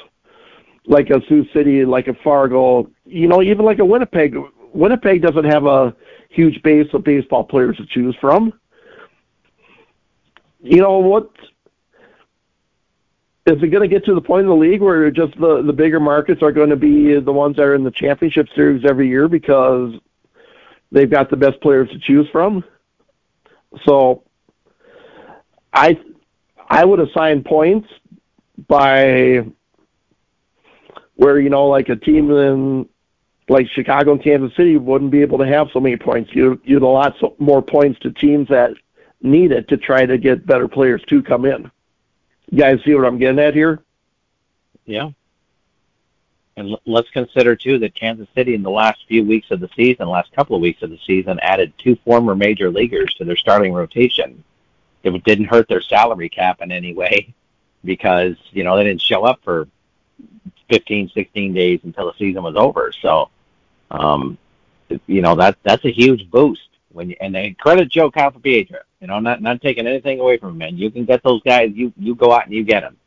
like 0.85 1.09
a 1.09 1.21
Sioux 1.27 1.45
City, 1.53 1.85
like 1.85 2.07
a 2.07 2.13
Fargo, 2.23 2.89
you 3.05 3.27
know, 3.27 3.41
even 3.41 3.65
like 3.65 3.79
a 3.79 3.85
Winnipeg. 3.85 4.35
Winnipeg 4.73 5.21
doesn't 5.21 5.45
have 5.45 5.65
a 5.65 5.95
huge 6.29 6.61
base 6.63 6.87
of 6.93 7.03
baseball 7.03 7.43
players 7.43 7.77
to 7.77 7.85
choose 7.87 8.15
from. 8.21 8.53
You 10.61 10.81
know 10.81 10.99
what? 10.99 11.31
is 13.47 13.61
it 13.63 13.67
going 13.67 13.81
to 13.81 13.87
get 13.87 14.05
to 14.05 14.13
the 14.13 14.21
point 14.21 14.43
in 14.43 14.47
the 14.47 14.55
league 14.55 14.81
where 14.81 15.09
just 15.09 15.37
the 15.39 15.63
the 15.63 15.73
bigger 15.73 15.99
markets 15.99 16.43
are 16.43 16.51
going 16.51 16.69
to 16.69 16.75
be 16.75 17.19
the 17.19 17.31
ones 17.31 17.55
that 17.55 17.63
are 17.63 17.75
in 17.75 17.83
the 17.83 17.91
championship 17.91 18.47
series 18.55 18.85
every 18.85 19.07
year 19.07 19.27
because 19.27 19.93
they've 20.91 21.09
got 21.09 21.29
the 21.29 21.37
best 21.37 21.59
players 21.61 21.89
to 21.89 21.99
choose 21.99 22.27
from? 22.31 22.63
So, 23.85 24.23
I 25.73 25.99
I 26.69 26.85
would 26.85 26.99
assign 26.99 27.43
points 27.43 27.87
by 28.67 29.45
where 31.15 31.39
you 31.39 31.49
know 31.49 31.67
like 31.67 31.89
a 31.89 31.95
team 31.95 32.31
in 32.31 32.89
like 33.49 33.67
Chicago 33.67 34.13
and 34.13 34.23
Kansas 34.23 34.55
City 34.55 34.77
wouldn't 34.77 35.11
be 35.11 35.21
able 35.21 35.37
to 35.39 35.45
have 35.45 35.67
so 35.73 35.79
many 35.79 35.97
points. 35.97 36.31
You 36.33 36.59
you'd 36.63 36.81
allot 36.81 37.15
so, 37.19 37.35
more 37.39 37.61
points 37.61 37.99
to 37.99 38.11
teams 38.11 38.47
that 38.49 38.71
need 39.21 39.51
it 39.51 39.67
to 39.67 39.77
try 39.77 40.05
to 40.05 40.17
get 40.17 40.45
better 40.45 40.67
players 40.67 41.01
to 41.09 41.21
come 41.21 41.45
in. 41.45 41.69
You 42.49 42.57
guys 42.57 42.79
see 42.83 42.93
what 42.93 43.05
I'm 43.05 43.17
getting 43.17 43.39
at 43.39 43.53
here? 43.53 43.83
Yeah. 44.85 45.11
And 46.61 46.77
let's 46.85 47.09
consider 47.09 47.55
too 47.55 47.79
that 47.79 47.95
Kansas 47.95 48.27
City 48.35 48.53
in 48.53 48.61
the 48.61 48.69
last 48.69 49.03
few 49.07 49.25
weeks 49.25 49.49
of 49.49 49.59
the 49.59 49.69
season, 49.75 50.07
last 50.07 50.31
couple 50.33 50.55
of 50.55 50.61
weeks 50.61 50.83
of 50.83 50.91
the 50.91 50.99
season, 51.07 51.39
added 51.41 51.73
two 51.79 51.95
former 52.05 52.35
major 52.35 52.69
leaguers 52.69 53.11
to 53.15 53.25
their 53.25 53.35
starting 53.35 53.73
rotation. 53.73 54.43
It 55.03 55.23
didn't 55.23 55.45
hurt 55.45 55.67
their 55.67 55.81
salary 55.81 56.29
cap 56.29 56.61
in 56.61 56.71
any 56.71 56.93
way 56.93 57.33
because 57.83 58.35
you 58.51 58.63
know 58.63 58.77
they 58.77 58.83
didn't 58.83 59.01
show 59.01 59.25
up 59.25 59.39
for 59.43 59.67
15, 60.69 61.09
16 61.09 61.53
days 61.53 61.79
until 61.83 62.05
the 62.05 62.17
season 62.19 62.43
was 62.43 62.55
over. 62.55 62.93
So, 63.01 63.29
um, 63.89 64.37
you 65.07 65.21
know 65.21 65.35
that 65.35 65.57
that's 65.63 65.83
a 65.85 65.91
huge 65.91 66.29
boost 66.29 66.69
when 66.91 67.09
you, 67.09 67.15
and 67.19 67.33
they 67.33 67.55
credit 67.59 67.89
Joe 67.89 68.11
Calfapietra. 68.11 68.81
You 68.99 69.07
know, 69.07 69.19
not 69.19 69.41
not 69.41 69.63
taking 69.63 69.87
anything 69.87 70.19
away 70.19 70.37
from 70.37 70.49
him. 70.49 70.57
Man, 70.59 70.77
you 70.77 70.91
can 70.91 71.05
get 71.05 71.23
those 71.23 71.41
guys. 71.41 71.71
You 71.73 71.91
you 71.97 72.13
go 72.13 72.31
out 72.31 72.45
and 72.45 72.53
you 72.53 72.63
get 72.63 72.81
them. 72.81 72.97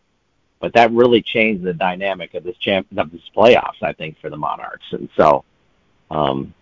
But 0.64 0.72
that 0.72 0.90
really 0.92 1.20
changed 1.20 1.62
the 1.62 1.74
dynamic 1.74 2.32
of 2.32 2.42
this 2.42 2.56
champ 2.56 2.86
of 2.96 3.12
this 3.12 3.20
playoffs. 3.36 3.82
I 3.82 3.92
think 3.92 4.18
for 4.18 4.30
the 4.30 4.38
Monarchs, 4.38 4.86
and 4.92 5.10
so. 5.14 5.44
Um, 6.10 6.54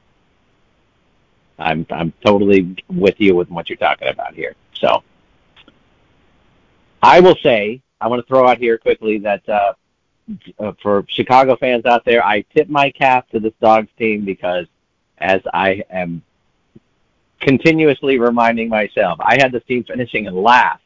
I'm 1.56 1.86
I'm 1.88 2.12
totally 2.24 2.82
with 2.88 3.20
you 3.20 3.36
with 3.36 3.48
what 3.48 3.68
you're 3.68 3.76
talking 3.76 4.08
about 4.08 4.34
here. 4.34 4.56
So 4.74 5.04
I 7.00 7.20
will 7.20 7.36
say 7.44 7.80
I 8.00 8.08
want 8.08 8.20
to 8.20 8.26
throw 8.26 8.48
out 8.48 8.58
here 8.58 8.76
quickly 8.76 9.18
that 9.18 9.48
uh, 9.48 9.74
uh, 10.58 10.72
for 10.82 11.04
Chicago 11.06 11.54
fans 11.54 11.84
out 11.84 12.04
there, 12.04 12.26
I 12.26 12.40
tip 12.56 12.68
my 12.68 12.90
cap 12.90 13.28
to 13.30 13.38
this 13.38 13.54
Dogs 13.60 13.90
team 13.96 14.24
because 14.24 14.66
as 15.18 15.42
I 15.54 15.84
am 15.90 16.22
continuously 17.38 18.18
reminding 18.18 18.68
myself. 18.68 19.20
I 19.20 19.36
had 19.40 19.52
this 19.52 19.62
team 19.62 19.84
finishing 19.84 20.24
in 20.24 20.34
last 20.34 20.82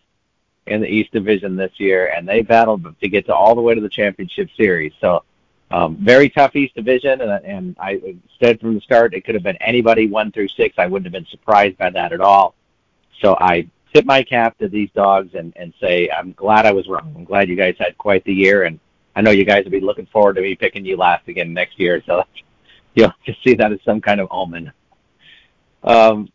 in 0.66 0.80
the 0.80 0.88
East 0.88 1.12
Division 1.12 1.56
this 1.56 1.72
year, 1.78 2.12
and 2.16 2.28
they 2.28 2.42
battled 2.42 2.94
to 3.00 3.08
get 3.08 3.26
to 3.26 3.34
all 3.34 3.54
the 3.54 3.60
way 3.60 3.74
to 3.74 3.80
the 3.80 3.88
championship 3.88 4.48
series. 4.56 4.92
So, 5.00 5.22
um, 5.70 5.96
very 5.96 6.28
tough 6.28 6.54
East 6.54 6.74
Division, 6.74 7.20
and, 7.20 7.44
and 7.44 7.76
I 7.80 8.16
said 8.40 8.60
from 8.60 8.74
the 8.74 8.80
start 8.80 9.14
it 9.14 9.22
could 9.24 9.34
have 9.34 9.42
been 9.42 9.56
anybody 9.56 10.06
one 10.06 10.32
through 10.32 10.48
six. 10.48 10.74
I 10.78 10.86
wouldn't 10.86 11.06
have 11.06 11.12
been 11.12 11.30
surprised 11.30 11.76
by 11.78 11.90
that 11.90 12.12
at 12.12 12.20
all. 12.20 12.54
So 13.20 13.36
I 13.40 13.68
tip 13.92 14.04
my 14.04 14.22
cap 14.22 14.58
to 14.58 14.68
these 14.68 14.90
dogs 14.94 15.34
and, 15.34 15.52
and 15.56 15.72
say 15.80 16.08
I'm 16.10 16.32
glad 16.32 16.66
I 16.66 16.72
was 16.72 16.86
wrong. 16.86 17.12
I'm 17.16 17.24
glad 17.24 17.48
you 17.48 17.56
guys 17.56 17.76
had 17.78 17.96
quite 17.98 18.24
the 18.24 18.34
year, 18.34 18.64
and 18.64 18.78
I 19.14 19.22
know 19.22 19.30
you 19.30 19.44
guys 19.44 19.64
will 19.64 19.72
be 19.72 19.80
looking 19.80 20.06
forward 20.06 20.36
to 20.36 20.42
me 20.42 20.54
picking 20.54 20.84
you 20.84 20.96
last 20.96 21.26
again 21.28 21.52
next 21.52 21.80
year. 21.80 22.02
So 22.06 22.22
you'll 22.94 23.12
just 23.24 23.42
see 23.42 23.54
that 23.54 23.72
as 23.72 23.80
some 23.84 24.00
kind 24.00 24.20
of 24.20 24.28
omen. 24.30 24.72
Um, 25.82 26.30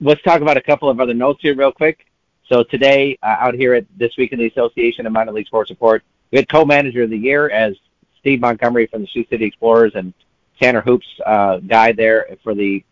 let's 0.00 0.22
talk 0.22 0.40
about 0.40 0.56
a 0.56 0.62
couple 0.62 0.88
of 0.88 1.00
other 1.00 1.14
notes 1.14 1.40
here 1.42 1.54
real 1.54 1.72
quick. 1.72 2.07
So 2.48 2.62
today, 2.62 3.18
uh, 3.22 3.36
out 3.40 3.54
here 3.54 3.74
at 3.74 3.84
this 3.96 4.16
week 4.16 4.32
in 4.32 4.38
the 4.38 4.46
Association 4.46 5.06
of 5.06 5.12
Minor 5.12 5.32
League 5.32 5.46
Sports 5.46 5.68
Report, 5.68 6.02
we 6.30 6.36
had 6.36 6.48
co-manager 6.48 7.02
of 7.02 7.10
the 7.10 7.18
year 7.18 7.50
as 7.50 7.76
Steve 8.20 8.40
Montgomery 8.40 8.86
from 8.86 9.02
the 9.02 9.08
Sioux 9.08 9.26
City 9.28 9.44
Explorers 9.44 9.92
and 9.94 10.14
Tanner 10.60 10.80
Hoops 10.80 11.06
uh, 11.26 11.58
guy 11.58 11.92
there 11.92 12.26
for 12.42 12.54
the 12.54 12.82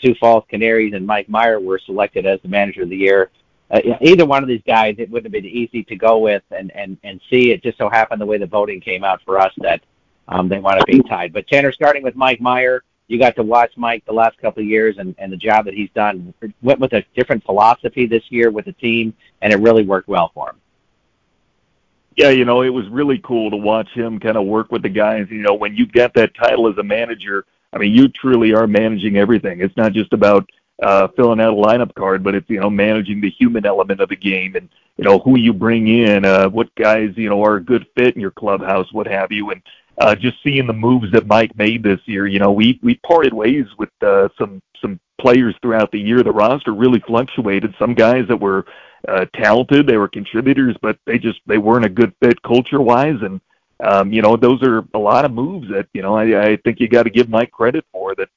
Sioux 0.00 0.14
Falls 0.16 0.44
Canaries 0.50 0.92
and 0.92 1.06
Mike 1.06 1.28
Meyer 1.28 1.60
were 1.60 1.78
selected 1.78 2.26
as 2.26 2.40
the 2.42 2.48
manager 2.48 2.82
of 2.82 2.88
the 2.88 2.96
year. 2.96 3.30
Uh, 3.70 3.80
either 4.00 4.26
one 4.26 4.42
of 4.42 4.48
these 4.48 4.62
guys, 4.66 4.96
it 4.98 5.08
wouldn't 5.08 5.32
have 5.32 5.42
been 5.42 5.50
easy 5.50 5.84
to 5.84 5.94
go 5.94 6.18
with 6.18 6.42
and, 6.50 6.72
and, 6.72 6.98
and 7.04 7.20
see. 7.30 7.52
It 7.52 7.62
just 7.62 7.78
so 7.78 7.88
happened 7.88 8.20
the 8.20 8.26
way 8.26 8.38
the 8.38 8.46
voting 8.46 8.80
came 8.80 9.04
out 9.04 9.22
for 9.24 9.38
us 9.38 9.52
that 9.58 9.82
um, 10.26 10.48
they 10.48 10.58
want 10.58 10.80
to 10.80 10.86
be 10.86 11.00
tied. 11.08 11.32
But 11.32 11.46
Tanner, 11.46 11.70
starting 11.70 12.02
with 12.02 12.16
Mike 12.16 12.40
Meyer, 12.40 12.82
you 13.08 13.18
got 13.18 13.36
to 13.36 13.42
watch 13.42 13.72
Mike 13.76 14.04
the 14.06 14.12
last 14.12 14.36
couple 14.38 14.62
of 14.62 14.68
years 14.68 14.96
and, 14.98 15.14
and 15.18 15.32
the 15.32 15.36
job 15.36 15.64
that 15.66 15.74
he's 15.74 15.90
done. 15.94 16.34
Went 16.62 16.80
with 16.80 16.92
a 16.92 17.04
different 17.14 17.44
philosophy 17.44 18.06
this 18.06 18.24
year 18.30 18.50
with 18.50 18.64
the 18.64 18.72
team, 18.72 19.14
and 19.42 19.52
it 19.52 19.56
really 19.56 19.84
worked 19.84 20.08
well 20.08 20.30
for 20.34 20.50
him. 20.50 20.56
Yeah, 22.16 22.30
you 22.30 22.44
know, 22.44 22.62
it 22.62 22.70
was 22.70 22.88
really 22.88 23.18
cool 23.18 23.50
to 23.50 23.56
watch 23.56 23.90
him 23.90 24.18
kind 24.18 24.36
of 24.36 24.46
work 24.46 24.72
with 24.72 24.82
the 24.82 24.88
guys. 24.88 25.26
You 25.30 25.42
know, 25.42 25.54
when 25.54 25.76
you 25.76 25.86
get 25.86 26.14
that 26.14 26.34
title 26.34 26.68
as 26.68 26.78
a 26.78 26.82
manager, 26.82 27.44
I 27.72 27.78
mean, 27.78 27.92
you 27.92 28.08
truly 28.08 28.54
are 28.54 28.66
managing 28.66 29.18
everything. 29.18 29.60
It's 29.60 29.76
not 29.76 29.92
just 29.92 30.12
about 30.14 30.48
uh, 30.82 31.08
filling 31.16 31.40
out 31.40 31.52
a 31.52 31.56
lineup 31.56 31.94
card, 31.94 32.22
but 32.22 32.34
it's 32.34 32.48
you 32.48 32.60
know 32.60 32.70
managing 32.70 33.20
the 33.20 33.30
human 33.30 33.66
element 33.66 34.00
of 34.00 34.08
the 34.08 34.16
game 34.16 34.56
and 34.56 34.68
you 34.96 35.04
know 35.04 35.18
who 35.18 35.38
you 35.38 35.52
bring 35.52 35.88
in, 35.88 36.24
uh, 36.24 36.48
what 36.48 36.74
guys 36.74 37.12
you 37.16 37.28
know 37.28 37.42
are 37.42 37.56
a 37.56 37.62
good 37.62 37.86
fit 37.96 38.14
in 38.14 38.20
your 38.20 38.30
clubhouse, 38.30 38.90
what 38.92 39.06
have 39.06 39.30
you, 39.30 39.50
and 39.50 39.62
uh, 39.98 40.14
just 40.14 40.36
seeing 40.42 40.66
the 40.66 40.72
moves 40.72 41.10
that 41.12 41.26
Mike 41.26 41.56
made 41.56 41.82
this 41.82 42.00
year. 42.06 42.26
You 42.26 42.38
know, 42.38 42.52
we 42.52 42.78
we 42.82 42.96
parted 42.96 43.32
ways 43.32 43.66
with 43.78 43.90
uh, 44.02 44.28
some 44.38 44.60
some 44.80 45.00
players 45.20 45.54
throughout 45.62 45.90
the 45.90 46.00
year. 46.00 46.22
The 46.22 46.32
roster 46.32 46.72
really 46.72 47.00
fluctuated. 47.00 47.74
Some 47.78 47.94
guys 47.94 48.28
that 48.28 48.40
were 48.40 48.66
uh, 49.08 49.26
talented, 49.34 49.86
they 49.86 49.96
were 49.96 50.08
contributors, 50.08 50.76
but 50.82 50.98
they 51.06 51.18
just 51.18 51.40
they 51.46 51.58
weren't 51.58 51.84
a 51.84 51.90
good 51.90 52.12
fit 52.20 52.42
culture 52.42 52.80
wise. 52.80 53.20
And 53.22 53.40
um, 53.80 54.12
you 54.12 54.22
know, 54.22 54.36
those 54.36 54.62
are 54.62 54.84
a 54.94 54.98
lot 54.98 55.24
of 55.24 55.32
moves 55.32 55.68
that 55.70 55.88
you 55.92 56.02
know 56.02 56.16
I, 56.16 56.48
I 56.48 56.56
think 56.56 56.80
you 56.80 56.88
got 56.88 57.04
to 57.04 57.10
give 57.10 57.28
Mike 57.28 57.50
credit 57.50 57.84
for. 57.92 58.14
That 58.14 58.28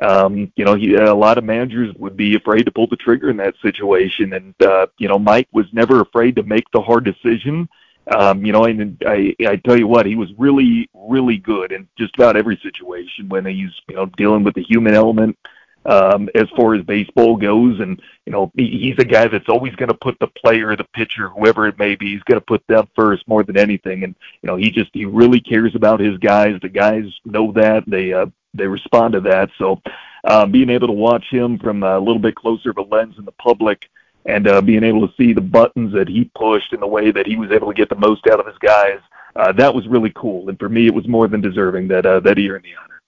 um, 0.00 0.52
you 0.54 0.64
know, 0.64 0.76
he, 0.76 0.94
a 0.94 1.14
lot 1.14 1.38
of 1.38 1.44
managers 1.44 1.92
would 1.96 2.16
be 2.16 2.36
afraid 2.36 2.64
to 2.64 2.70
pull 2.70 2.86
the 2.86 2.96
trigger 2.96 3.30
in 3.30 3.36
that 3.38 3.54
situation, 3.60 4.34
and 4.34 4.54
uh, 4.62 4.86
you 4.98 5.08
know, 5.08 5.18
Mike 5.18 5.48
was 5.52 5.66
never 5.72 6.00
afraid 6.00 6.36
to 6.36 6.44
make 6.44 6.70
the 6.72 6.80
hard 6.80 7.04
decision 7.04 7.68
um, 8.10 8.44
you 8.44 8.52
know, 8.52 8.64
and 8.64 9.00
I, 9.06 9.34
I 9.46 9.56
tell 9.56 9.78
you 9.78 9.86
what, 9.86 10.06
he 10.06 10.14
was 10.14 10.30
really, 10.38 10.88
really 10.94 11.36
good 11.36 11.72
in 11.72 11.88
just 11.98 12.14
about 12.14 12.36
every 12.36 12.58
situation 12.62 13.28
when 13.28 13.44
he's, 13.44 13.70
you 13.88 13.96
know, 13.96 14.06
dealing 14.16 14.44
with 14.44 14.54
the 14.54 14.62
human 14.62 14.94
element 14.94 15.38
um, 15.84 16.28
as 16.34 16.48
far 16.56 16.74
as 16.74 16.84
baseball 16.84 17.36
goes. 17.36 17.80
And, 17.80 18.00
you 18.26 18.32
know, 18.32 18.50
he, 18.56 18.78
he's 18.78 18.98
a 18.98 19.04
guy 19.04 19.28
that's 19.28 19.48
always 19.48 19.74
going 19.76 19.88
to 19.88 19.94
put 19.94 20.18
the 20.20 20.28
player, 20.28 20.74
the 20.76 20.86
pitcher, 20.94 21.28
whoever 21.28 21.66
it 21.66 21.78
may 21.78 21.96
be, 21.96 22.12
he's 22.12 22.22
going 22.22 22.40
to 22.40 22.46
put 22.46 22.66
them 22.66 22.88
first 22.94 23.26
more 23.28 23.42
than 23.42 23.58
anything. 23.58 24.04
And, 24.04 24.14
you 24.42 24.46
know, 24.46 24.56
he 24.56 24.70
just, 24.70 24.90
he 24.92 25.04
really 25.04 25.40
cares 25.40 25.74
about 25.74 26.00
his 26.00 26.18
guys. 26.18 26.58
The 26.60 26.68
guys 26.68 27.04
know 27.24 27.52
that. 27.52 27.84
They, 27.86 28.12
uh, 28.12 28.26
they 28.54 28.66
respond 28.66 29.14
to 29.14 29.20
that. 29.20 29.50
So, 29.58 29.80
um, 30.24 30.50
being 30.50 30.70
able 30.70 30.88
to 30.88 30.92
watch 30.92 31.24
him 31.30 31.58
from 31.58 31.82
a 31.82 31.98
little 31.98 32.18
bit 32.18 32.34
closer 32.34 32.70
of 32.70 32.78
a 32.78 32.82
lens 32.82 33.16
in 33.18 33.24
the 33.24 33.32
public, 33.32 33.88
and 34.28 34.46
uh, 34.46 34.60
being 34.60 34.84
able 34.84 35.08
to 35.08 35.14
see 35.16 35.32
the 35.32 35.40
buttons 35.40 35.92
that 35.94 36.06
he 36.06 36.30
pushed 36.36 36.74
and 36.74 36.82
the 36.82 36.86
way 36.86 37.10
that 37.10 37.26
he 37.26 37.36
was 37.36 37.50
able 37.50 37.66
to 37.66 37.74
get 37.74 37.88
the 37.88 37.96
most 37.96 38.26
out 38.26 38.38
of 38.38 38.46
his 38.46 38.58
guys, 38.58 39.00
uh, 39.34 39.52
that 39.52 39.74
was 39.74 39.88
really 39.88 40.12
cool. 40.14 40.48
And 40.50 40.58
for 40.58 40.68
me, 40.68 40.86
it 40.86 40.94
was 40.94 41.08
more 41.08 41.28
than 41.28 41.40
deserving 41.40 41.88
that 41.88 42.04
uh, 42.04 42.20
that 42.20 42.36
he 42.36 42.48
earned 42.50 42.64
the 42.64 42.76
honor. 42.76 43.00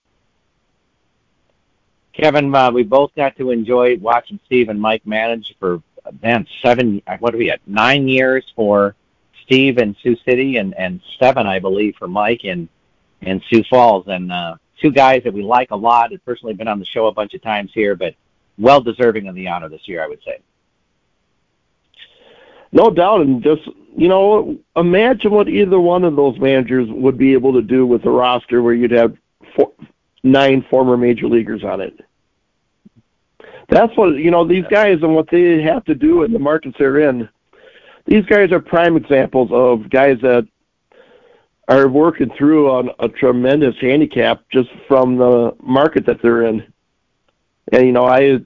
Kevin, 2.13 2.53
uh, 2.53 2.71
we 2.71 2.83
both 2.83 3.13
got 3.15 3.37
to 3.37 3.51
enjoy 3.51 3.97
watching 3.97 4.39
Steve 4.47 4.69
and 4.69 4.81
Mike 4.81 5.05
manage 5.05 5.55
for 5.59 5.81
man 6.23 6.47
seven. 6.63 7.01
What 7.19 7.35
are 7.35 7.37
we 7.37 7.51
at? 7.51 7.61
Nine 7.67 8.07
years 8.07 8.43
for 8.55 8.95
Steve 9.43 9.77
in 9.77 9.95
Sioux 10.01 10.17
City, 10.25 10.57
and 10.57 10.73
and 10.73 11.01
seven, 11.19 11.45
I 11.45 11.59
believe, 11.59 11.95
for 11.99 12.07
Mike 12.07 12.45
in 12.45 12.67
in 13.21 13.39
Sioux 13.47 13.63
Falls. 13.69 14.05
And 14.07 14.31
uh, 14.31 14.55
two 14.81 14.91
guys 14.91 15.21
that 15.23 15.33
we 15.33 15.43
like 15.43 15.69
a 15.69 15.77
lot. 15.77 16.11
Have 16.11 16.25
personally 16.25 16.55
been 16.55 16.67
on 16.67 16.79
the 16.79 16.85
show 16.85 17.05
a 17.05 17.13
bunch 17.13 17.35
of 17.35 17.43
times 17.43 17.69
here, 17.75 17.95
but 17.95 18.15
well 18.57 18.81
deserving 18.81 19.27
of 19.27 19.35
the 19.35 19.47
honor 19.47 19.69
this 19.69 19.87
year, 19.87 20.03
I 20.03 20.07
would 20.07 20.23
say. 20.25 20.39
No 22.71 22.89
doubt, 22.89 23.21
and 23.21 23.43
just 23.43 23.67
you 23.95 24.07
know, 24.07 24.57
imagine 24.75 25.31
what 25.31 25.49
either 25.49 25.79
one 25.79 26.03
of 26.03 26.15
those 26.15 26.37
managers 26.39 26.87
would 26.89 27.17
be 27.17 27.33
able 27.33 27.53
to 27.53 27.61
do 27.61 27.85
with 27.85 28.05
a 28.05 28.09
roster 28.09 28.61
where 28.61 28.73
you'd 28.73 28.91
have 28.91 29.15
four, 29.55 29.71
nine 30.23 30.65
former 30.69 30.95
major 30.95 31.27
leaguers 31.27 31.63
on 31.63 31.81
it. 31.81 31.99
That's 33.67 33.95
what 33.97 34.15
you 34.15 34.31
know 34.31 34.45
these 34.45 34.65
guys 34.69 34.99
and 35.01 35.15
what 35.15 35.29
they 35.29 35.61
have 35.61 35.85
to 35.85 35.95
do 35.95 36.23
in 36.23 36.33
the 36.33 36.39
markets 36.39 36.75
they're 36.77 37.09
in. 37.09 37.27
These 38.05 38.25
guys 38.25 38.51
are 38.51 38.59
prime 38.59 38.97
examples 38.97 39.49
of 39.51 39.89
guys 39.89 40.17
that 40.21 40.47
are 41.67 41.87
working 41.87 42.31
through 42.37 42.69
on 42.69 42.89
a 42.99 43.07
tremendous 43.07 43.75
handicap 43.79 44.41
just 44.51 44.69
from 44.87 45.17
the 45.17 45.55
market 45.61 46.05
that 46.05 46.21
they're 46.21 46.43
in. 46.43 46.73
And 47.71 47.85
you 47.85 47.91
know, 47.91 48.05
I 48.05 48.39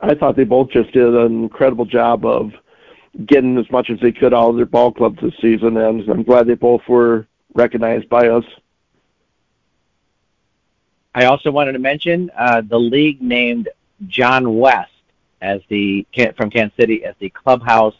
I 0.00 0.14
thought 0.14 0.36
they 0.36 0.44
both 0.44 0.70
just 0.70 0.92
did 0.92 1.14
an 1.14 1.42
incredible 1.42 1.84
job 1.84 2.24
of 2.24 2.52
getting 3.26 3.58
as 3.58 3.70
much 3.70 3.90
as 3.90 4.00
they 4.00 4.12
could 4.12 4.32
out 4.32 4.50
of 4.50 4.56
their 4.56 4.66
ball 4.66 4.92
clubs 4.92 5.18
this 5.20 5.34
season, 5.40 5.76
and 5.76 6.08
I'm 6.08 6.22
glad 6.22 6.46
they 6.46 6.54
both 6.54 6.82
were 6.88 7.26
recognized 7.54 8.08
by 8.08 8.28
us. 8.28 8.44
I 11.14 11.26
also 11.26 11.50
wanted 11.50 11.72
to 11.72 11.78
mention 11.78 12.30
uh, 12.36 12.62
the 12.62 12.78
league 12.78 13.20
named 13.20 13.68
John 14.06 14.58
West 14.58 14.90
as 15.42 15.60
the 15.68 16.06
from 16.36 16.50
Kansas 16.50 16.76
City 16.76 17.04
as 17.04 17.14
the 17.18 17.28
clubhouse 17.28 17.94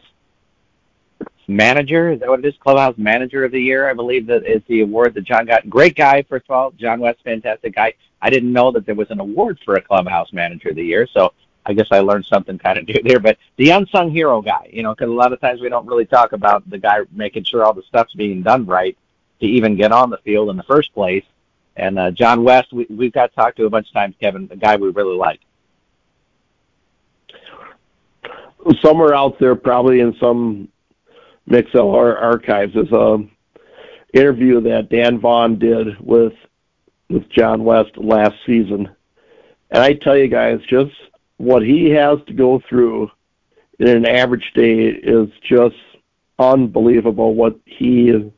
manager. 1.47 2.13
Is 2.13 2.21
that 2.21 2.29
what 2.29 2.39
it 2.39 2.47
is? 2.47 2.55
Clubhouse 2.59 2.97
Manager 2.97 3.45
of 3.45 3.53
the 3.53 3.61
Year, 3.61 3.91
I 3.91 3.95
believe 3.95 4.27
that 4.29 4.47
is 4.47 4.63
the 4.69 4.81
award 4.81 5.15
that 5.15 5.25
John 5.25 5.45
got. 5.45 5.69
Great 5.69 5.97
guy, 5.97 6.23
first 6.23 6.47
of 6.49 6.55
all. 6.55 6.71
John 6.73 7.01
West, 7.01 7.19
fantastic 7.25 7.75
guy. 7.75 7.95
I 8.23 8.31
didn't 8.31 8.53
know 8.53 8.71
that 8.73 8.87
there 8.87 8.95
was 8.95 9.11
an 9.11 9.21
award 9.21 9.59
for 9.65 9.75
a 9.75 9.81
Clubhouse 9.81 10.33
Manager 10.33 10.71
of 10.71 10.77
the 10.77 10.85
Year, 10.85 11.07
so 11.13 11.35
I 11.65 11.73
guess 11.75 11.87
I 11.91 12.01
learned 12.01 12.27
something 12.27 12.59
kind 12.59 12.79
of 12.79 12.89
new 12.89 13.01
there. 13.05 13.21
But 13.21 13.39
the 13.57 13.71
unsung 13.71 14.11
hero 14.11 14.43
guy, 14.43 14.69
you 14.73 14.83
know, 14.83 14.95
because 14.95 15.09
a 15.09 15.13
lot 15.13 15.33
of 15.33 15.41
times 15.41 15.61
we 15.61 15.69
don't 15.69 15.87
really 15.87 16.07
talk 16.07 16.33
about 16.33 16.69
the 16.69 16.79
guy 16.79 16.99
making 17.13 17.45
sure 17.45 17.65
all 17.65 17.75
the 17.75 17.83
stuff's 17.83 18.15
being 18.15 18.43
done 18.43 18.67
right 18.67 18.97
to 19.41 19.47
even 19.47 19.77
get 19.77 19.93
on 19.93 20.11
the 20.11 20.19
field 20.19 20.51
in 20.51 20.57
the 20.57 20.63
first 20.65 20.93
place. 20.95 21.25
And 21.77 21.99
uh, 21.99 22.11
John 22.11 22.45
West, 22.45 22.73
we, 22.73 22.87
we've 22.91 23.13
got 23.13 23.31
to 23.31 23.35
talk 23.35 23.57
to 23.57 23.67
a 23.67 23.71
bunch 23.71 23.89
of 23.89 23.95
times, 23.95 24.15
Kevin, 24.21 24.49
a 24.51 24.57
guy 24.57 24.77
we 24.77 24.91
really 24.91 25.17
like. 25.17 25.41
Somewhere 28.81 29.15
out 29.15 29.39
there, 29.39 29.55
probably 29.55 30.01
in 30.01 30.15
some 30.21 30.69
Mixlr 31.49 32.21
archives, 32.21 32.77
is 32.77 32.91
a 32.93 33.19
interview 34.13 34.61
that 34.61 34.91
Dan 34.91 35.19
Vaughn 35.19 35.59
did 35.59 35.99
with 35.99 36.35
with 37.09 37.29
John 37.29 37.65
West 37.65 37.97
last 37.97 38.35
season. 38.47 38.89
And 39.71 39.83
I 39.83 39.95
tell 39.95 40.17
you 40.17 40.29
guys, 40.29 40.61
just 40.69 40.93
what 41.39 41.62
he 41.62 41.91
has 41.91 42.18
to 42.26 42.33
go 42.33 42.61
through 42.68 43.11
in 43.78 43.89
an 43.89 44.07
average 44.07 44.53
day 44.55 44.89
is 44.89 45.28
just 45.43 45.76
unbelievable 46.39 47.35
what 47.35 47.59
he 47.64 48.30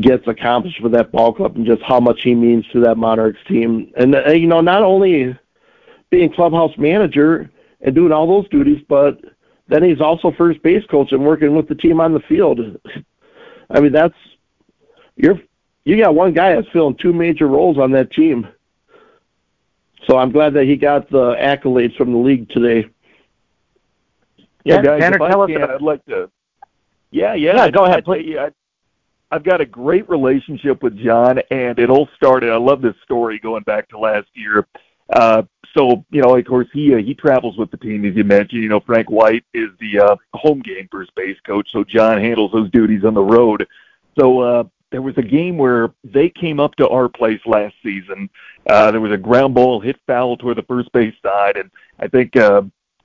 gets 0.00 0.26
accomplished 0.26 0.82
with 0.82 0.92
that 0.92 1.10
ball 1.10 1.32
club 1.32 1.56
and 1.56 1.66
just 1.66 1.82
how 1.82 2.00
much 2.00 2.20
he 2.22 2.34
means 2.34 2.66
to 2.68 2.80
that 2.80 2.96
Monarchs 2.96 3.38
team. 3.48 3.92
And, 3.96 4.14
uh, 4.14 4.30
you 4.30 4.46
know, 4.46 4.60
not 4.60 4.82
only 4.82 5.36
being 6.10 6.32
clubhouse 6.32 6.76
manager 6.76 7.50
and 7.80 7.94
doing 7.94 8.12
all 8.12 8.26
those 8.26 8.48
duties, 8.50 8.84
but 8.88 9.18
then 9.68 9.82
he's 9.82 10.00
also 10.00 10.32
first 10.32 10.62
base 10.62 10.84
coach 10.90 11.12
and 11.12 11.24
working 11.24 11.56
with 11.56 11.68
the 11.68 11.74
team 11.74 12.00
on 12.00 12.12
the 12.12 12.20
field. 12.20 12.60
I 13.70 13.80
mean, 13.80 13.92
that's 13.92 14.14
you're 15.16 15.40
you 15.84 16.00
got 16.00 16.14
one 16.14 16.34
guy 16.34 16.54
that's 16.54 16.68
filling 16.72 16.96
two 16.96 17.12
major 17.12 17.46
roles 17.46 17.78
on 17.78 17.92
that 17.92 18.12
team. 18.12 18.46
So 20.08 20.18
I'm 20.18 20.30
glad 20.30 20.54
that 20.54 20.64
he 20.64 20.76
got 20.76 21.10
the 21.10 21.34
accolades 21.34 21.96
from 21.96 22.12
the 22.12 22.18
league 22.18 22.48
today. 22.50 22.88
Yeah, 24.64 24.82
guys, 24.82 25.00
Tanner, 25.00 25.18
tell 25.18 25.42
us 25.42 25.50
about. 25.54 25.70
I'd 25.70 25.82
like 25.82 26.04
to. 26.06 26.30
Yeah, 27.10 27.34
yeah. 27.34 27.56
yeah 27.56 27.70
go 27.70 27.84
ahead, 27.84 28.04
please. 28.04 28.36
I, 28.36 28.50
I've 29.30 29.44
got 29.44 29.60
a 29.60 29.66
great 29.66 30.08
relationship 30.08 30.82
with 30.82 30.96
John, 30.98 31.40
and 31.50 31.78
it 31.78 31.90
all 31.90 32.08
started. 32.14 32.50
I 32.50 32.56
love 32.56 32.82
this 32.82 32.94
story 33.02 33.38
going 33.38 33.64
back 33.64 33.88
to 33.88 33.98
last 33.98 34.28
year. 34.34 34.66
Uh, 35.10 35.42
so 35.76 36.04
you 36.10 36.22
know, 36.22 36.36
of 36.36 36.44
course, 36.46 36.68
he 36.72 36.94
uh, 36.94 36.98
he 36.98 37.14
travels 37.14 37.56
with 37.58 37.70
the 37.70 37.76
team 37.76 38.04
as 38.04 38.14
you 38.14 38.24
mentioned. 38.24 38.62
You 38.62 38.68
know, 38.68 38.80
Frank 38.80 39.10
White 39.10 39.44
is 39.52 39.68
the 39.80 39.98
uh, 40.00 40.16
home 40.34 40.60
game 40.60 40.88
first 40.90 41.14
base 41.14 41.36
coach, 41.44 41.68
so 41.72 41.84
John 41.84 42.18
handles 42.18 42.52
those 42.52 42.70
duties 42.70 43.04
on 43.04 43.14
the 43.14 43.22
road. 43.22 43.66
So 44.18 44.40
uh, 44.40 44.64
there 44.90 45.02
was 45.02 45.16
a 45.16 45.22
game 45.22 45.58
where 45.58 45.92
they 46.04 46.28
came 46.28 46.60
up 46.60 46.74
to 46.76 46.88
our 46.88 47.08
place 47.08 47.40
last 47.46 47.74
season. 47.82 48.30
Uh, 48.68 48.90
there 48.90 49.00
was 49.00 49.12
a 49.12 49.16
ground 49.16 49.54
ball 49.54 49.80
hit 49.80 49.96
foul 50.06 50.36
toward 50.36 50.56
the 50.56 50.62
first 50.62 50.90
base 50.92 51.14
side, 51.22 51.56
and 51.56 51.70
I 51.98 52.08
think 52.08 52.36
uh, 52.36 52.62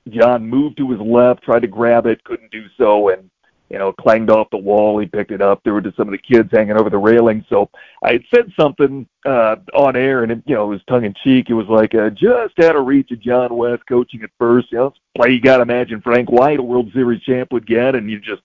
John 0.08 0.48
moved 0.48 0.76
to 0.78 0.90
his 0.90 1.00
left, 1.00 1.42
tried 1.42 1.62
to 1.62 1.68
grab 1.68 2.06
it, 2.06 2.22
couldn't 2.24 2.50
do 2.50 2.66
so, 2.76 3.08
and 3.08 3.28
you 3.72 3.78
know, 3.78 3.90
clanged 3.90 4.28
off 4.28 4.50
the 4.50 4.58
wall. 4.58 4.98
He 4.98 5.06
picked 5.06 5.30
it 5.30 5.40
up. 5.40 5.62
There 5.64 5.72
were 5.72 5.80
just 5.80 5.96
some 5.96 6.06
of 6.06 6.12
the 6.12 6.18
kids 6.18 6.50
hanging 6.52 6.76
over 6.76 6.90
the 6.90 6.98
railing. 6.98 7.42
So 7.48 7.70
I 8.02 8.12
had 8.12 8.24
said 8.32 8.52
something 8.54 9.08
uh, 9.24 9.56
on 9.72 9.96
air, 9.96 10.22
and 10.22 10.32
it, 10.32 10.42
you 10.44 10.54
know, 10.54 10.64
it 10.64 10.74
was 10.74 10.82
tongue 10.86 11.06
in 11.06 11.14
cheek. 11.24 11.48
It 11.48 11.54
was 11.54 11.68
like 11.68 11.94
uh, 11.94 12.10
just 12.10 12.58
out 12.60 12.76
of 12.76 12.84
reach 12.84 13.10
of 13.12 13.20
John 13.20 13.56
West 13.56 13.84
coaching 13.88 14.22
at 14.22 14.30
first. 14.38 14.70
You 14.72 14.78
know, 14.78 14.94
play 15.16 15.30
you 15.30 15.40
got 15.40 15.56
to 15.56 15.62
imagine 15.62 16.02
Frank 16.02 16.30
White, 16.30 16.58
a 16.58 16.62
World 16.62 16.90
Series 16.92 17.22
champ, 17.22 17.50
would 17.50 17.66
get, 17.66 17.94
and 17.94 18.10
you 18.10 18.20
just 18.20 18.42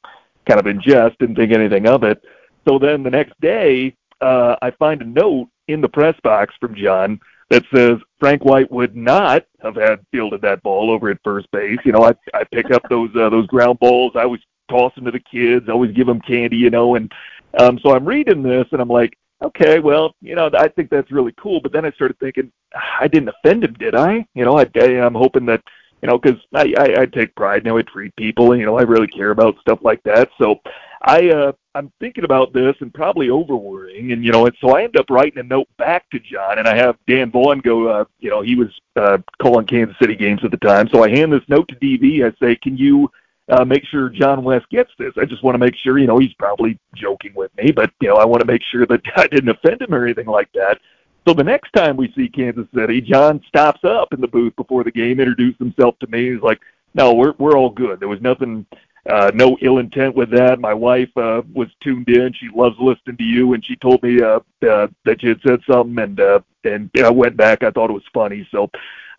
kind 0.47 0.61
of 0.61 0.65
ingest, 0.65 1.17
didn't 1.17 1.35
think 1.35 1.51
anything 1.51 1.87
of 1.87 2.03
it. 2.03 2.23
So 2.67 2.77
then 2.77 3.03
the 3.03 3.09
next 3.09 3.39
day, 3.39 3.95
uh, 4.21 4.55
I 4.61 4.71
find 4.71 5.01
a 5.01 5.05
note 5.05 5.47
in 5.67 5.81
the 5.81 5.89
press 5.89 6.15
box 6.23 6.53
from 6.59 6.75
John 6.75 7.19
that 7.49 7.63
says 7.73 7.97
Frank 8.19 8.43
White 8.43 8.69
would 8.71 8.95
not 8.95 9.45
have 9.61 9.75
had 9.75 10.05
fielded 10.11 10.41
that 10.41 10.61
ball 10.63 10.91
over 10.91 11.09
at 11.09 11.19
first 11.23 11.49
base. 11.51 11.79
You 11.85 11.93
know, 11.93 12.03
I 12.03 12.13
I 12.33 12.43
pick 12.43 12.71
up 12.71 12.83
those 12.89 13.09
uh, 13.15 13.29
those 13.29 13.47
ground 13.47 13.79
balls. 13.79 14.13
I 14.15 14.23
always 14.23 14.41
toss 14.69 14.93
them 14.95 15.05
to 15.05 15.11
the 15.11 15.19
kids, 15.19 15.67
I 15.67 15.71
always 15.71 15.95
give 15.95 16.07
them 16.07 16.21
candy, 16.21 16.57
you 16.57 16.69
know. 16.69 16.95
And 16.95 17.11
um, 17.57 17.79
so 17.79 17.95
I'm 17.95 18.05
reading 18.05 18.43
this, 18.43 18.67
and 18.71 18.81
I'm 18.81 18.89
like, 18.89 19.17
okay, 19.41 19.79
well, 19.79 20.13
you 20.21 20.35
know, 20.35 20.49
I 20.57 20.67
think 20.67 20.89
that's 20.89 21.11
really 21.11 21.33
cool. 21.39 21.61
But 21.61 21.71
then 21.71 21.85
I 21.85 21.91
started 21.91 22.19
thinking, 22.19 22.51
I 22.99 23.07
didn't 23.07 23.29
offend 23.29 23.63
him, 23.63 23.73
did 23.73 23.95
I? 23.95 24.25
You 24.33 24.45
know, 24.45 24.57
I, 24.57 24.69
I 24.75 25.05
I'm 25.05 25.15
hoping 25.15 25.45
that, 25.45 25.63
you 26.01 26.07
know, 26.07 26.17
because 26.17 26.39
I, 26.53 26.73
I 26.77 27.01
I 27.01 27.05
take 27.05 27.35
pride 27.35 27.61
in 27.61 27.67
how 27.67 27.77
I 27.77 27.83
treat 27.83 28.15
people, 28.15 28.51
and 28.51 28.59
you 28.59 28.65
know, 28.65 28.77
I 28.77 28.83
really 28.83 29.07
care 29.07 29.31
about 29.31 29.59
stuff 29.61 29.79
like 29.81 30.03
that. 30.03 30.29
So 30.37 30.59
I 31.01 31.29
uh 31.29 31.51
I'm 31.77 31.91
thinking 31.99 32.23
about 32.23 32.53
this 32.53 32.75
and 32.79 32.93
probably 32.93 33.29
over 33.29 33.55
worrying 33.55 34.11
and 34.11 34.25
you 34.25 34.31
know 34.31 34.47
and 34.47 34.55
so 34.59 34.75
I 34.75 34.83
end 34.83 34.97
up 34.97 35.09
writing 35.09 35.39
a 35.39 35.43
note 35.43 35.67
back 35.77 36.09
to 36.09 36.19
John 36.19 36.57
and 36.57 36.67
I 36.67 36.75
have 36.75 36.97
Dan 37.07 37.29
Vaughn 37.29 37.59
go 37.59 37.87
uh 37.87 38.05
you 38.19 38.29
know 38.29 38.41
he 38.41 38.55
was 38.55 38.69
uh 38.95 39.19
calling 39.39 39.67
Kansas 39.67 39.95
City 40.01 40.15
games 40.15 40.41
at 40.43 40.51
the 40.51 40.57
time 40.57 40.89
so 40.89 41.03
I 41.03 41.09
hand 41.09 41.31
this 41.31 41.47
note 41.47 41.67
to 41.67 41.75
DV 41.75 42.25
I 42.25 42.35
say 42.43 42.55
can 42.55 42.77
you 42.77 43.11
uh, 43.49 43.63
make 43.63 43.85
sure 43.85 44.09
John 44.09 44.43
West 44.43 44.69
gets 44.69 44.91
this. 44.99 45.13
I 45.17 45.23
just 45.23 45.41
want 45.41 45.55
to 45.55 45.59
make 45.59 45.75
sure, 45.75 45.97
you 45.97 46.07
know, 46.07 46.17
he's 46.17 46.33
probably 46.33 46.77
joking 46.95 47.33
with 47.33 47.49
me, 47.55 47.71
but 47.71 47.91
you 48.01 48.09
know, 48.09 48.15
I 48.15 48.25
want 48.25 48.41
to 48.41 48.47
make 48.47 48.61
sure 48.61 48.85
that 48.87 49.01
I 49.15 49.27
didn't 49.27 49.49
offend 49.49 49.81
him 49.81 49.93
or 49.93 50.03
anything 50.03 50.27
like 50.27 50.51
that. 50.53 50.79
So 51.27 51.33
the 51.33 51.43
next 51.43 51.71
time 51.71 51.97
we 51.97 52.11
see 52.13 52.29
Kansas 52.29 52.67
City, 52.73 53.01
John 53.01 53.41
stops 53.47 53.83
up 53.83 54.13
in 54.13 54.21
the 54.21 54.27
booth 54.27 54.55
before 54.55 54.83
the 54.83 54.91
game, 54.91 55.19
introduced 55.19 55.59
himself 55.59 55.97
to 55.99 56.07
me. 56.07 56.31
He's 56.31 56.41
like, 56.41 56.59
"No, 56.93 57.13
we're 57.13 57.33
we're 57.37 57.57
all 57.57 57.69
good. 57.69 57.99
There 57.99 58.07
was 58.07 58.21
nothing, 58.21 58.65
uh, 59.07 59.31
no 59.33 59.57
ill 59.61 59.77
intent 59.77 60.15
with 60.15 60.29
that. 60.31 60.59
My 60.59 60.73
wife 60.73 61.15
uh, 61.15 61.41
was 61.53 61.69
tuned 61.81 62.09
in. 62.09 62.33
She 62.33 62.49
loves 62.53 62.75
listening 62.79 63.17
to 63.17 63.23
you, 63.23 63.53
and 63.53 63.63
she 63.63 63.75
told 63.77 64.03
me 64.03 64.21
uh, 64.21 64.39
uh, 64.69 64.87
that 65.05 65.23
you 65.23 65.29
had 65.29 65.41
said 65.41 65.61
something, 65.69 65.97
and 66.03 66.19
uh, 66.19 66.39
and 66.63 66.89
I 67.01 67.09
went 67.09 67.37
back. 67.37 67.63
I 67.63 67.71
thought 67.71 67.89
it 67.89 67.93
was 67.93 68.03
funny. 68.13 68.47
So, 68.51 68.69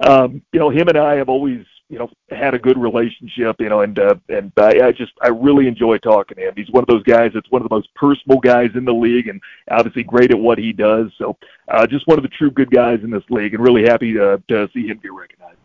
um, 0.01 0.43
you 0.53 0.61
know, 0.61 0.71
him 0.71 0.89
and 0.89 0.99
I 0.99 1.15
have 1.15 1.29
always 1.29 1.65
you 1.89 1.99
know 1.99 2.11
had 2.31 2.55
a 2.55 2.59
good 2.59 2.77
relationship 2.77 3.57
you 3.59 3.69
know 3.69 3.81
and 3.81 3.99
uh, 3.99 4.15
and 4.29 4.53
I, 4.59 4.89
I 4.89 4.93
just 4.93 5.13
I 5.23 5.29
really 5.29 5.67
enjoy 5.67 5.97
talking 5.99 6.37
to 6.37 6.49
him 6.49 6.55
he's 6.55 6.71
one 6.71 6.83
of 6.83 6.87
those 6.87 7.03
guys 7.03 7.31
that's 7.33 7.51
one 7.51 7.63
of 7.63 7.69
the 7.69 7.75
most 7.75 7.93
personable 7.95 8.41
guys 8.41 8.71
in 8.75 8.85
the 8.85 8.93
league 8.93 9.29
and 9.29 9.41
obviously 9.71 10.03
great 10.05 10.31
at 10.31 10.39
what 10.39 10.59
he 10.59 10.73
does 10.75 11.11
so 11.17 11.37
uh 11.69 11.87
just 11.87 12.07
one 12.07 12.19
of 12.19 12.23
the 12.23 12.29
true 12.29 12.51
good 12.51 12.71
guys 12.71 13.01
in 13.03 13.11
this 13.11 13.23
league 13.31 13.55
and 13.55 13.63
really 13.63 13.85
happy 13.85 14.13
to 14.13 14.43
to 14.49 14.69
see 14.75 14.87
him 14.87 15.01
get 15.03 15.15
recognized 15.15 15.57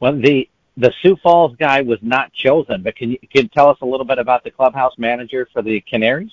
well 0.00 0.18
the 0.18 0.48
the 0.76 0.92
Sioux 1.00 1.16
Falls 1.22 1.56
guy 1.56 1.80
was 1.82 1.98
not 2.02 2.32
chosen 2.32 2.82
but 2.82 2.96
can 2.96 3.12
you 3.12 3.18
can 3.30 3.44
you 3.44 3.48
tell 3.48 3.68
us 3.68 3.78
a 3.82 3.86
little 3.86 4.06
bit 4.06 4.18
about 4.18 4.44
the 4.44 4.50
clubhouse 4.50 4.96
manager 4.98 5.48
for 5.52 5.62
the 5.62 5.80
Canaries 5.80 6.32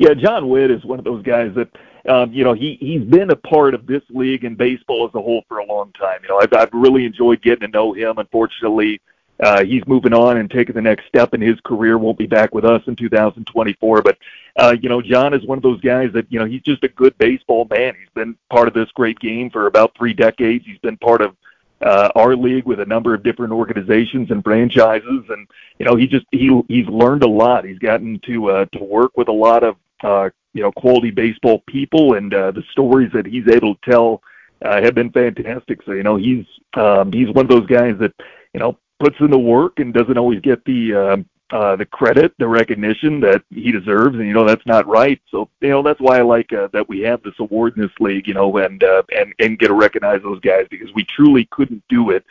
yeah, 0.00 0.14
John 0.14 0.48
Witt 0.48 0.70
is 0.70 0.82
one 0.82 0.98
of 0.98 1.04
those 1.04 1.22
guys 1.22 1.54
that 1.56 1.68
um, 2.08 2.32
you 2.32 2.44
know, 2.44 2.54
he 2.54 2.78
he's 2.80 3.02
been 3.02 3.30
a 3.30 3.36
part 3.36 3.74
of 3.74 3.86
this 3.86 4.02
league 4.08 4.44
and 4.44 4.56
baseball 4.56 5.06
as 5.06 5.14
a 5.14 5.20
whole 5.20 5.44
for 5.46 5.58
a 5.58 5.66
long 5.66 5.92
time. 5.92 6.20
You 6.22 6.28
know, 6.30 6.40
I've 6.40 6.52
I've 6.54 6.72
really 6.72 7.04
enjoyed 7.04 7.42
getting 7.42 7.60
to 7.60 7.68
know 7.68 7.92
him. 7.92 8.16
Unfortunately, 8.16 9.00
uh, 9.40 9.62
he's 9.62 9.86
moving 9.86 10.14
on 10.14 10.38
and 10.38 10.50
taking 10.50 10.74
the 10.74 10.80
next 10.80 11.06
step 11.06 11.34
in 11.34 11.42
his 11.42 11.60
career. 11.60 11.98
Won't 11.98 12.16
be 12.16 12.26
back 12.26 12.54
with 12.54 12.64
us 12.64 12.82
in 12.86 12.96
2024. 12.96 14.00
But 14.00 14.16
uh, 14.56 14.74
you 14.80 14.88
know, 14.88 15.02
John 15.02 15.34
is 15.34 15.44
one 15.44 15.58
of 15.58 15.62
those 15.62 15.80
guys 15.82 16.10
that 16.14 16.26
you 16.32 16.38
know 16.38 16.46
he's 16.46 16.62
just 16.62 16.82
a 16.82 16.88
good 16.88 17.16
baseball 17.18 17.66
man. 17.68 17.94
He's 17.98 18.08
been 18.14 18.36
part 18.48 18.68
of 18.68 18.74
this 18.74 18.90
great 18.92 19.18
game 19.20 19.50
for 19.50 19.66
about 19.66 19.94
three 19.98 20.14
decades. 20.14 20.64
He's 20.64 20.78
been 20.78 20.96
part 20.96 21.20
of 21.20 21.36
uh, 21.80 22.10
our 22.14 22.36
league 22.36 22.64
with 22.64 22.80
a 22.80 22.86
number 22.86 23.14
of 23.14 23.22
different 23.22 23.52
organizations 23.52 24.30
and 24.30 24.44
franchises, 24.44 25.24
and 25.28 25.46
you 25.78 25.86
know 25.86 25.96
he 25.96 26.06
just 26.06 26.26
he 26.30 26.60
he's 26.68 26.86
learned 26.88 27.22
a 27.22 27.28
lot. 27.28 27.64
He's 27.64 27.78
gotten 27.78 28.20
to 28.26 28.50
uh, 28.50 28.64
to 28.72 28.84
work 28.84 29.16
with 29.16 29.28
a 29.28 29.32
lot 29.32 29.64
of 29.64 29.76
uh, 30.02 30.30
you 30.52 30.62
know 30.62 30.72
quality 30.72 31.10
baseball 31.10 31.62
people, 31.66 32.14
and 32.14 32.32
uh, 32.34 32.50
the 32.50 32.62
stories 32.70 33.10
that 33.12 33.26
he's 33.26 33.48
able 33.48 33.74
to 33.76 33.90
tell 33.90 34.22
uh, 34.62 34.82
have 34.82 34.94
been 34.94 35.10
fantastic. 35.10 35.82
So 35.84 35.92
you 35.92 36.02
know 36.02 36.16
he's 36.16 36.44
um, 36.74 37.12
he's 37.12 37.28
one 37.28 37.46
of 37.46 37.50
those 37.50 37.66
guys 37.66 37.96
that 37.98 38.12
you 38.52 38.60
know 38.60 38.78
puts 38.98 39.16
in 39.20 39.30
the 39.30 39.38
work 39.38 39.78
and 39.78 39.94
doesn't 39.94 40.18
always 40.18 40.40
get 40.40 40.64
the 40.64 40.94
uh, 40.94 41.16
uh, 41.52 41.76
the 41.76 41.86
credit, 41.86 42.32
the 42.38 42.46
recognition 42.46 43.20
that 43.20 43.42
he 43.50 43.72
deserves, 43.72 44.16
and 44.16 44.26
you 44.26 44.32
know 44.32 44.44
that's 44.44 44.66
not 44.66 44.86
right. 44.86 45.20
So 45.30 45.48
you 45.60 45.70
know 45.70 45.82
that's 45.82 46.00
why 46.00 46.18
I 46.18 46.22
like 46.22 46.52
uh, 46.52 46.68
that 46.72 46.88
we 46.88 47.00
have 47.00 47.22
this 47.22 47.34
award 47.38 47.76
in 47.76 47.82
this 47.82 47.92
league, 47.98 48.28
you 48.28 48.34
know, 48.34 48.56
and 48.58 48.82
uh, 48.82 49.02
and 49.16 49.34
and 49.38 49.58
get 49.58 49.68
to 49.68 49.74
recognize 49.74 50.22
those 50.22 50.40
guys 50.40 50.66
because 50.70 50.92
we 50.94 51.04
truly 51.04 51.46
couldn't 51.50 51.82
do 51.88 52.10
it 52.10 52.24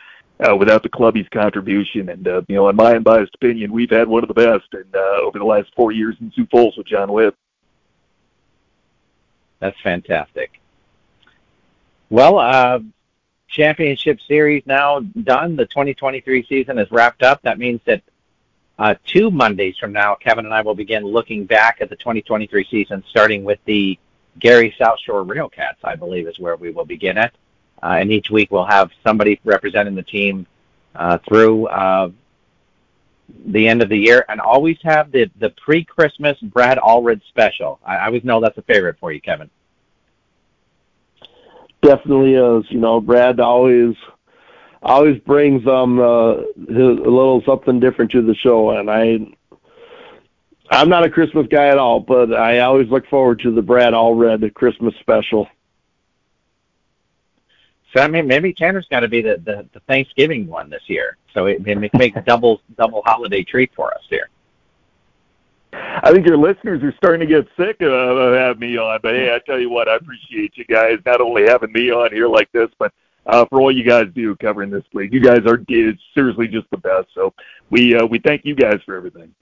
uh, 0.48 0.56
without 0.56 0.82
the 0.82 0.88
clubby's 0.88 1.28
contribution. 1.28 2.08
And 2.08 2.26
uh, 2.26 2.42
you 2.48 2.56
know, 2.56 2.68
in 2.68 2.76
my 2.76 2.94
unbiased 2.94 3.34
opinion, 3.34 3.72
we've 3.72 3.90
had 3.90 4.08
one 4.08 4.24
of 4.24 4.28
the 4.28 4.34
best, 4.34 4.72
and 4.72 4.94
uh, 4.94 5.20
over 5.22 5.38
the 5.38 5.44
last 5.44 5.70
four 5.76 5.92
years 5.92 6.16
in 6.20 6.32
Sioux 6.32 6.46
Falls 6.50 6.76
with 6.76 6.86
John 6.86 7.12
Witt. 7.12 7.34
That's 9.58 9.78
fantastic. 9.82 10.60
Well, 12.08 12.38
uh, 12.38 12.80
championship 13.48 14.18
series 14.26 14.62
now 14.64 15.00
done. 15.00 15.56
The 15.56 15.66
2023 15.66 16.46
season 16.48 16.78
is 16.78 16.90
wrapped 16.90 17.22
up. 17.22 17.42
That 17.42 17.58
means 17.58 17.80
that 17.84 18.02
uh, 18.80 18.94
two 19.04 19.30
Mondays 19.30 19.76
from 19.76 19.92
now, 19.92 20.14
Kevin 20.14 20.46
and 20.46 20.54
I 20.54 20.62
will 20.62 20.74
begin 20.74 21.04
looking 21.04 21.44
back 21.44 21.78
at 21.82 21.90
the 21.90 21.96
2023 21.96 22.66
season, 22.70 23.04
starting 23.10 23.44
with 23.44 23.58
the 23.66 23.98
Gary 24.38 24.74
South 24.78 24.98
Shore 25.04 25.22
Railcats, 25.22 25.76
I 25.84 25.96
believe 25.96 26.26
is 26.26 26.38
where 26.38 26.56
we 26.56 26.70
will 26.70 26.86
begin 26.86 27.18
it. 27.18 27.30
Uh, 27.82 27.98
and 28.00 28.10
each 28.10 28.30
week 28.30 28.50
we'll 28.50 28.64
have 28.64 28.90
somebody 29.04 29.38
representing 29.44 29.94
the 29.94 30.02
team 30.02 30.46
uh, 30.94 31.18
through 31.28 31.66
uh, 31.66 32.08
the 33.44 33.68
end 33.68 33.82
of 33.82 33.90
the 33.90 33.98
year, 33.98 34.24
and 34.30 34.40
always 34.40 34.78
have 34.82 35.12
the 35.12 35.30
the 35.40 35.50
pre-Christmas 35.62 36.38
Brad 36.40 36.78
Allred 36.78 37.20
special. 37.28 37.80
I, 37.84 37.96
I 37.96 38.06
always 38.06 38.24
know 38.24 38.40
that's 38.40 38.56
a 38.56 38.62
favorite 38.62 38.96
for 38.98 39.12
you, 39.12 39.20
Kevin. 39.20 39.50
Definitely 41.82 42.34
is. 42.34 42.64
You 42.70 42.78
know, 42.78 42.98
Brad 43.00 43.40
always 43.40 43.94
always 44.82 45.18
brings 45.20 45.66
um 45.66 46.00
uh, 46.00 46.36
his, 46.68 46.78
a 46.78 47.10
little 47.10 47.42
something 47.46 47.80
different 47.80 48.10
to 48.12 48.22
the 48.22 48.34
show, 48.34 48.70
and 48.70 48.90
I 48.90 49.18
I'm 50.70 50.88
not 50.88 51.04
a 51.04 51.10
Christmas 51.10 51.46
guy 51.50 51.68
at 51.68 51.78
all, 51.78 52.00
but 52.00 52.32
I 52.32 52.60
always 52.60 52.88
look 52.88 53.06
forward 53.08 53.40
to 53.40 53.52
the 53.52 53.62
Brad 53.62 53.92
Allred 53.92 54.54
Christmas 54.54 54.94
special. 55.00 55.48
So 57.94 58.02
I 58.02 58.08
mean, 58.08 58.26
maybe 58.26 58.52
Tanner's 58.52 58.86
got 58.88 59.00
to 59.00 59.08
be 59.08 59.20
the, 59.20 59.42
the, 59.44 59.68
the 59.72 59.80
Thanksgiving 59.80 60.46
one 60.46 60.70
this 60.70 60.82
year. 60.86 61.16
So 61.34 61.46
it, 61.46 61.66
it 61.66 61.92
makes 61.92 62.16
a 62.16 62.22
double 62.22 62.60
double 62.76 63.02
holiday 63.04 63.42
treat 63.42 63.72
for 63.74 63.92
us 63.92 64.02
here. 64.08 64.28
I 65.72 66.12
think 66.12 66.26
your 66.26 66.36
listeners 66.36 66.82
are 66.82 66.94
starting 66.96 67.20
to 67.20 67.26
get 67.26 67.46
sick 67.56 67.80
of 67.80 68.34
having 68.34 68.60
me 68.60 68.76
on. 68.76 69.00
But 69.02 69.14
hey, 69.14 69.34
I 69.34 69.38
tell 69.40 69.58
you 69.58 69.70
what, 69.70 69.88
I 69.88 69.96
appreciate 69.96 70.56
you 70.56 70.64
guys 70.64 70.98
not 71.04 71.20
only 71.20 71.44
having 71.46 71.72
me 71.72 71.90
on 71.90 72.12
here 72.12 72.28
like 72.28 72.50
this, 72.52 72.68
but 72.78 72.92
uh, 73.26 73.44
for 73.46 73.60
all 73.60 73.72
you 73.72 73.84
guys 73.84 74.06
do 74.14 74.34
covering 74.36 74.70
this 74.70 74.84
league. 74.92 75.12
You 75.12 75.20
guys 75.20 75.40
are 75.46 75.60
seriously 76.14 76.48
just 76.48 76.68
the 76.70 76.78
best. 76.78 77.08
So 77.14 77.32
we 77.70 77.94
uh, 77.94 78.06
we 78.06 78.18
thank 78.18 78.44
you 78.44 78.54
guys 78.54 78.80
for 78.84 78.96
everything. 78.96 79.34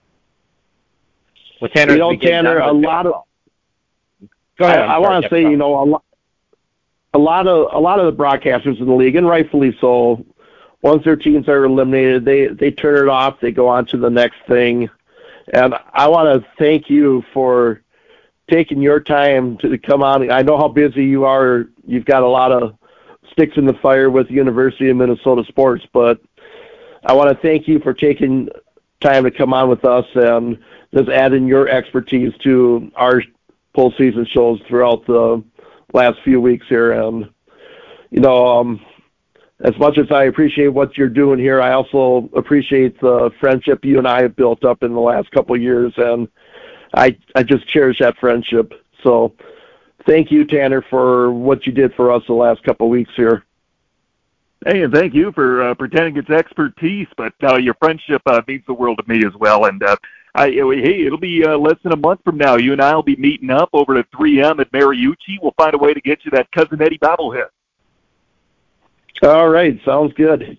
Well, 1.60 1.70
Tanner, 1.70 1.92
you 1.92 1.98
know, 1.98 2.16
Tanner, 2.16 2.58
a 2.58 2.72
lot 2.72 3.06
of. 3.06 3.24
Go 4.58 4.64
ahead. 4.64 4.80
I, 4.80 4.96
I 4.96 4.98
want 4.98 5.24
to 5.24 5.30
say, 5.30 5.42
you 5.42 5.56
know, 5.56 5.82
a 5.82 5.84
lot, 5.84 6.04
a 7.14 7.18
lot 7.18 7.46
of 7.46 7.74
a 7.74 7.78
lot 7.78 8.00
of 8.00 8.06
the 8.06 8.22
broadcasters 8.22 8.78
in 8.80 8.86
the 8.86 8.94
league, 8.94 9.16
and 9.16 9.26
rightfully 9.26 9.76
so, 9.80 10.24
once 10.82 11.04
their 11.04 11.16
teams 11.16 11.48
are 11.48 11.64
eliminated, 11.64 12.24
they 12.24 12.46
they 12.48 12.70
turn 12.70 13.06
it 13.06 13.08
off. 13.08 13.40
They 13.40 13.52
go 13.52 13.68
on 13.68 13.86
to 13.86 13.96
the 13.96 14.10
next 14.10 14.38
thing, 14.46 14.88
and 15.52 15.74
I 15.92 16.08
want 16.08 16.42
to 16.42 16.48
thank 16.58 16.90
you 16.90 17.24
for 17.32 17.82
taking 18.50 18.80
your 18.80 19.00
time 19.00 19.58
to 19.58 19.78
come 19.78 20.02
on. 20.02 20.30
I 20.30 20.42
know 20.42 20.56
how 20.56 20.68
busy 20.68 21.04
you 21.04 21.24
are. 21.24 21.68
You've 21.86 22.04
got 22.04 22.22
a 22.22 22.28
lot 22.28 22.52
of 22.52 22.78
sticks 23.38 23.56
in 23.56 23.66
the 23.66 23.74
fire 23.74 24.10
with 24.10 24.26
the 24.26 24.34
University 24.34 24.88
of 24.88 24.96
Minnesota 24.96 25.44
sports, 25.46 25.86
but 25.92 26.20
I 27.04 27.12
want 27.12 27.30
to 27.30 27.40
thank 27.40 27.68
you 27.68 27.78
for 27.78 27.94
taking 27.94 28.48
time 29.00 29.22
to 29.22 29.30
come 29.30 29.54
on 29.54 29.68
with 29.68 29.84
us 29.84 30.06
and 30.16 30.58
just 30.92 31.08
adding 31.08 31.46
your 31.46 31.68
expertise 31.68 32.32
to 32.38 32.90
our 32.96 33.22
postseason 33.76 34.26
shows 34.26 34.60
throughout 34.66 35.06
the 35.06 35.44
last 35.92 36.18
few 36.24 36.40
weeks 36.40 36.66
here. 36.68 36.90
And 36.90 37.30
you 38.10 38.20
know, 38.20 38.58
um, 38.58 38.84
as 39.60 39.78
much 39.78 39.98
as 39.98 40.10
I 40.10 40.24
appreciate 40.24 40.68
what 40.68 40.98
you're 40.98 41.08
doing 41.08 41.38
here, 41.38 41.60
I 41.60 41.74
also 41.74 42.28
appreciate 42.34 43.00
the 43.00 43.30
friendship 43.38 43.84
you 43.84 43.98
and 43.98 44.08
I 44.08 44.22
have 44.22 44.34
built 44.34 44.64
up 44.64 44.82
in 44.82 44.94
the 44.94 45.00
last 45.00 45.30
couple 45.30 45.54
of 45.54 45.62
years, 45.62 45.92
and 45.96 46.26
I 46.92 47.16
I 47.36 47.44
just 47.44 47.68
cherish 47.68 48.00
that 48.00 48.18
friendship. 48.18 48.74
So, 49.04 49.32
thank 50.08 50.32
you, 50.32 50.44
Tanner, 50.44 50.82
for 50.82 51.30
what 51.30 51.66
you 51.66 51.72
did 51.72 51.94
for 51.94 52.10
us 52.10 52.22
the 52.26 52.32
last 52.32 52.62
couple 52.64 52.86
of 52.86 52.90
weeks 52.90 53.12
here. 53.14 53.44
Hey, 54.66 54.82
and 54.82 54.92
thank 54.92 55.14
you 55.14 55.30
for 55.32 55.62
uh, 55.62 55.74
pretending 55.74 56.16
it's 56.16 56.30
expertise, 56.30 57.06
but 57.16 57.32
uh, 57.44 57.56
your 57.56 57.74
friendship 57.74 58.22
uh, 58.26 58.42
means 58.48 58.64
the 58.66 58.74
world 58.74 58.98
to 58.98 59.08
me 59.08 59.24
as 59.24 59.34
well. 59.36 59.66
And 59.66 59.80
uh, 59.82 59.96
I, 60.34 60.50
hey, 60.50 61.06
it'll 61.06 61.18
be 61.18 61.44
uh, 61.44 61.56
less 61.56 61.76
than 61.84 61.92
a 61.92 61.96
month 61.96 62.22
from 62.24 62.38
now. 62.38 62.56
You 62.56 62.72
and 62.72 62.82
I 62.82 62.92
will 62.94 63.04
be 63.04 63.14
meeting 63.16 63.50
up 63.50 63.68
over 63.72 63.96
at 63.96 64.10
3M 64.10 64.60
at 64.60 64.72
Mariucci. 64.72 65.38
We'll 65.40 65.54
find 65.56 65.74
a 65.74 65.78
way 65.78 65.94
to 65.94 66.00
get 66.00 66.24
you 66.24 66.32
that 66.32 66.50
cousin 66.50 66.82
Eddie 66.82 66.98
bobblehead. 66.98 67.50
All 69.22 69.48
right, 69.48 69.80
sounds 69.84 70.12
good. 70.14 70.58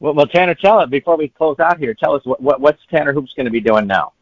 Well, 0.00 0.14
well, 0.14 0.26
Tanner, 0.26 0.54
tell 0.54 0.80
it 0.80 0.90
before 0.90 1.16
we 1.16 1.28
close 1.28 1.58
out 1.60 1.78
here. 1.78 1.94
Tell 1.94 2.14
us 2.14 2.24
what, 2.24 2.40
what 2.40 2.60
what's 2.60 2.80
Tanner 2.90 3.12
Hoops 3.12 3.32
going 3.34 3.46
to 3.46 3.52
be 3.52 3.60
doing 3.60 3.86
now. 3.86 4.13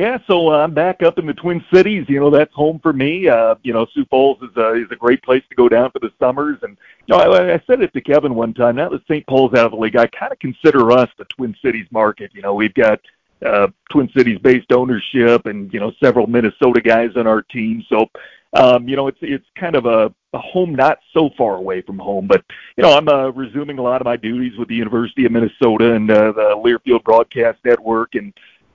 Yeah, 0.00 0.16
so 0.26 0.48
uh, 0.50 0.56
I'm 0.64 0.72
back 0.72 1.02
up 1.02 1.18
in 1.18 1.26
the 1.26 1.34
Twin 1.34 1.62
Cities. 1.70 2.06
You 2.08 2.20
know, 2.20 2.30
that's 2.30 2.54
home 2.54 2.80
for 2.82 2.94
me. 2.94 3.28
Uh, 3.28 3.56
you 3.62 3.74
know, 3.74 3.86
Sioux 3.92 4.06
Falls 4.06 4.38
is 4.40 4.56
a 4.56 4.72
is 4.72 4.90
a 4.90 4.96
great 4.96 5.22
place 5.22 5.42
to 5.50 5.54
go 5.54 5.68
down 5.68 5.90
for 5.90 5.98
the 5.98 6.10
summers. 6.18 6.56
And 6.62 6.78
you 7.06 7.14
know, 7.14 7.20
I, 7.20 7.56
I 7.56 7.62
said 7.66 7.82
it 7.82 7.92
to 7.92 8.00
Kevin 8.00 8.34
one 8.34 8.54
time. 8.54 8.76
Now 8.76 8.88
that 8.88 9.02
St. 9.02 9.26
Paul's 9.26 9.52
out 9.52 9.66
of 9.66 9.72
the 9.72 9.76
league, 9.76 9.96
I 9.96 10.06
kind 10.06 10.32
of 10.32 10.38
consider 10.38 10.90
us 10.90 11.10
the 11.18 11.26
Twin 11.26 11.54
Cities 11.62 11.84
market. 11.90 12.30
You 12.32 12.40
know, 12.40 12.54
we've 12.54 12.72
got 12.72 12.98
uh, 13.44 13.66
Twin 13.90 14.08
Cities 14.16 14.38
based 14.38 14.72
ownership, 14.72 15.44
and 15.44 15.70
you 15.70 15.80
know, 15.80 15.92
several 16.02 16.26
Minnesota 16.26 16.80
guys 16.80 17.10
on 17.16 17.26
our 17.26 17.42
team. 17.42 17.84
So, 17.90 18.06
um, 18.54 18.88
you 18.88 18.96
know, 18.96 19.06
it's 19.06 19.18
it's 19.20 19.44
kind 19.54 19.76
of 19.76 19.84
a, 19.84 20.10
a 20.32 20.38
home 20.38 20.74
not 20.74 21.00
so 21.12 21.28
far 21.36 21.56
away 21.56 21.82
from 21.82 21.98
home. 21.98 22.26
But 22.26 22.42
you 22.78 22.84
know, 22.84 22.96
I'm 22.96 23.06
uh, 23.06 23.32
resuming 23.32 23.76
a 23.76 23.82
lot 23.82 24.00
of 24.00 24.06
my 24.06 24.16
duties 24.16 24.56
with 24.56 24.68
the 24.68 24.76
University 24.76 25.26
of 25.26 25.32
Minnesota 25.32 25.92
and 25.92 26.10
uh, 26.10 26.32
the 26.32 26.54
Learfield 26.56 27.04
Broadcast 27.04 27.58
Network, 27.66 28.14
and 28.14 28.32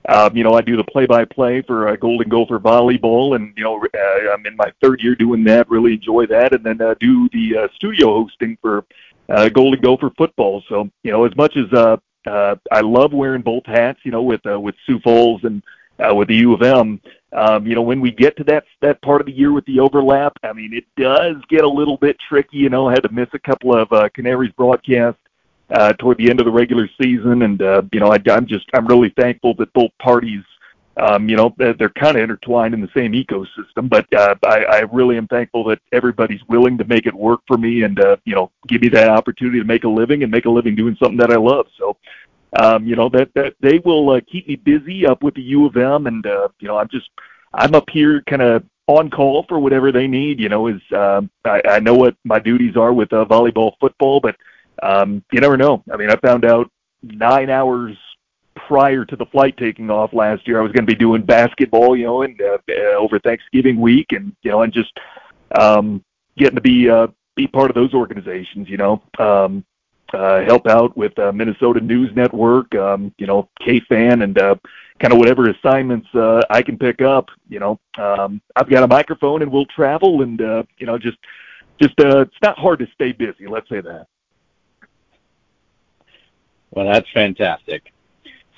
um, 0.08 0.36
you 0.36 0.44
know, 0.44 0.54
I 0.54 0.60
do 0.60 0.76
the 0.76 0.84
play-by-play 0.84 1.62
for 1.62 1.88
uh, 1.88 1.96
Golden 1.96 2.28
Gopher 2.28 2.58
volleyball, 2.60 3.34
and 3.34 3.52
you 3.56 3.64
know, 3.64 3.82
uh, 3.82 4.32
I'm 4.32 4.46
in 4.46 4.56
my 4.56 4.72
third 4.80 5.00
year 5.00 5.14
doing 5.14 5.42
that. 5.44 5.68
Really 5.68 5.94
enjoy 5.94 6.26
that, 6.26 6.54
and 6.54 6.64
then 6.64 6.80
uh, 6.80 6.94
do 7.00 7.28
the 7.32 7.58
uh, 7.58 7.68
studio 7.74 8.22
hosting 8.22 8.56
for 8.60 8.84
uh, 9.28 9.48
Golden 9.48 9.80
Gopher 9.80 10.10
football. 10.16 10.62
So, 10.68 10.88
you 11.02 11.10
know, 11.10 11.24
as 11.24 11.34
much 11.36 11.56
as 11.56 11.72
uh, 11.72 11.96
uh, 12.26 12.56
I 12.70 12.80
love 12.80 13.12
wearing 13.12 13.42
both 13.42 13.66
hats, 13.66 14.00
you 14.04 14.12
know, 14.12 14.22
with 14.22 14.44
uh, 14.46 14.60
with 14.60 14.74
Sioux 14.86 15.00
Falls 15.00 15.42
and 15.44 15.62
uh, 15.98 16.14
with 16.14 16.28
the 16.28 16.36
U 16.36 16.54
of 16.54 16.62
M, 16.62 17.00
um, 17.32 17.66
you 17.66 17.74
know, 17.74 17.82
when 17.82 18.00
we 18.00 18.12
get 18.12 18.36
to 18.36 18.44
that 18.44 18.64
that 18.82 19.02
part 19.02 19.20
of 19.20 19.26
the 19.26 19.32
year 19.32 19.52
with 19.52 19.64
the 19.66 19.80
overlap, 19.80 20.34
I 20.42 20.52
mean, 20.52 20.72
it 20.72 20.84
does 20.96 21.36
get 21.48 21.64
a 21.64 21.68
little 21.68 21.96
bit 21.96 22.16
tricky. 22.28 22.58
You 22.58 22.68
know, 22.68 22.88
I 22.88 22.92
had 22.92 23.02
to 23.02 23.12
miss 23.12 23.28
a 23.32 23.38
couple 23.38 23.74
of 23.74 23.92
uh, 23.92 24.08
Canaries 24.10 24.52
broadcasts 24.52 25.20
uh, 25.70 25.92
toward 25.94 26.18
the 26.18 26.30
end 26.30 26.40
of 26.40 26.46
the 26.46 26.52
regular 26.52 26.88
season. 27.00 27.42
And, 27.42 27.60
uh, 27.60 27.82
you 27.92 28.00
know, 28.00 28.12
I, 28.12 28.18
I'm 28.30 28.46
just, 28.46 28.66
I'm 28.74 28.86
really 28.86 29.12
thankful 29.16 29.54
that 29.54 29.72
both 29.72 29.90
parties, 30.00 30.42
um, 30.96 31.28
you 31.28 31.36
know, 31.36 31.54
they're 31.58 31.90
kind 31.90 32.16
of 32.16 32.22
intertwined 32.22 32.72
in 32.72 32.80
the 32.80 32.90
same 32.94 33.12
ecosystem. 33.12 33.88
But 33.88 34.06
uh, 34.14 34.34
I, 34.44 34.64
I 34.64 34.78
really 34.92 35.16
am 35.16 35.26
thankful 35.26 35.64
that 35.64 35.80
everybody's 35.92 36.40
willing 36.48 36.78
to 36.78 36.84
make 36.84 37.06
it 37.06 37.14
work 37.14 37.40
for 37.46 37.58
me 37.58 37.82
and, 37.82 37.98
uh, 38.00 38.16
you 38.24 38.34
know, 38.34 38.50
give 38.68 38.80
me 38.80 38.88
that 38.88 39.08
opportunity 39.08 39.58
to 39.58 39.64
make 39.64 39.84
a 39.84 39.88
living 39.88 40.22
and 40.22 40.32
make 40.32 40.46
a 40.46 40.50
living 40.50 40.74
doing 40.74 40.96
something 40.98 41.18
that 41.18 41.32
I 41.32 41.36
love. 41.36 41.66
So, 41.78 41.96
um, 42.58 42.86
you 42.86 42.96
know, 42.96 43.08
that, 43.10 43.28
that 43.34 43.54
they 43.60 43.78
will 43.84 44.10
uh, 44.10 44.20
keep 44.30 44.48
me 44.48 44.56
busy 44.56 45.06
up 45.06 45.22
with 45.22 45.34
the 45.34 45.42
U 45.42 45.66
of 45.66 45.76
M. 45.76 46.06
And, 46.06 46.24
uh, 46.26 46.48
you 46.60 46.68
know, 46.68 46.78
I'm 46.78 46.88
just, 46.88 47.10
I'm 47.52 47.74
up 47.74 47.90
here 47.90 48.22
kind 48.28 48.42
of 48.42 48.64
on 48.86 49.10
call 49.10 49.44
for 49.48 49.58
whatever 49.58 49.92
they 49.92 50.06
need. 50.06 50.40
You 50.40 50.48
know, 50.48 50.68
is 50.68 50.80
um, 50.96 51.28
I, 51.44 51.60
I 51.68 51.80
know 51.80 51.94
what 51.94 52.16
my 52.24 52.38
duties 52.38 52.76
are 52.76 52.92
with 52.92 53.12
uh, 53.12 53.24
volleyball, 53.26 53.72
football, 53.80 54.20
but 54.20 54.36
um, 54.82 55.24
you 55.32 55.40
never 55.40 55.56
know. 55.56 55.82
I 55.92 55.96
mean, 55.96 56.10
I 56.10 56.16
found 56.16 56.44
out 56.44 56.70
nine 57.02 57.50
hours 57.50 57.96
prior 58.54 59.04
to 59.04 59.16
the 59.16 59.26
flight 59.26 59.56
taking 59.56 59.90
off 59.90 60.12
last 60.12 60.46
year 60.48 60.58
I 60.58 60.62
was 60.62 60.72
going 60.72 60.86
to 60.86 60.92
be 60.92 60.98
doing 60.98 61.22
basketball, 61.22 61.96
you 61.96 62.06
know, 62.06 62.22
and 62.22 62.40
uh, 62.40 62.58
uh, 62.68 62.96
over 62.96 63.18
Thanksgiving 63.18 63.80
week, 63.80 64.06
and 64.10 64.34
you 64.42 64.50
know, 64.50 64.62
and 64.62 64.72
just 64.72 64.92
um, 65.58 66.02
getting 66.36 66.56
to 66.56 66.60
be 66.60 66.88
uh, 66.88 67.08
be 67.36 67.46
part 67.46 67.70
of 67.70 67.74
those 67.74 67.94
organizations, 67.94 68.68
you 68.68 68.76
know. 68.76 69.02
Um, 69.18 69.64
uh, 70.12 70.44
help 70.44 70.66
out 70.68 70.96
with 70.96 71.18
uh, 71.18 71.32
Minnesota 71.32 71.80
News 71.80 72.14
Network, 72.14 72.72
um, 72.76 73.12
you 73.18 73.26
know, 73.26 73.48
KFan, 73.62 74.22
and 74.22 74.38
uh, 74.38 74.54
kind 75.00 75.12
of 75.12 75.18
whatever 75.18 75.50
assignments 75.50 76.06
uh, 76.14 76.42
I 76.48 76.62
can 76.62 76.78
pick 76.78 77.02
up. 77.02 77.28
You 77.48 77.58
know, 77.60 77.80
um, 77.98 78.40
I've 78.54 78.70
got 78.70 78.84
a 78.84 78.86
microphone 78.86 79.42
and 79.42 79.50
we'll 79.50 79.66
travel, 79.66 80.22
and 80.22 80.40
uh, 80.40 80.62
you 80.78 80.86
know, 80.86 80.98
just 80.98 81.18
just 81.80 81.98
uh, 82.00 82.20
it's 82.20 82.36
not 82.42 82.58
hard 82.58 82.78
to 82.80 82.86
stay 82.94 83.12
busy. 83.12 83.46
Let's 83.48 83.68
say 83.68 83.80
that. 83.80 84.06
Well, 86.70 86.86
that's 86.86 87.10
fantastic. 87.12 87.92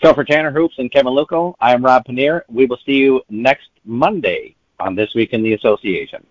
So 0.03 0.15
for 0.15 0.25
Tanner 0.25 0.53
Hoops 0.53 0.77
and 0.79 0.91
Kevin 0.91 1.13
Luckow, 1.13 1.55
I 1.61 1.75
am 1.75 1.85
Rob 1.85 2.05
Pannier. 2.05 2.45
We 2.49 2.67
will 2.67 2.79
see 2.87 2.97
you 2.97 3.23
next 3.29 3.69
Monday 3.85 4.55
on 4.79 4.95
This 4.95 5.15
Week 5.15 5.33
in 5.33 5.43
the 5.43 5.55
Association. 5.55 6.25